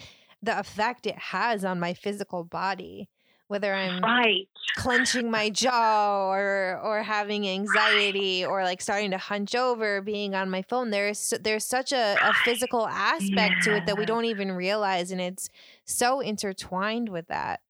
the 0.43 0.59
effect 0.59 1.07
it 1.07 1.17
has 1.17 1.65
on 1.65 1.79
my 1.79 1.93
physical 1.93 2.43
body 2.43 3.09
whether 3.47 3.73
I'm 3.73 4.01
right. 4.01 4.47
clenching 4.75 5.31
my 5.31 5.49
jaw 5.49 6.29
or 6.29 6.79
or 6.83 7.01
having 7.01 7.47
anxiety 7.47 8.43
right. 8.43 8.49
or 8.49 8.63
like 8.63 8.81
starting 8.81 9.11
to 9.11 9.17
hunch 9.17 9.55
over, 9.55 10.01
being 10.01 10.35
on 10.35 10.49
my 10.49 10.61
phone. 10.63 10.89
There's 10.89 11.33
there's 11.41 11.65
such 11.65 11.91
a, 11.91 12.17
a 12.21 12.33
physical 12.43 12.87
aspect 12.87 13.55
yeah. 13.57 13.63
to 13.63 13.75
it 13.77 13.85
that 13.85 13.97
we 13.97 14.05
don't 14.05 14.25
even 14.25 14.51
realize, 14.51 15.11
and 15.11 15.21
it's 15.21 15.49
so 15.85 16.19
intertwined 16.19 17.09
with 17.09 17.27
that. 17.27 17.61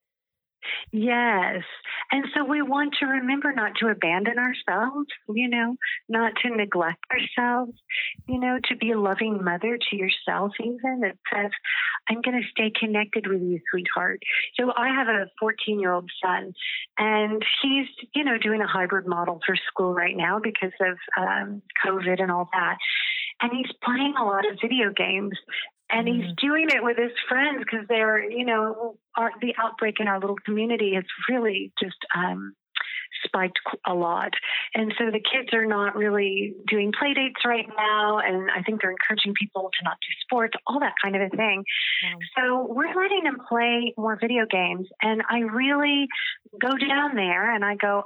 Yes. 0.92 1.64
And 2.12 2.26
so 2.34 2.44
we 2.44 2.62
want 2.62 2.96
to 3.00 3.06
remember 3.06 3.52
not 3.54 3.74
to 3.80 3.88
abandon 3.88 4.38
ourselves, 4.38 5.08
you 5.30 5.50
know, 5.50 5.76
not 6.08 6.34
to 6.44 6.56
neglect 6.56 7.04
ourselves, 7.12 7.74
you 8.28 8.40
know, 8.40 8.58
to 8.70 8.76
be 8.76 8.92
a 8.92 9.00
loving 9.00 9.44
mother 9.44 9.78
to 9.78 9.96
yourself, 9.96 10.54
even 10.60 11.02
that 11.02 11.18
says, 11.34 11.52
I'm 12.10 12.22
going 12.22 12.42
to 12.42 12.48
stay 12.50 12.72
connected 12.78 13.28
with 13.28 13.42
you, 13.42 13.60
sweetheart. 13.72 14.22
So 14.60 14.72
I 14.76 14.90
have 14.90 15.08
a 15.08 15.30
14 15.40 15.80
year 15.80 15.92
old 15.92 16.10
son, 16.24 16.54
and 16.98 17.44
he's, 17.62 17.88
you 18.16 18.24
know, 18.24 18.38
doing 18.38 18.62
a 18.62 18.68
hybrid 18.68 19.08
model 19.08 19.40
for 19.46 19.56
school 19.68 19.94
right 19.94 20.16
now 20.16 20.40
because 20.42 20.74
of 20.82 20.98
um, 21.18 21.62
COVID 21.86 22.22
and 22.22 22.32
all 22.32 22.50
that. 22.54 22.78
And 23.42 23.52
he's 23.54 23.72
playing 23.84 24.16
a 24.20 24.24
lot 24.24 24.50
of 24.50 24.58
video 24.62 24.92
games 24.96 25.38
and 25.90 26.08
he's 26.08 26.24
mm-hmm. 26.24 26.48
doing 26.48 26.68
it 26.70 26.84
with 26.84 26.98
his 26.98 27.12
friends 27.28 27.60
because 27.60 27.88
they're 27.88 28.30
you 28.30 28.46
know 28.46 28.98
our, 29.18 29.32
the 29.42 29.54
outbreak 29.58 30.00
in 30.00 30.08
our 30.08 30.20
little 30.20 30.38
community 30.46 30.94
has 30.96 31.06
really 31.30 31.72
just 31.82 31.98
um, 32.16 32.54
spiked 33.24 33.60
a 33.86 33.94
lot 33.94 34.34
and 34.74 34.94
so 34.98 35.06
the 35.06 35.20
kids 35.20 35.54
are 35.54 35.66
not 35.66 35.96
really 35.96 36.54
doing 36.68 36.92
play 36.98 37.14
dates 37.14 37.42
right 37.46 37.68
now 37.76 38.20
and 38.20 38.50
i 38.52 38.62
think 38.62 38.82
they're 38.82 38.92
encouraging 38.92 39.34
people 39.34 39.70
to 39.78 39.84
not 39.84 39.98
do 40.02 40.14
sports 40.22 40.54
all 40.68 40.80
that 40.80 40.94
kind 41.02 41.16
of 41.16 41.22
a 41.22 41.30
thing 41.36 41.64
mm-hmm. 42.06 42.20
so 42.38 42.68
we're 42.70 42.94
letting 42.96 43.24
them 43.24 43.38
play 43.48 43.94
more 43.98 44.18
video 44.20 44.46
games 44.50 44.88
and 45.02 45.22
i 45.30 45.40
really 45.40 46.08
go 46.62 46.70
down 46.78 47.16
there 47.16 47.54
and 47.54 47.66
i 47.66 47.76
go 47.76 48.04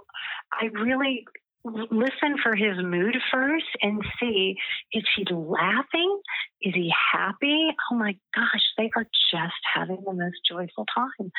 i 0.53 0.65
really 0.65 1.25
listen 1.64 2.38
for 2.41 2.55
his 2.55 2.78
mood 2.84 3.18
first 3.32 3.66
and 3.82 4.01
see 4.20 4.55
is 4.93 5.03
he 5.16 5.26
laughing? 5.32 6.20
Is 6.62 6.74
he 6.74 6.91
happy? 7.12 7.68
Oh 7.91 7.95
my 7.95 8.16
gosh, 8.36 8.62
they 8.78 8.89
are 8.95 9.05
just 9.32 9.62
having 9.74 10.03
the 10.05 10.14
most 10.14 10.38
joyful 10.47 10.86
time. 10.93 11.32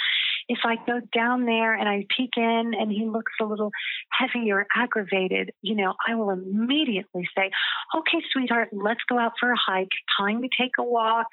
If 0.48 0.58
I 0.64 0.76
go 0.86 1.00
down 1.14 1.44
there 1.44 1.74
and 1.74 1.88
I 1.88 2.06
peek 2.16 2.30
in 2.36 2.72
and 2.78 2.90
he 2.90 3.06
looks 3.06 3.32
a 3.40 3.44
little 3.44 3.70
heavy 4.10 4.50
or 4.50 4.66
aggravated, 4.74 5.52
you 5.62 5.76
know, 5.76 5.94
I 6.08 6.16
will 6.16 6.30
immediately 6.30 7.28
say, 7.36 7.50
okay, 7.96 8.18
sweetheart, 8.32 8.70
let's 8.72 9.00
go 9.08 9.18
out 9.18 9.32
for 9.38 9.52
a 9.52 9.56
hike. 9.56 9.92
Time 10.18 10.42
to 10.42 10.48
take 10.58 10.72
a 10.78 10.84
walk. 10.84 11.26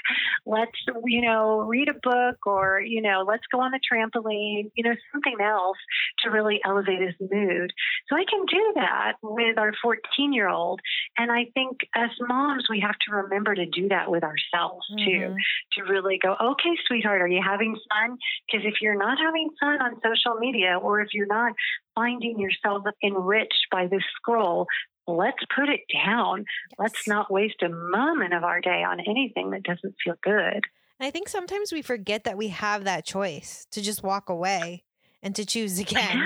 Let's, 0.45 0.77
you 1.05 1.21
know, 1.21 1.61
read 1.61 1.89
a 1.89 1.93
book 1.93 2.45
or, 2.45 2.81
you 2.81 3.01
know, 3.01 3.23
let's 3.27 3.43
go 3.51 3.61
on 3.61 3.71
the 3.71 3.79
trampoline, 3.79 4.71
you 4.75 4.83
know, 4.83 4.95
something 5.11 5.37
else 5.41 5.77
to 6.23 6.29
really 6.29 6.59
elevate 6.63 7.01
his 7.01 7.15
mood. 7.19 7.71
So 8.07 8.15
I 8.15 8.25
can 8.29 8.45
do 8.45 8.73
that 8.75 8.78
with 9.21 9.57
our 9.57 9.73
14 9.81 10.33
year 10.33 10.49
old. 10.49 10.81
And 11.17 11.31
I 11.31 11.45
think 11.53 11.79
as 11.95 12.09
moms, 12.19 12.65
we 12.69 12.79
have 12.79 12.97
to 13.07 13.15
remember 13.15 13.55
to 13.55 13.65
do 13.65 13.89
that 13.89 14.09
with 14.09 14.23
ourselves 14.23 14.85
mm-hmm. 14.91 15.05
too, 15.05 15.35
to 15.73 15.91
really 15.91 16.19
go, 16.21 16.35
okay, 16.41 16.75
sweetheart, 16.87 17.21
are 17.21 17.27
you 17.27 17.41
having 17.43 17.77
fun? 17.89 18.17
Because 18.45 18.65
if 18.65 18.81
you're 18.81 18.97
not 18.97 19.17
having 19.19 19.49
fun 19.59 19.81
on 19.81 19.99
social 20.03 20.39
media 20.39 20.77
or 20.81 21.01
if 21.01 21.09
you're 21.13 21.27
not 21.27 21.53
finding 21.95 22.39
yourself 22.39 22.83
enriched 23.03 23.67
by 23.71 23.87
this 23.87 24.03
scroll, 24.15 24.67
let's 25.07 25.43
put 25.55 25.69
it 25.69 25.81
down. 25.93 26.45
Let's 26.77 27.07
not 27.07 27.31
waste 27.31 27.61
a 27.61 27.69
moment 27.69 28.33
of 28.33 28.43
our 28.43 28.61
day 28.61 28.83
on 28.83 28.99
anything 28.99 29.51
that 29.51 29.63
doesn't 29.63 29.95
feel 30.03 30.15
good. 30.23 30.65
And 30.99 31.07
I 31.07 31.11
think 31.11 31.29
sometimes 31.29 31.71
we 31.71 31.81
forget 31.81 32.25
that 32.25 32.37
we 32.37 32.49
have 32.49 32.83
that 32.83 33.05
choice 33.05 33.65
to 33.71 33.81
just 33.81 34.03
walk 34.03 34.29
away 34.29 34.83
and 35.23 35.35
to 35.35 35.45
choose 35.45 35.79
again. 35.79 36.19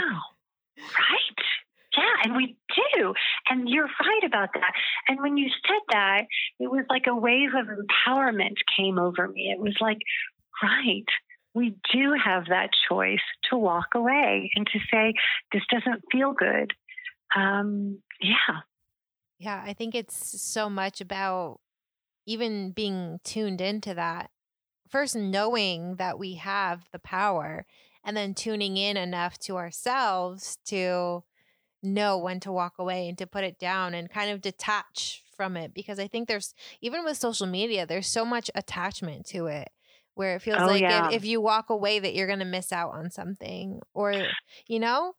Right. 0.78 1.23
And 2.24 2.36
we 2.36 2.56
do. 2.96 3.14
And 3.50 3.68
you're 3.68 3.84
right 3.84 4.24
about 4.26 4.50
that. 4.54 4.72
And 5.08 5.22
when 5.22 5.38
you 5.38 5.50
said 5.50 5.82
that, 5.92 6.24
it 6.60 6.72
was 6.72 6.86
like 6.90 7.04
a 7.08 7.16
wave 7.16 7.50
of 7.54 7.68
empowerment 7.68 8.56
came 8.78 8.98
over 8.98 9.28
me. 9.28 9.54
It 9.56 9.60
was 9.60 9.76
like, 9.82 9.98
right, 10.62 11.06
we 11.54 11.76
do 11.94 12.14
have 12.24 12.46
that 12.48 12.70
choice 12.90 13.20
to 13.50 13.58
walk 13.58 13.88
away 13.94 14.50
and 14.56 14.66
to 14.68 14.80
say, 14.92 15.14
this 15.52 15.64
doesn't 15.70 16.04
feel 16.12 16.34
good. 16.34 16.74
Um, 17.36 18.00
yeah. 18.22 18.62
Yeah, 19.40 19.62
I 19.66 19.74
think 19.74 19.94
it's 19.94 20.42
so 20.42 20.70
much 20.70 21.02
about 21.02 21.60
even 22.26 22.72
being 22.72 23.20
tuned 23.24 23.60
into 23.60 23.94
that. 23.94 24.30
First, 24.90 25.16
knowing 25.16 25.96
that 25.96 26.18
we 26.18 26.36
have 26.36 26.84
the 26.92 27.00
power, 27.00 27.66
and 28.06 28.16
then 28.16 28.34
tuning 28.34 28.78
in 28.78 28.98
enough 28.98 29.38
to 29.40 29.58
ourselves 29.58 30.58
to 30.66 31.24
know 31.84 32.18
when 32.18 32.40
to 32.42 32.52
walk 32.52 32.74
away 32.80 33.08
and 33.08 33.18
to 33.18 33.28
put 33.28 33.44
it 33.44 33.60
down 33.60 33.94
and 33.94 34.10
kind 34.10 34.32
of 34.32 34.42
detach 34.42 35.24
from 35.36 35.58
it. 35.58 35.74
Because 35.74 36.00
I 36.00 36.08
think 36.08 36.28
there's, 36.28 36.54
even 36.82 37.04
with 37.04 37.18
social 37.18 37.48
media, 37.48 37.86
there's 37.86 38.08
so 38.08 38.26
much 38.26 38.50
attachment 38.56 39.26
to 39.28 39.48
it 39.48 39.70
where 40.16 40.36
it 40.36 40.42
feels 40.42 40.62
oh, 40.62 40.68
like 40.68 40.82
yeah. 40.82 41.08
if, 41.08 41.16
if 41.16 41.26
you 41.26 41.42
walk 41.42 41.70
away 41.70 42.00
that 42.00 42.14
you're 42.14 42.28
going 42.28 42.40
to 42.40 42.46
miss 42.46 42.72
out 42.72 42.94
on 42.94 43.10
something 43.10 43.82
or 43.94 44.14
you 44.68 44.80
know 44.80 45.14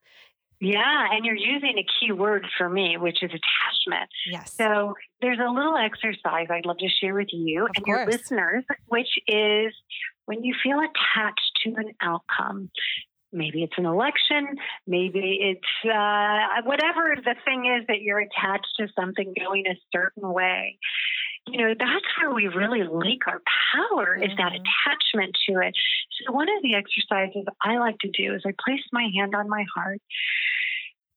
yeah, 0.61 1.09
and 1.11 1.25
you're 1.25 1.37
um 1.37 1.43
using 1.43 1.75
a 1.79 1.85
key 2.01 2.12
word 2.12 2.47
for 2.57 2.69
me, 2.69 2.97
which 2.97 3.23
is 3.23 3.31
attachment. 3.31 4.09
Yes. 4.31 4.55
So 4.55 4.95
there's 5.21 5.39
a 5.39 5.51
little 5.51 5.77
exercise 5.77 6.47
I'd 6.49 6.65
love 6.65 6.79
to 6.79 6.89
share 6.89 7.15
with 7.15 7.29
you 7.33 7.65
of 7.65 7.71
and 7.77 7.85
course. 7.85 7.99
your 7.99 8.07
listeners, 8.07 8.65
which 8.87 9.09
is 9.27 9.75
when 10.27 10.43
you 10.43 10.55
feel 10.62 10.79
attached 10.79 11.61
to 11.65 11.75
an 11.77 11.93
outcome. 12.01 12.71
Maybe 13.35 13.62
it's 13.62 13.74
an 13.76 13.87
election, 13.87 14.57
maybe 14.87 15.39
it's 15.41 15.91
uh, 15.91 16.62
whatever 16.64 17.16
the 17.16 17.35
thing 17.45 17.66
is 17.66 17.87
that 17.89 18.01
you're 18.01 18.20
attached 18.20 18.72
to 18.78 18.89
something 18.97 19.35
going 19.39 19.66
a 19.66 19.74
certain 19.93 20.32
way 20.32 20.78
you 21.47 21.59
know, 21.59 21.74
that's 21.78 22.07
where 22.20 22.32
we 22.32 22.49
really 22.49 22.82
link 22.82 23.22
our 23.26 23.43
power 23.72 24.16
mm-hmm. 24.16 24.30
is 24.30 24.37
that 24.39 24.53
mm-hmm. 24.53 24.64
attachment 24.64 25.37
to 25.49 25.61
it. 25.61 25.74
So 26.26 26.32
one 26.32 26.49
of 26.49 26.62
the 26.62 26.74
exercises 26.74 27.45
I 27.62 27.78
like 27.78 27.99
to 28.01 28.09
do 28.11 28.35
is 28.35 28.43
I 28.47 28.53
place 28.64 28.85
my 28.93 29.09
hand 29.14 29.35
on 29.35 29.49
my 29.49 29.64
heart 29.74 30.01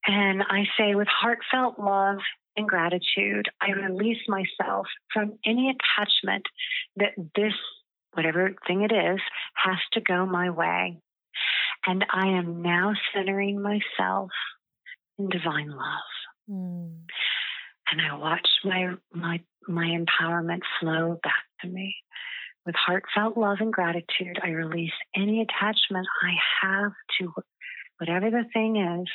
and 0.05 0.43
I 0.43 0.65
say 0.77 0.95
with 0.95 1.07
heartfelt 1.07 1.79
love 1.79 2.19
and 2.55 2.67
gratitude, 2.67 3.49
I 3.61 3.71
release 3.71 4.21
myself 4.27 4.87
from 5.13 5.37
any 5.45 5.69
attachment 5.69 6.43
that 6.95 7.13
this, 7.35 7.53
whatever 8.13 8.53
thing 8.65 8.81
it 8.81 8.91
is, 8.91 9.19
has 9.53 9.77
to 9.93 10.01
go 10.01 10.25
my 10.25 10.49
way. 10.49 10.97
And 11.87 12.05
I 12.13 12.27
am 12.37 12.61
now 12.61 12.93
centering 13.15 13.61
myself 13.61 14.29
in 15.17 15.29
divine 15.29 15.69
love. 15.69 16.51
Mm 16.51 17.07
and 17.91 18.01
I 18.01 18.15
watch 18.15 18.47
my 18.63 18.93
my 19.13 19.39
my 19.67 19.85
empowerment 19.85 20.61
flow 20.79 21.19
back 21.23 21.43
to 21.61 21.67
me. 21.67 21.95
With 22.65 22.75
heartfelt 22.75 23.37
love 23.37 23.57
and 23.61 23.71
gratitude, 23.71 24.39
I 24.43 24.49
release 24.49 24.91
any 25.15 25.41
attachment 25.41 26.07
I 26.21 26.33
have 26.61 26.91
to 27.19 27.33
whatever 27.99 28.29
the 28.29 28.43
thing 28.53 28.77
is, 28.77 29.07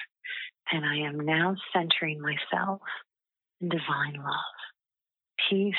and 0.72 0.84
I 0.84 1.06
am 1.08 1.20
now 1.20 1.56
centering 1.72 2.20
myself 2.20 2.80
in 3.60 3.68
divine 3.68 4.14
love, 4.14 4.56
peace, 5.50 5.74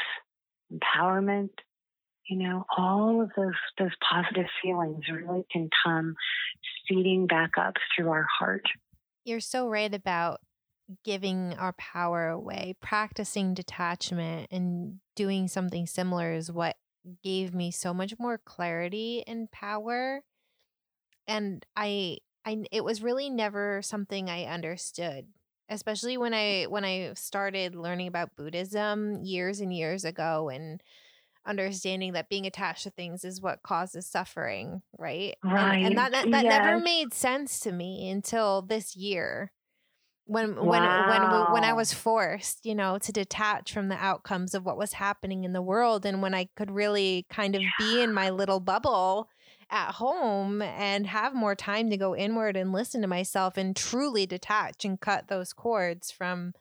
empowerment. 0.72 1.50
You 2.30 2.38
know, 2.38 2.66
all 2.76 3.22
of 3.22 3.32
those 3.36 3.54
those 3.78 3.92
positive 4.10 4.46
feelings 4.62 5.04
really 5.12 5.46
can 5.52 5.70
come 5.84 6.16
feeding 6.88 7.28
back 7.28 7.52
up 7.58 7.76
through 7.96 8.10
our 8.10 8.26
heart. 8.40 8.66
You're 9.26 9.40
so 9.40 9.68
right 9.68 9.94
about 9.94 10.40
giving 11.04 11.54
our 11.58 11.74
power 11.74 12.30
away. 12.30 12.76
Practicing 12.82 13.54
detachment 13.54 14.48
and 14.52 15.00
doing 15.16 15.48
something 15.48 15.86
similar 15.86 16.34
is 16.34 16.52
what 16.52 16.78
gave 17.24 17.54
me 17.54 17.72
so 17.72 17.94
much 17.94 18.14
more 18.20 18.38
clarity 18.38 19.24
and 19.28 19.52
power. 19.52 20.22
And 21.28 21.66
I 21.76 22.20
I 22.46 22.64
it 22.72 22.84
was 22.84 23.04
really 23.04 23.30
never 23.30 23.82
something 23.82 24.30
I 24.30 24.46
understood 24.46 25.28
especially 25.70 26.18
when 26.18 26.34
I 26.34 26.66
when 26.66 26.86
I 26.86 27.14
started 27.16 27.76
learning 27.76 28.08
about 28.08 28.36
Buddhism 28.36 29.24
years 29.24 29.60
and 29.60 29.74
years 29.74 30.06
ago 30.06 30.50
and 30.50 30.82
understanding 31.46 32.14
that 32.14 32.30
being 32.30 32.46
attached 32.46 32.84
to 32.84 32.90
things 32.90 33.24
is 33.24 33.42
what 33.42 33.64
causes 33.64 34.08
suffering, 34.08 34.82
right? 34.98 35.36
Right. 35.44 35.78
And, 35.78 35.88
and 35.88 35.98
that 35.98 36.12
that, 36.12 36.32
that 36.32 36.44
yes. 36.46 36.64
never 36.64 36.80
made 36.80 37.14
sense 37.14 37.60
to 37.62 37.72
me 37.72 38.10
until 38.10 38.62
this 38.62 38.96
year. 38.96 39.52
When 40.26 40.56
when 40.56 40.82
when 40.84 41.52
when 41.52 41.64
I 41.66 41.74
was 41.74 41.92
forced, 41.94 42.66
you 42.66 42.76
know, 42.76 42.98
to 42.98 43.12
detach 43.12 43.74
from 43.74 43.90
the 43.90 43.98
outcomes 43.98 44.54
of 44.54 44.66
what 44.66 44.78
was 44.78 44.94
happening 44.94 45.44
in 45.44 45.52
the 45.52 45.62
world 45.62 46.06
and 46.06 46.22
when 46.22 46.34
I 46.34 46.48
could 46.56 46.72
really 46.72 47.26
kind 47.30 47.56
of 47.56 47.62
yeah. 47.62 47.70
be 47.78 48.02
in 48.02 48.14
my 48.14 48.30
little 48.30 48.62
bubble 48.62 49.28
at 49.70 49.96
home 49.96 50.62
and 50.62 51.08
have 51.08 51.34
more 51.34 51.56
time 51.56 51.90
to 51.90 51.98
go 51.98 52.16
inward 52.16 52.56
and 52.56 52.72
listen 52.72 53.02
to 53.02 53.08
myself 53.08 53.58
and 53.58 53.76
truly 53.76 54.26
detach 54.26 54.86
and 54.86 55.02
cut 55.02 55.28
those 55.28 55.52
cords 55.52 56.10
from 56.10 56.54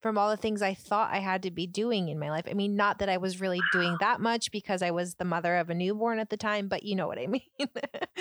from 0.00 0.16
all 0.16 0.30
the 0.30 0.36
things 0.36 0.62
I 0.62 0.74
thought 0.74 1.12
I 1.12 1.18
had 1.18 1.42
to 1.42 1.50
be 1.50 1.66
doing 1.66 2.08
in 2.08 2.18
my 2.18 2.30
life. 2.30 2.46
I 2.50 2.54
mean, 2.54 2.74
not 2.74 2.98
that 2.98 3.08
I 3.08 3.18
was 3.18 3.40
really 3.40 3.60
doing 3.72 3.96
that 4.00 4.20
much 4.20 4.50
because 4.50 4.82
I 4.82 4.90
was 4.90 5.14
the 5.14 5.24
mother 5.24 5.56
of 5.56 5.68
a 5.70 5.74
newborn 5.74 6.18
at 6.18 6.30
the 6.30 6.36
time, 6.36 6.68
but 6.68 6.82
you 6.82 6.96
know 6.96 7.06
what 7.06 7.18
I 7.18 7.26
mean. 7.28 7.42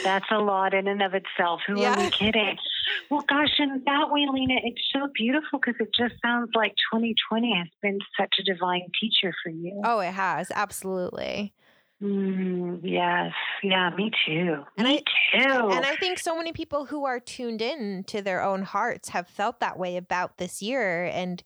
That's 0.04 0.26
a 0.32 0.40
lot 0.40 0.74
in 0.74 0.88
and 0.88 1.02
of 1.02 1.14
itself. 1.14 1.62
Who 1.68 1.82
yeah. 1.82 1.96
are 1.96 2.04
we 2.04 2.10
kidding? 2.10 2.58
Well, 3.10 3.24
gosh, 3.28 3.60
in 3.60 3.84
that 3.86 4.12
way, 4.12 4.28
Lena, 4.32 4.56
it's 4.64 4.82
so 4.94 5.08
beautiful 5.14 5.60
because 5.60 5.76
it 5.80 5.90
just 5.96 6.16
sounds 6.22 6.50
like 6.54 6.72
2020 6.94 7.56
has 7.58 7.68
been 7.82 8.00
such 8.20 8.36
a 8.40 8.44
divine 8.44 8.88
teacher 9.00 9.34
for 9.44 9.50
you. 9.50 9.82
Oh, 9.86 10.00
it 10.00 10.14
has. 10.14 10.52
Absolutely. 10.54 11.54
Mm, 12.02 12.80
yes. 12.82 13.34
Yeah, 13.62 13.90
me 13.96 14.12
too. 14.26 14.64
And 14.78 14.88
me 14.88 15.04
I, 15.34 15.38
too. 15.38 15.70
And 15.70 15.86
I 15.86 15.96
think 15.98 16.18
so 16.18 16.36
many 16.36 16.54
people 16.54 16.86
who 16.86 17.06
are 17.06 17.20
tuned 17.20 17.62
in 17.62 18.04
to 18.06 18.22
their 18.22 18.42
own 18.42 18.62
hearts 18.62 19.10
have 19.10 19.28
felt 19.28 19.60
that 19.60 19.78
way 19.78 19.98
about 19.98 20.38
this 20.38 20.62
year. 20.62 21.06
And 21.06 21.44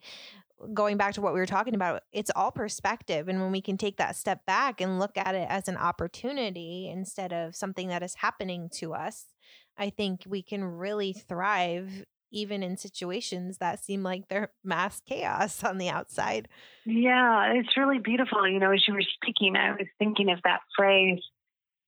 going 0.73 0.97
back 0.97 1.13
to 1.15 1.21
what 1.21 1.33
we 1.33 1.39
were 1.39 1.45
talking 1.45 1.73
about, 1.73 2.03
it's 2.11 2.31
all 2.35 2.51
perspective. 2.51 3.27
And 3.27 3.41
when 3.41 3.51
we 3.51 3.61
can 3.61 3.77
take 3.77 3.97
that 3.97 4.15
step 4.15 4.45
back 4.45 4.79
and 4.79 4.99
look 4.99 5.17
at 5.17 5.33
it 5.33 5.47
as 5.49 5.67
an 5.67 5.77
opportunity 5.77 6.87
instead 6.89 7.33
of 7.33 7.55
something 7.55 7.87
that 7.87 8.03
is 8.03 8.15
happening 8.15 8.69
to 8.75 8.93
us, 8.93 9.25
I 9.77 9.89
think 9.89 10.21
we 10.27 10.43
can 10.43 10.63
really 10.63 11.13
thrive 11.13 12.05
even 12.33 12.63
in 12.63 12.75
situations 12.75 13.59
that 13.59 13.83
seem 13.83 14.03
like 14.03 14.27
they're 14.27 14.51
mass 14.63 15.01
chaos 15.05 15.63
on 15.63 15.77
the 15.77 15.89
outside. 15.89 16.49
Yeah, 16.85 17.53
it's 17.53 17.77
really 17.77 17.99
beautiful. 17.99 18.47
You 18.47 18.59
know, 18.59 18.71
as 18.71 18.83
you 18.87 18.95
were 18.95 19.03
speaking, 19.15 19.55
I 19.55 19.71
was 19.71 19.87
thinking 19.99 20.29
of 20.31 20.39
that 20.43 20.59
phrase, 20.75 21.19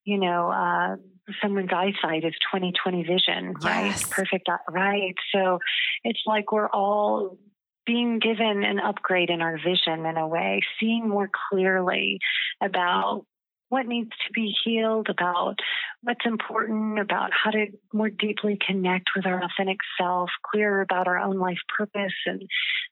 you 0.05 0.19
know, 0.19 0.51
uh, 0.51 0.95
someone's 1.41 1.71
eyesight 1.73 2.23
is 2.23 2.33
2020 2.53 3.03
vision, 3.03 3.55
right? 3.61 3.87
Yes. 3.87 4.07
Perfect, 4.07 4.47
right? 4.69 5.15
So 5.33 5.59
it's 6.03 6.21
like 6.25 6.51
we're 6.51 6.69
all 6.69 7.37
being 7.85 8.19
given 8.19 8.63
an 8.63 8.79
upgrade 8.79 9.29
in 9.29 9.41
our 9.41 9.57
vision 9.57 10.05
in 10.05 10.17
a 10.17 10.27
way, 10.27 10.61
seeing 10.79 11.09
more 11.09 11.29
clearly 11.49 12.19
about 12.61 13.25
what 13.69 13.87
needs 13.87 14.11
to 14.27 14.33
be 14.33 14.53
healed, 14.63 15.09
about 15.09 15.55
what's 16.01 16.25
important, 16.25 16.99
about 16.99 17.31
how 17.31 17.51
to 17.51 17.67
more 17.93 18.09
deeply 18.09 18.57
connect 18.65 19.09
with 19.15 19.25
our 19.25 19.43
authentic 19.43 19.77
self, 19.99 20.29
clearer 20.51 20.81
about 20.81 21.07
our 21.07 21.17
own 21.17 21.37
life 21.37 21.59
purpose 21.75 22.13
and 22.25 22.43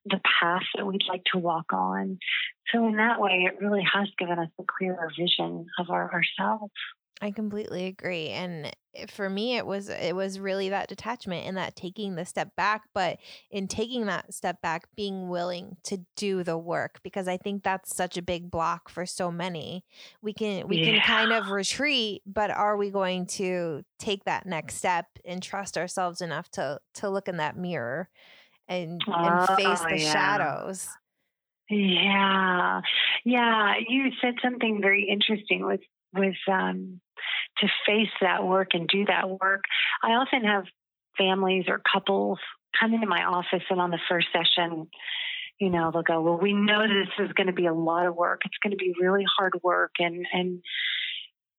the 0.05 0.19
path 0.41 0.63
that 0.75 0.85
we'd 0.85 1.03
like 1.07 1.23
to 1.31 1.37
walk 1.37 1.71
on. 1.73 2.17
So, 2.71 2.87
in 2.87 2.95
that 2.97 3.19
way, 3.19 3.47
it 3.47 3.63
really 3.63 3.85
has 3.93 4.09
given 4.17 4.39
us 4.39 4.49
a 4.59 4.63
clearer 4.77 5.09
vision 5.17 5.67
of 5.79 5.89
our, 5.89 6.11
ourselves. 6.11 6.73
I 7.23 7.31
completely 7.31 7.85
agree. 7.85 8.27
And 8.31 8.75
for 9.07 9.29
me 9.29 9.55
it 9.55 9.65
was 9.65 9.87
it 9.87 10.13
was 10.13 10.41
really 10.41 10.69
that 10.69 10.89
detachment 10.89 11.47
and 11.47 11.55
that 11.55 11.73
taking 11.73 12.15
the 12.15 12.25
step 12.25 12.53
back, 12.57 12.81
but 12.93 13.17
in 13.49 13.69
taking 13.69 14.07
that 14.07 14.33
step 14.33 14.61
back 14.61 14.87
being 14.97 15.29
willing 15.29 15.77
to 15.83 15.99
do 16.17 16.43
the 16.43 16.57
work 16.57 16.99
because 17.01 17.29
I 17.29 17.37
think 17.37 17.63
that's 17.63 17.95
such 17.95 18.17
a 18.17 18.21
big 18.21 18.51
block 18.51 18.89
for 18.89 19.05
so 19.05 19.31
many. 19.31 19.85
We 20.21 20.33
can 20.33 20.67
we 20.67 20.79
yeah. 20.79 20.85
can 20.85 21.01
kind 21.01 21.31
of 21.31 21.49
retreat, 21.49 22.23
but 22.25 22.51
are 22.51 22.75
we 22.75 22.91
going 22.91 23.25
to 23.27 23.83
take 23.99 24.25
that 24.25 24.45
next 24.45 24.75
step 24.75 25.05
and 25.23 25.41
trust 25.41 25.77
ourselves 25.77 26.19
enough 26.19 26.49
to 26.51 26.81
to 26.95 27.09
look 27.09 27.29
in 27.29 27.37
that 27.37 27.55
mirror 27.55 28.09
and 28.67 29.01
and 29.07 29.47
face 29.57 29.79
oh, 29.81 29.89
the 29.89 29.97
yeah. 29.97 30.11
shadows? 30.11 30.89
Yeah. 31.69 32.81
Yeah, 33.23 33.75
you 33.87 34.11
said 34.21 34.35
something 34.43 34.81
very 34.81 35.07
interesting 35.09 35.65
with 35.65 35.79
with 36.13 36.35
um 36.51 36.99
to 37.59 37.67
face 37.85 38.11
that 38.21 38.43
work 38.43 38.69
and 38.73 38.87
do 38.87 39.05
that 39.05 39.29
work. 39.29 39.63
I 40.03 40.11
often 40.11 40.43
have 40.43 40.65
families 41.17 41.65
or 41.67 41.81
couples 41.91 42.39
come 42.79 42.93
into 42.93 43.07
my 43.07 43.23
office 43.23 43.63
and 43.69 43.79
on 43.79 43.91
the 43.91 43.99
first 44.09 44.27
session, 44.33 44.87
you 45.59 45.69
know, 45.69 45.91
they'll 45.91 46.01
go, 46.01 46.21
Well, 46.21 46.39
we 46.39 46.53
know 46.53 46.81
this 46.81 47.25
is 47.25 47.33
going 47.33 47.47
to 47.47 47.53
be 47.53 47.67
a 47.67 47.73
lot 47.73 48.07
of 48.07 48.15
work. 48.15 48.41
It's 48.45 48.57
going 48.61 48.71
to 48.71 48.77
be 48.77 48.93
really 48.99 49.25
hard 49.37 49.53
work 49.63 49.91
and 49.99 50.25
and 50.33 50.61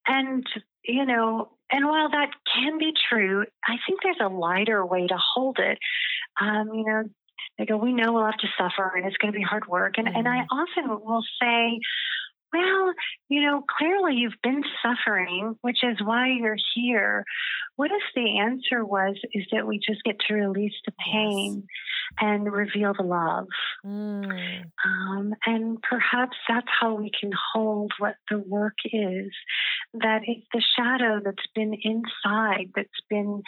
and 0.06 0.46
you 0.84 1.06
know, 1.06 1.52
and 1.70 1.86
while 1.86 2.10
that 2.10 2.30
can 2.54 2.78
be 2.78 2.92
true, 3.08 3.44
I 3.64 3.76
think 3.86 4.00
there's 4.02 4.16
a 4.20 4.28
lighter 4.28 4.84
way 4.84 5.06
to 5.06 5.16
hold 5.16 5.58
it. 5.58 5.78
Um, 6.40 6.70
you 6.74 6.84
know, 6.84 7.04
they 7.58 7.66
go, 7.66 7.76
We 7.76 7.92
know 7.92 8.12
we'll 8.12 8.26
have 8.26 8.36
to 8.38 8.48
suffer 8.58 8.92
and 8.96 9.06
it's 9.06 9.16
going 9.16 9.32
to 9.32 9.38
be 9.38 9.44
hard 9.44 9.66
work. 9.66 9.94
And 9.96 10.08
mm-hmm. 10.08 10.16
and 10.16 10.28
I 10.28 10.38
mm-hmm. 10.40 10.58
often 10.58 11.04
will 11.04 11.24
say, 11.40 11.80
well, 12.54 12.94
you 13.28 13.42
know, 13.42 13.64
clearly 13.78 14.14
you've 14.14 14.40
been 14.42 14.62
suffering, 14.82 15.56
which 15.62 15.78
is 15.82 15.96
why 16.02 16.28
you're 16.28 16.56
here. 16.74 17.24
What 17.76 17.90
if 17.90 18.02
the 18.14 18.38
answer 18.38 18.84
was 18.84 19.16
is 19.32 19.44
that 19.50 19.66
we 19.66 19.78
just 19.78 20.04
get 20.04 20.20
to 20.28 20.34
release 20.34 20.74
the 20.86 20.92
pain 21.12 21.66
and 22.20 22.52
reveal 22.52 22.92
the 22.96 23.02
love? 23.02 23.48
Mm. 23.84 24.64
Um, 24.84 25.34
and 25.46 25.82
perhaps 25.82 26.36
that's 26.48 26.68
how 26.80 26.94
we 26.94 27.10
can 27.18 27.32
hold 27.52 27.92
what 27.98 28.16
the 28.30 28.38
work 28.38 28.76
is. 28.84 29.32
That 29.94 30.20
it's 30.26 30.46
the 30.52 30.62
shadow 30.76 31.20
that's 31.24 31.46
been 31.54 31.74
inside, 31.82 32.70
that's 32.76 32.90
been 33.10 33.42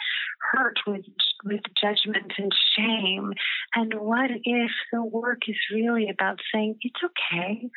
hurt 0.51 0.77
with 0.85 1.05
with 1.43 1.61
judgment 1.79 2.33
and 2.37 2.51
shame. 2.77 3.33
And 3.75 3.93
what 3.93 4.31
if 4.43 4.71
the 4.91 5.03
work 5.03 5.41
is 5.47 5.55
really 5.71 6.09
about 6.09 6.39
saying 6.53 6.77
it's 6.81 6.99
okay? 7.03 7.69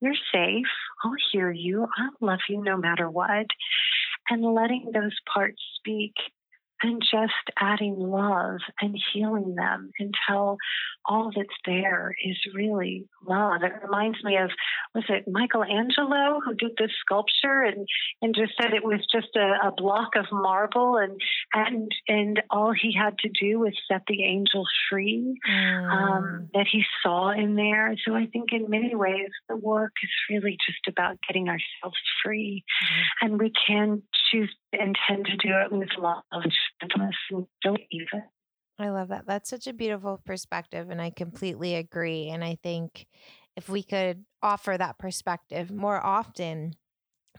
You're 0.00 0.14
safe. 0.32 0.66
I'll 1.04 1.12
hear 1.32 1.50
you. 1.50 1.86
I'll 1.98 2.26
love 2.28 2.40
you 2.48 2.62
no 2.62 2.76
matter 2.76 3.10
what. 3.10 3.46
And 4.30 4.42
letting 4.42 4.90
those 4.92 5.16
parts 5.32 5.60
speak 5.76 6.14
and 6.82 7.02
just 7.02 7.32
adding 7.58 7.96
love 7.98 8.60
and 8.80 8.96
healing 9.12 9.54
them 9.54 9.90
until 9.98 10.56
all 11.04 11.32
that's 11.34 11.48
there 11.64 12.14
is 12.24 12.36
really 12.54 13.08
love. 13.26 13.62
It 13.62 13.72
reminds 13.82 14.22
me 14.22 14.36
of 14.36 14.50
was 14.94 15.04
it 15.08 15.24
Michelangelo 15.26 16.40
who 16.44 16.54
did 16.54 16.72
this 16.78 16.90
sculpture 17.00 17.62
and 17.62 17.86
and 18.22 18.34
just 18.34 18.52
said 18.60 18.72
it 18.72 18.84
was 18.84 19.00
just 19.12 19.34
a, 19.36 19.68
a 19.68 19.72
block 19.76 20.10
of 20.16 20.26
marble 20.30 20.96
and 20.96 21.20
and 21.54 21.90
and 22.06 22.42
all 22.50 22.72
he 22.72 22.94
had 22.94 23.18
to 23.18 23.28
do 23.28 23.60
was 23.60 23.74
set 23.90 24.02
the 24.06 24.24
angel 24.24 24.64
free 24.90 25.38
mm. 25.48 25.90
um, 25.90 26.48
that 26.54 26.66
he 26.70 26.84
saw 27.02 27.30
in 27.30 27.54
there. 27.56 27.94
So 28.06 28.14
I 28.14 28.26
think 28.26 28.52
in 28.52 28.68
many 28.68 28.94
ways 28.94 29.30
the 29.48 29.56
work 29.56 29.92
is 30.02 30.10
really 30.30 30.56
just 30.66 30.86
about 30.88 31.18
getting 31.26 31.48
ourselves 31.48 31.98
free, 32.22 32.64
mm. 32.84 33.26
and 33.26 33.40
we 33.40 33.52
can 33.66 34.02
choose 34.30 34.54
to 34.74 34.80
intend 34.80 35.26
to 35.26 35.36
do 35.36 35.54
it 35.64 35.72
with 35.72 35.88
love 35.98 36.22
and 36.32 36.52
I 38.78 38.90
love 38.90 39.08
that. 39.08 39.26
That's 39.26 39.50
such 39.50 39.66
a 39.66 39.72
beautiful 39.72 40.20
perspective, 40.24 40.88
and 40.90 41.02
I 41.02 41.10
completely 41.10 41.74
agree. 41.74 42.28
And 42.28 42.44
I 42.44 42.56
think 42.62 43.06
if 43.56 43.68
we 43.68 43.82
could 43.82 44.24
offer 44.42 44.76
that 44.78 44.98
perspective 44.98 45.70
more 45.70 46.04
often, 46.04 46.74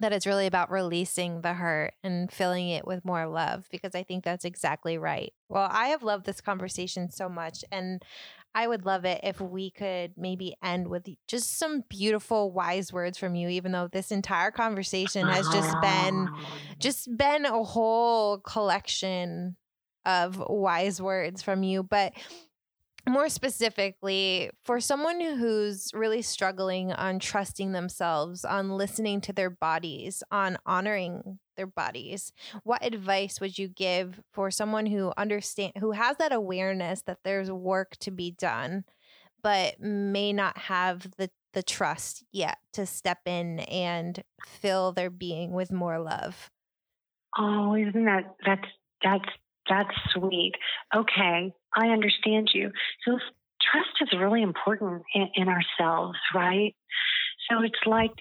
that 0.02 0.14
it's 0.14 0.28
really 0.28 0.48
about 0.48 0.72
releasing 0.72 1.42
the 1.42 1.54
hurt 1.54 1.94
and 2.04 2.32
filling 2.32 2.70
it 2.70 2.88
with 2.88 3.06
more 3.06 3.28
love, 3.28 3.68
because 3.72 3.96
I 3.96 4.04
think 4.04 4.24
that's 4.24 4.46
exactly 4.46 4.98
right. 4.98 5.34
Well, 5.50 5.70
I 5.72 5.88
have 5.90 6.04
loved 6.04 6.26
this 6.26 6.42
conversation 6.42 7.10
so 7.12 7.30
much, 7.30 7.64
and 7.72 8.04
I 8.56 8.68
would 8.68 8.86
love 8.86 9.06
it 9.06 9.22
if 9.24 9.39
we 9.39 9.70
could 9.70 10.14
maybe 10.18 10.56
end 10.64 10.88
with 10.88 11.08
just 11.28 11.58
some 11.58 11.84
beautiful 11.88 12.52
wise 12.52 12.91
words 12.91 13.18
from 13.18 13.36
you 13.36 13.50
even 13.50 13.72
though 13.72 13.88
this 13.91 14.12
entire 14.12 14.52
conversation 14.52 15.28
has 15.28 15.47
just 15.50 15.76
been 15.82 16.30
just 16.80 17.16
been 17.16 17.45
a 17.45 17.64
whole 17.64 18.39
collection 18.39 19.56
of 20.06 20.41
wise 20.50 21.02
words 21.02 21.41
from 21.43 21.64
you 21.64 21.84
but 21.84 22.14
more 23.08 23.30
specifically, 23.30 24.52
for 24.64 24.80
someone 24.80 25.20
who's 25.22 25.91
really 25.93 26.22
struggling 26.22 26.91
on 26.91 27.20
trusting 27.20 27.72
themselves, 27.72 28.43
on 28.45 28.72
listening 28.72 29.22
to 29.22 29.34
their 29.34 29.50
bodies, 29.50 30.22
on 30.32 30.58
honoring 30.66 31.39
their 31.56 31.68
bodies, 31.68 32.32
what 32.64 32.84
advice 32.86 33.39
would 33.41 33.58
you 33.58 33.68
give 33.68 34.22
for 34.32 34.52
someone 34.52 34.86
who 34.86 35.12
understand 35.18 35.74
who 35.80 35.91
has 35.91 36.18
that 36.18 36.32
awareness 36.34 37.02
that 37.04 37.20
there's 37.24 37.52
work 37.52 37.97
to 37.97 38.12
be 38.12 38.32
done, 38.32 38.84
but 39.43 39.80
may 39.80 40.34
not 40.34 40.58
have 40.58 41.12
the 41.18 41.30
the 41.54 41.64
trust 41.64 42.24
yet 42.32 42.60
to 42.74 42.86
step 42.86 43.20
in 43.26 43.60
and 43.62 44.24
fill 44.45 44.91
their 44.93 45.10
being 45.10 45.52
with 45.52 45.72
more 45.72 46.00
love? 46.00 46.52
Oh, 47.38 47.76
isn't 47.76 48.06
that 48.06 48.36
that's 48.45 48.68
that's 49.04 49.30
that's 49.70 49.95
sweet. 50.14 50.54
Okay, 50.95 51.54
I 51.76 51.88
understand 51.88 52.50
you. 52.54 52.72
So 53.06 53.20
trust 53.62 54.02
is 54.02 54.20
really 54.20 54.42
important 54.42 55.04
in, 55.14 55.30
in 55.36 55.48
ourselves, 55.48 56.18
right? 56.34 56.76
So 57.50 57.64
it's 57.64 57.80
like, 57.86 58.14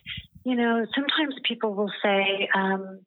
you 0.45 0.55
know, 0.55 0.87
sometimes 0.95 1.35
people 1.45 1.75
will 1.75 1.93
say, 2.03 2.49
um, 2.55 3.01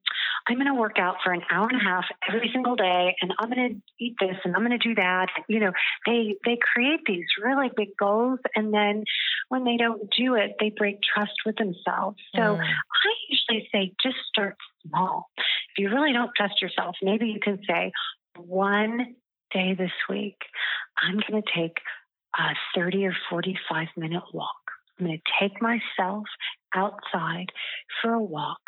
I'm 0.47 0.55
going 0.55 0.67
to 0.67 0.73
work 0.73 0.97
out 0.99 1.17
for 1.23 1.31
an 1.31 1.41
hour 1.51 1.67
and 1.69 1.79
a 1.79 1.83
half 1.83 2.05
every 2.27 2.49
single 2.51 2.75
day, 2.75 3.15
and 3.21 3.33
I'm 3.39 3.49
going 3.49 3.69
to 3.69 4.03
eat 4.03 4.15
this, 4.19 4.35
and 4.43 4.55
I'm 4.55 4.65
going 4.65 4.77
to 4.77 4.87
do 4.89 4.95
that. 4.95 5.27
You 5.47 5.59
know, 5.59 5.71
they 6.05 6.35
they 6.45 6.57
create 6.73 7.01
these 7.05 7.25
really 7.43 7.69
big 7.75 7.89
goals, 7.97 8.39
and 8.55 8.73
then 8.73 9.03
when 9.49 9.63
they 9.63 9.77
don't 9.77 10.01
do 10.17 10.35
it, 10.35 10.55
they 10.59 10.71
break 10.75 10.97
trust 11.01 11.33
with 11.45 11.57
themselves. 11.57 12.17
So 12.35 12.41
mm. 12.41 12.59
I 12.59 13.11
usually 13.29 13.69
say, 13.71 13.93
just 14.03 14.17
start 14.27 14.57
small. 14.87 15.29
If 15.37 15.83
you 15.83 15.89
really 15.89 16.13
don't 16.13 16.31
trust 16.35 16.61
yourself, 16.61 16.95
maybe 17.01 17.27
you 17.27 17.39
can 17.39 17.59
say, 17.67 17.91
one 18.37 19.15
day 19.53 19.75
this 19.77 19.91
week, 20.09 20.37
I'm 20.97 21.19
going 21.29 21.41
to 21.41 21.49
take 21.55 21.77
a 22.37 22.53
30 22.75 23.05
or 23.07 23.15
45 23.29 23.87
minute 23.97 24.23
walk. 24.33 24.49
I'm 24.99 25.07
going 25.07 25.17
to 25.17 25.31
take 25.39 25.61
myself 25.61 26.25
outside 26.75 27.47
for 28.01 28.13
a 28.13 28.21
walk 28.21 28.61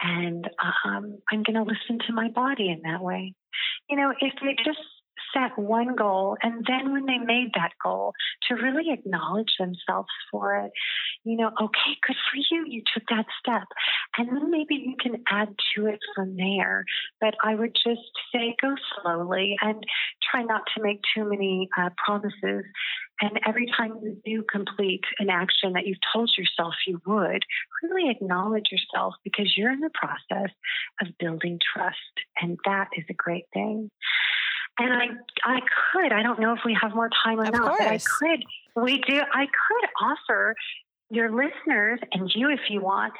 and 0.00 0.48
um, 0.84 1.18
I'm 1.30 1.42
going 1.42 1.54
to 1.54 1.62
listen 1.62 1.98
to 2.06 2.12
my 2.12 2.28
body 2.28 2.70
in 2.70 2.82
that 2.82 3.02
way. 3.02 3.34
You 3.88 3.96
know, 3.96 4.12
if 4.20 4.32
they 4.42 4.56
just 4.64 4.78
set 5.34 5.58
one 5.58 5.94
goal 5.94 6.36
and 6.42 6.64
then 6.66 6.92
when 6.92 7.06
they 7.06 7.18
made 7.18 7.50
that 7.54 7.72
goal 7.82 8.12
to 8.48 8.54
really 8.54 8.90
acknowledge 8.90 9.52
themselves 9.58 10.08
for 10.30 10.56
it 10.56 10.70
you 11.24 11.36
know 11.36 11.50
okay 11.60 11.96
good 12.06 12.16
for 12.30 12.36
you 12.50 12.64
you 12.66 12.82
took 12.94 13.02
that 13.08 13.26
step 13.38 13.66
and 14.16 14.28
then 14.28 14.50
maybe 14.50 14.74
you 14.74 14.94
can 15.00 15.22
add 15.28 15.48
to 15.74 15.86
it 15.86 15.98
from 16.14 16.36
there 16.36 16.84
but 17.20 17.34
i 17.42 17.54
would 17.54 17.74
just 17.74 18.00
say 18.32 18.54
go 18.62 18.74
slowly 19.02 19.56
and 19.60 19.84
try 20.30 20.42
not 20.42 20.62
to 20.74 20.82
make 20.82 21.00
too 21.14 21.28
many 21.28 21.68
uh, 21.78 21.90
promises 22.04 22.64
and 23.20 23.38
every 23.46 23.66
time 23.76 23.98
you 24.02 24.16
do 24.24 24.44
complete 24.50 25.04
an 25.18 25.30
action 25.30 25.72
that 25.74 25.86
you've 25.86 25.98
told 26.12 26.32
yourself 26.36 26.74
you 26.86 27.00
would, 27.06 27.44
really 27.82 28.10
acknowledge 28.10 28.66
yourself 28.72 29.14
because 29.22 29.54
you're 29.56 29.70
in 29.70 29.80
the 29.80 29.90
process 29.94 30.50
of 31.00 31.08
building 31.18 31.60
trust. 31.74 31.96
And 32.40 32.58
that 32.64 32.88
is 32.96 33.04
a 33.08 33.14
great 33.14 33.44
thing. 33.52 33.90
And 34.78 34.92
I, 34.92 35.06
I 35.44 35.60
could, 35.92 36.12
I 36.12 36.22
don't 36.22 36.40
know 36.40 36.52
if 36.52 36.60
we 36.64 36.76
have 36.80 36.94
more 36.94 37.10
time 37.24 37.38
or 37.40 37.44
of 37.44 37.52
not, 37.52 37.62
course. 37.62 37.78
but 37.78 37.86
I 37.88 37.98
could, 37.98 38.44
we 38.84 39.02
do, 39.06 39.20
I 39.32 39.46
could 39.46 39.88
offer 40.00 40.56
your 41.10 41.30
listeners 41.30 42.00
and 42.12 42.30
you, 42.34 42.50
if 42.50 42.60
you 42.68 42.80
want, 42.80 43.12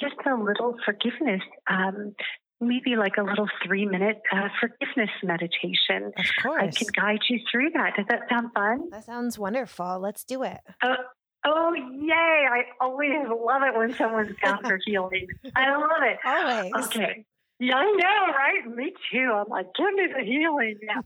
just 0.00 0.14
a 0.26 0.34
little 0.34 0.76
forgiveness 0.84 1.42
um, 1.68 2.14
maybe 2.62 2.96
like 2.96 3.16
a 3.18 3.22
little 3.22 3.48
three 3.66 3.84
minute 3.84 4.22
uh, 4.32 4.48
forgiveness 4.60 5.10
meditation. 5.22 6.12
Of 6.16 6.26
course. 6.42 6.62
I 6.62 6.70
can 6.70 6.86
guide 6.94 7.20
you 7.28 7.40
through 7.50 7.70
that. 7.70 7.96
Does 7.96 8.06
that 8.08 8.28
sound 8.30 8.52
fun? 8.54 8.88
That 8.90 9.04
sounds 9.04 9.38
wonderful. 9.38 9.98
Let's 9.98 10.24
do 10.24 10.44
it. 10.44 10.60
Uh, 10.80 10.94
oh, 11.44 11.74
yay. 11.74 12.46
I 12.50 12.62
always 12.80 13.12
love 13.28 13.62
it 13.62 13.76
when 13.76 13.92
someone's 13.94 14.36
down 14.42 14.62
for 14.62 14.78
healing. 14.84 15.26
I 15.56 15.76
love 15.76 16.02
it. 16.02 16.18
Always. 16.24 16.86
Okay. 16.86 17.24
Yeah, 17.58 17.76
I 17.76 17.84
know, 17.84 18.32
right? 18.34 18.76
Me 18.76 18.92
too. 19.10 19.32
I'm 19.32 19.48
like, 19.48 19.66
give 19.76 19.94
me 19.94 20.06
the 20.16 20.24
healing. 20.24 20.78
Yeah. 20.82 21.02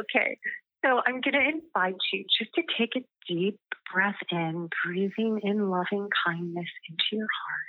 Okay. 0.00 0.38
So 0.84 1.00
I'm 1.06 1.20
going 1.20 1.34
to 1.34 1.40
invite 1.40 1.96
you 2.12 2.24
just 2.38 2.52
to 2.54 2.62
take 2.78 2.94
a 2.96 3.04
deep 3.26 3.58
breath 3.92 4.18
in, 4.30 4.68
breathing 4.84 5.40
in 5.42 5.70
loving 5.70 6.08
kindness 6.26 6.68
into 6.88 7.04
your 7.12 7.26
heart. 7.46 7.68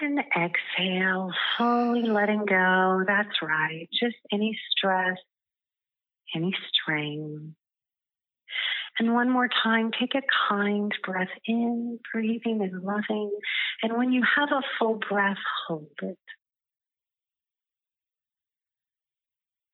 And 0.00 0.18
exhale, 0.36 1.30
fully 1.56 2.02
letting 2.02 2.44
go. 2.46 3.04
That's 3.06 3.40
right. 3.42 3.88
Just 3.92 4.16
any 4.32 4.58
stress, 4.70 5.18
any 6.34 6.52
strain. 6.72 7.54
And 8.98 9.14
one 9.14 9.30
more 9.30 9.48
time, 9.48 9.90
take 9.98 10.14
a 10.14 10.22
kind 10.48 10.92
breath 11.04 11.28
in, 11.46 11.98
breathing 12.12 12.60
and 12.60 12.82
loving. 12.82 13.32
And 13.82 13.96
when 13.96 14.12
you 14.12 14.22
have 14.36 14.50
a 14.52 14.62
full 14.78 15.00
breath, 15.08 15.38
hold 15.66 15.88
it. 16.02 16.18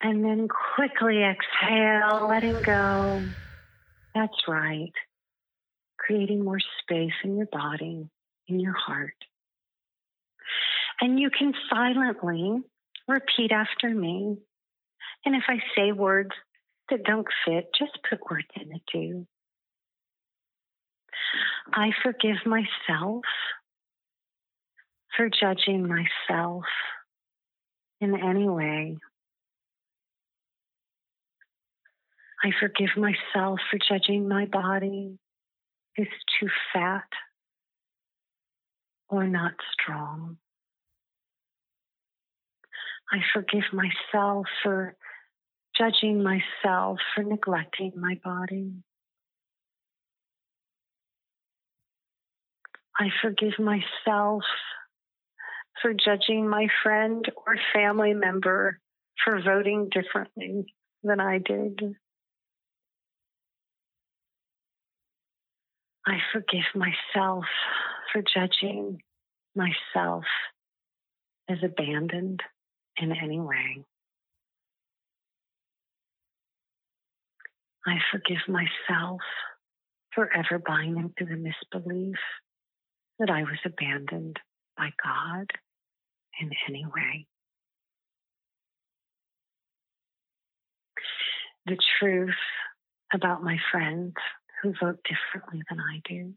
And 0.00 0.24
then 0.24 0.46
quickly 0.76 1.22
exhale, 1.24 2.28
letting 2.28 2.62
go. 2.64 3.28
That's 4.14 4.46
right. 4.46 4.92
Creating 5.98 6.44
more 6.44 6.60
space 6.82 7.12
in 7.24 7.36
your 7.36 7.48
body, 7.50 8.08
in 8.46 8.60
your 8.60 8.74
heart. 8.74 9.14
And 11.00 11.18
you 11.18 11.30
can 11.36 11.52
silently 11.68 12.58
repeat 13.08 13.50
after 13.50 13.90
me. 13.90 14.38
And 15.24 15.34
if 15.34 15.44
I 15.48 15.58
say 15.76 15.92
words 15.92 16.30
that 16.90 17.04
don't 17.04 17.26
fit, 17.44 17.68
just 17.78 17.98
put 18.08 18.20
words 18.30 18.48
in 18.56 18.72
it 18.72 18.82
too. 18.90 19.26
I 21.72 21.90
forgive 22.02 22.46
myself 22.46 23.24
for 25.16 25.28
judging 25.28 25.86
myself 25.86 26.64
in 28.00 28.14
any 28.14 28.48
way. 28.48 28.96
I 32.44 32.50
forgive 32.60 32.96
myself 32.96 33.58
for 33.70 33.78
judging 33.88 34.28
my 34.28 34.46
body 34.46 35.18
is 35.96 36.06
too 36.38 36.48
fat 36.72 37.08
or 39.08 39.26
not 39.26 39.52
strong. 39.72 40.36
I 43.10 43.18
forgive 43.32 43.64
myself 43.72 44.46
for 44.62 44.94
judging 45.78 46.22
myself 46.22 46.98
for 47.14 47.22
neglecting 47.22 47.92
my 47.96 48.18
body. 48.24 48.72
I 52.98 53.08
forgive 53.22 53.58
myself 53.58 54.42
for 55.80 55.92
judging 55.94 56.48
my 56.48 56.66
friend 56.82 57.24
or 57.46 57.56
family 57.72 58.12
member 58.12 58.80
for 59.24 59.40
voting 59.40 59.88
differently 59.92 60.74
than 61.04 61.20
I 61.20 61.38
did. 61.38 61.94
I 66.04 66.18
forgive 66.32 66.64
myself 66.74 67.44
for 68.12 68.22
judging 68.22 69.02
myself 69.54 70.24
as 71.48 71.58
abandoned 71.62 72.42
in 72.96 73.12
any 73.12 73.38
way. 73.38 73.84
I 77.88 77.98
forgive 78.12 78.46
myself 78.48 79.20
for 80.14 80.28
ever 80.34 80.58
buying 80.58 80.96
into 80.96 81.24
the 81.30 81.36
misbelief 81.36 82.16
that 83.18 83.30
I 83.30 83.42
was 83.42 83.58
abandoned 83.64 84.38
by 84.76 84.90
God 85.02 85.46
in 86.40 86.50
any 86.68 86.84
way. 86.86 87.26
The 91.66 91.78
truth 91.98 92.30
about 93.12 93.42
my 93.42 93.58
friends 93.72 94.14
who 94.62 94.72
vote 94.80 94.98
differently 95.04 95.62
than 95.68 95.80
I 95.80 96.00
do 96.08 96.34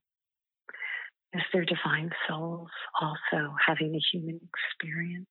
is 1.33 1.41
their 1.53 1.65
divine 1.65 2.11
souls 2.27 2.69
also 2.99 3.55
having 3.65 3.95
a 3.95 4.01
human 4.11 4.39
experience. 4.53 5.27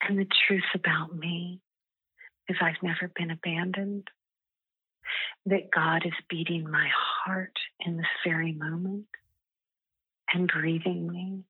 And 0.00 0.18
the 0.18 0.26
truth 0.46 0.64
about 0.74 1.14
me 1.14 1.60
is 2.48 2.56
I've 2.60 2.82
never 2.82 3.10
been 3.14 3.30
abandoned, 3.30 4.08
that 5.46 5.70
God 5.74 6.06
is 6.06 6.12
beating 6.28 6.70
my 6.70 6.88
heart 6.92 7.56
in 7.84 7.96
this 7.96 8.06
very 8.26 8.52
moment 8.52 9.06
and 10.32 10.48
breathing 10.48 11.10
me. 11.10 11.44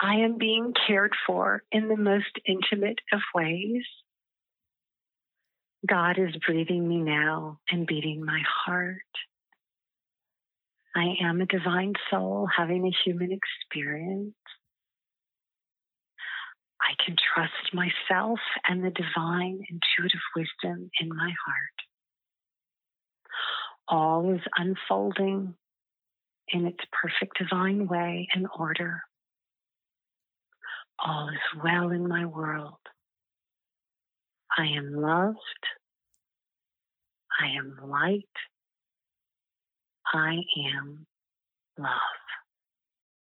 I 0.00 0.16
am 0.16 0.38
being 0.38 0.72
cared 0.86 1.14
for 1.26 1.62
in 1.70 1.88
the 1.88 1.96
most 1.96 2.38
intimate 2.46 2.98
of 3.12 3.20
ways. 3.34 3.84
God 5.86 6.18
is 6.18 6.34
breathing 6.46 6.88
me 6.88 6.96
now 6.96 7.60
and 7.70 7.86
beating 7.86 8.24
my 8.24 8.42
heart. 8.64 8.98
I 10.96 11.16
am 11.22 11.40
a 11.40 11.46
divine 11.46 11.94
soul 12.10 12.48
having 12.56 12.86
a 12.86 12.96
human 13.04 13.30
experience. 13.32 14.34
I 16.84 16.92
can 17.04 17.16
trust 17.34 17.72
myself 17.72 18.38
and 18.68 18.84
the 18.84 18.90
divine 18.90 19.64
intuitive 19.70 20.20
wisdom 20.36 20.90
in 21.00 21.08
my 21.08 21.32
heart. 21.46 21.78
All 23.88 24.34
is 24.34 24.40
unfolding 24.56 25.54
in 26.48 26.66
its 26.66 26.84
perfect 26.92 27.38
divine 27.38 27.88
way 27.88 28.28
and 28.34 28.46
order. 28.58 29.02
All 31.04 31.28
is 31.28 31.62
well 31.62 31.90
in 31.90 32.06
my 32.08 32.26
world. 32.26 32.78
I 34.56 34.66
am 34.66 34.94
loved. 34.94 35.38
I 37.40 37.46
am 37.58 37.78
light. 37.90 38.24
I 40.12 40.36
am 40.76 41.06
love. 41.78 41.90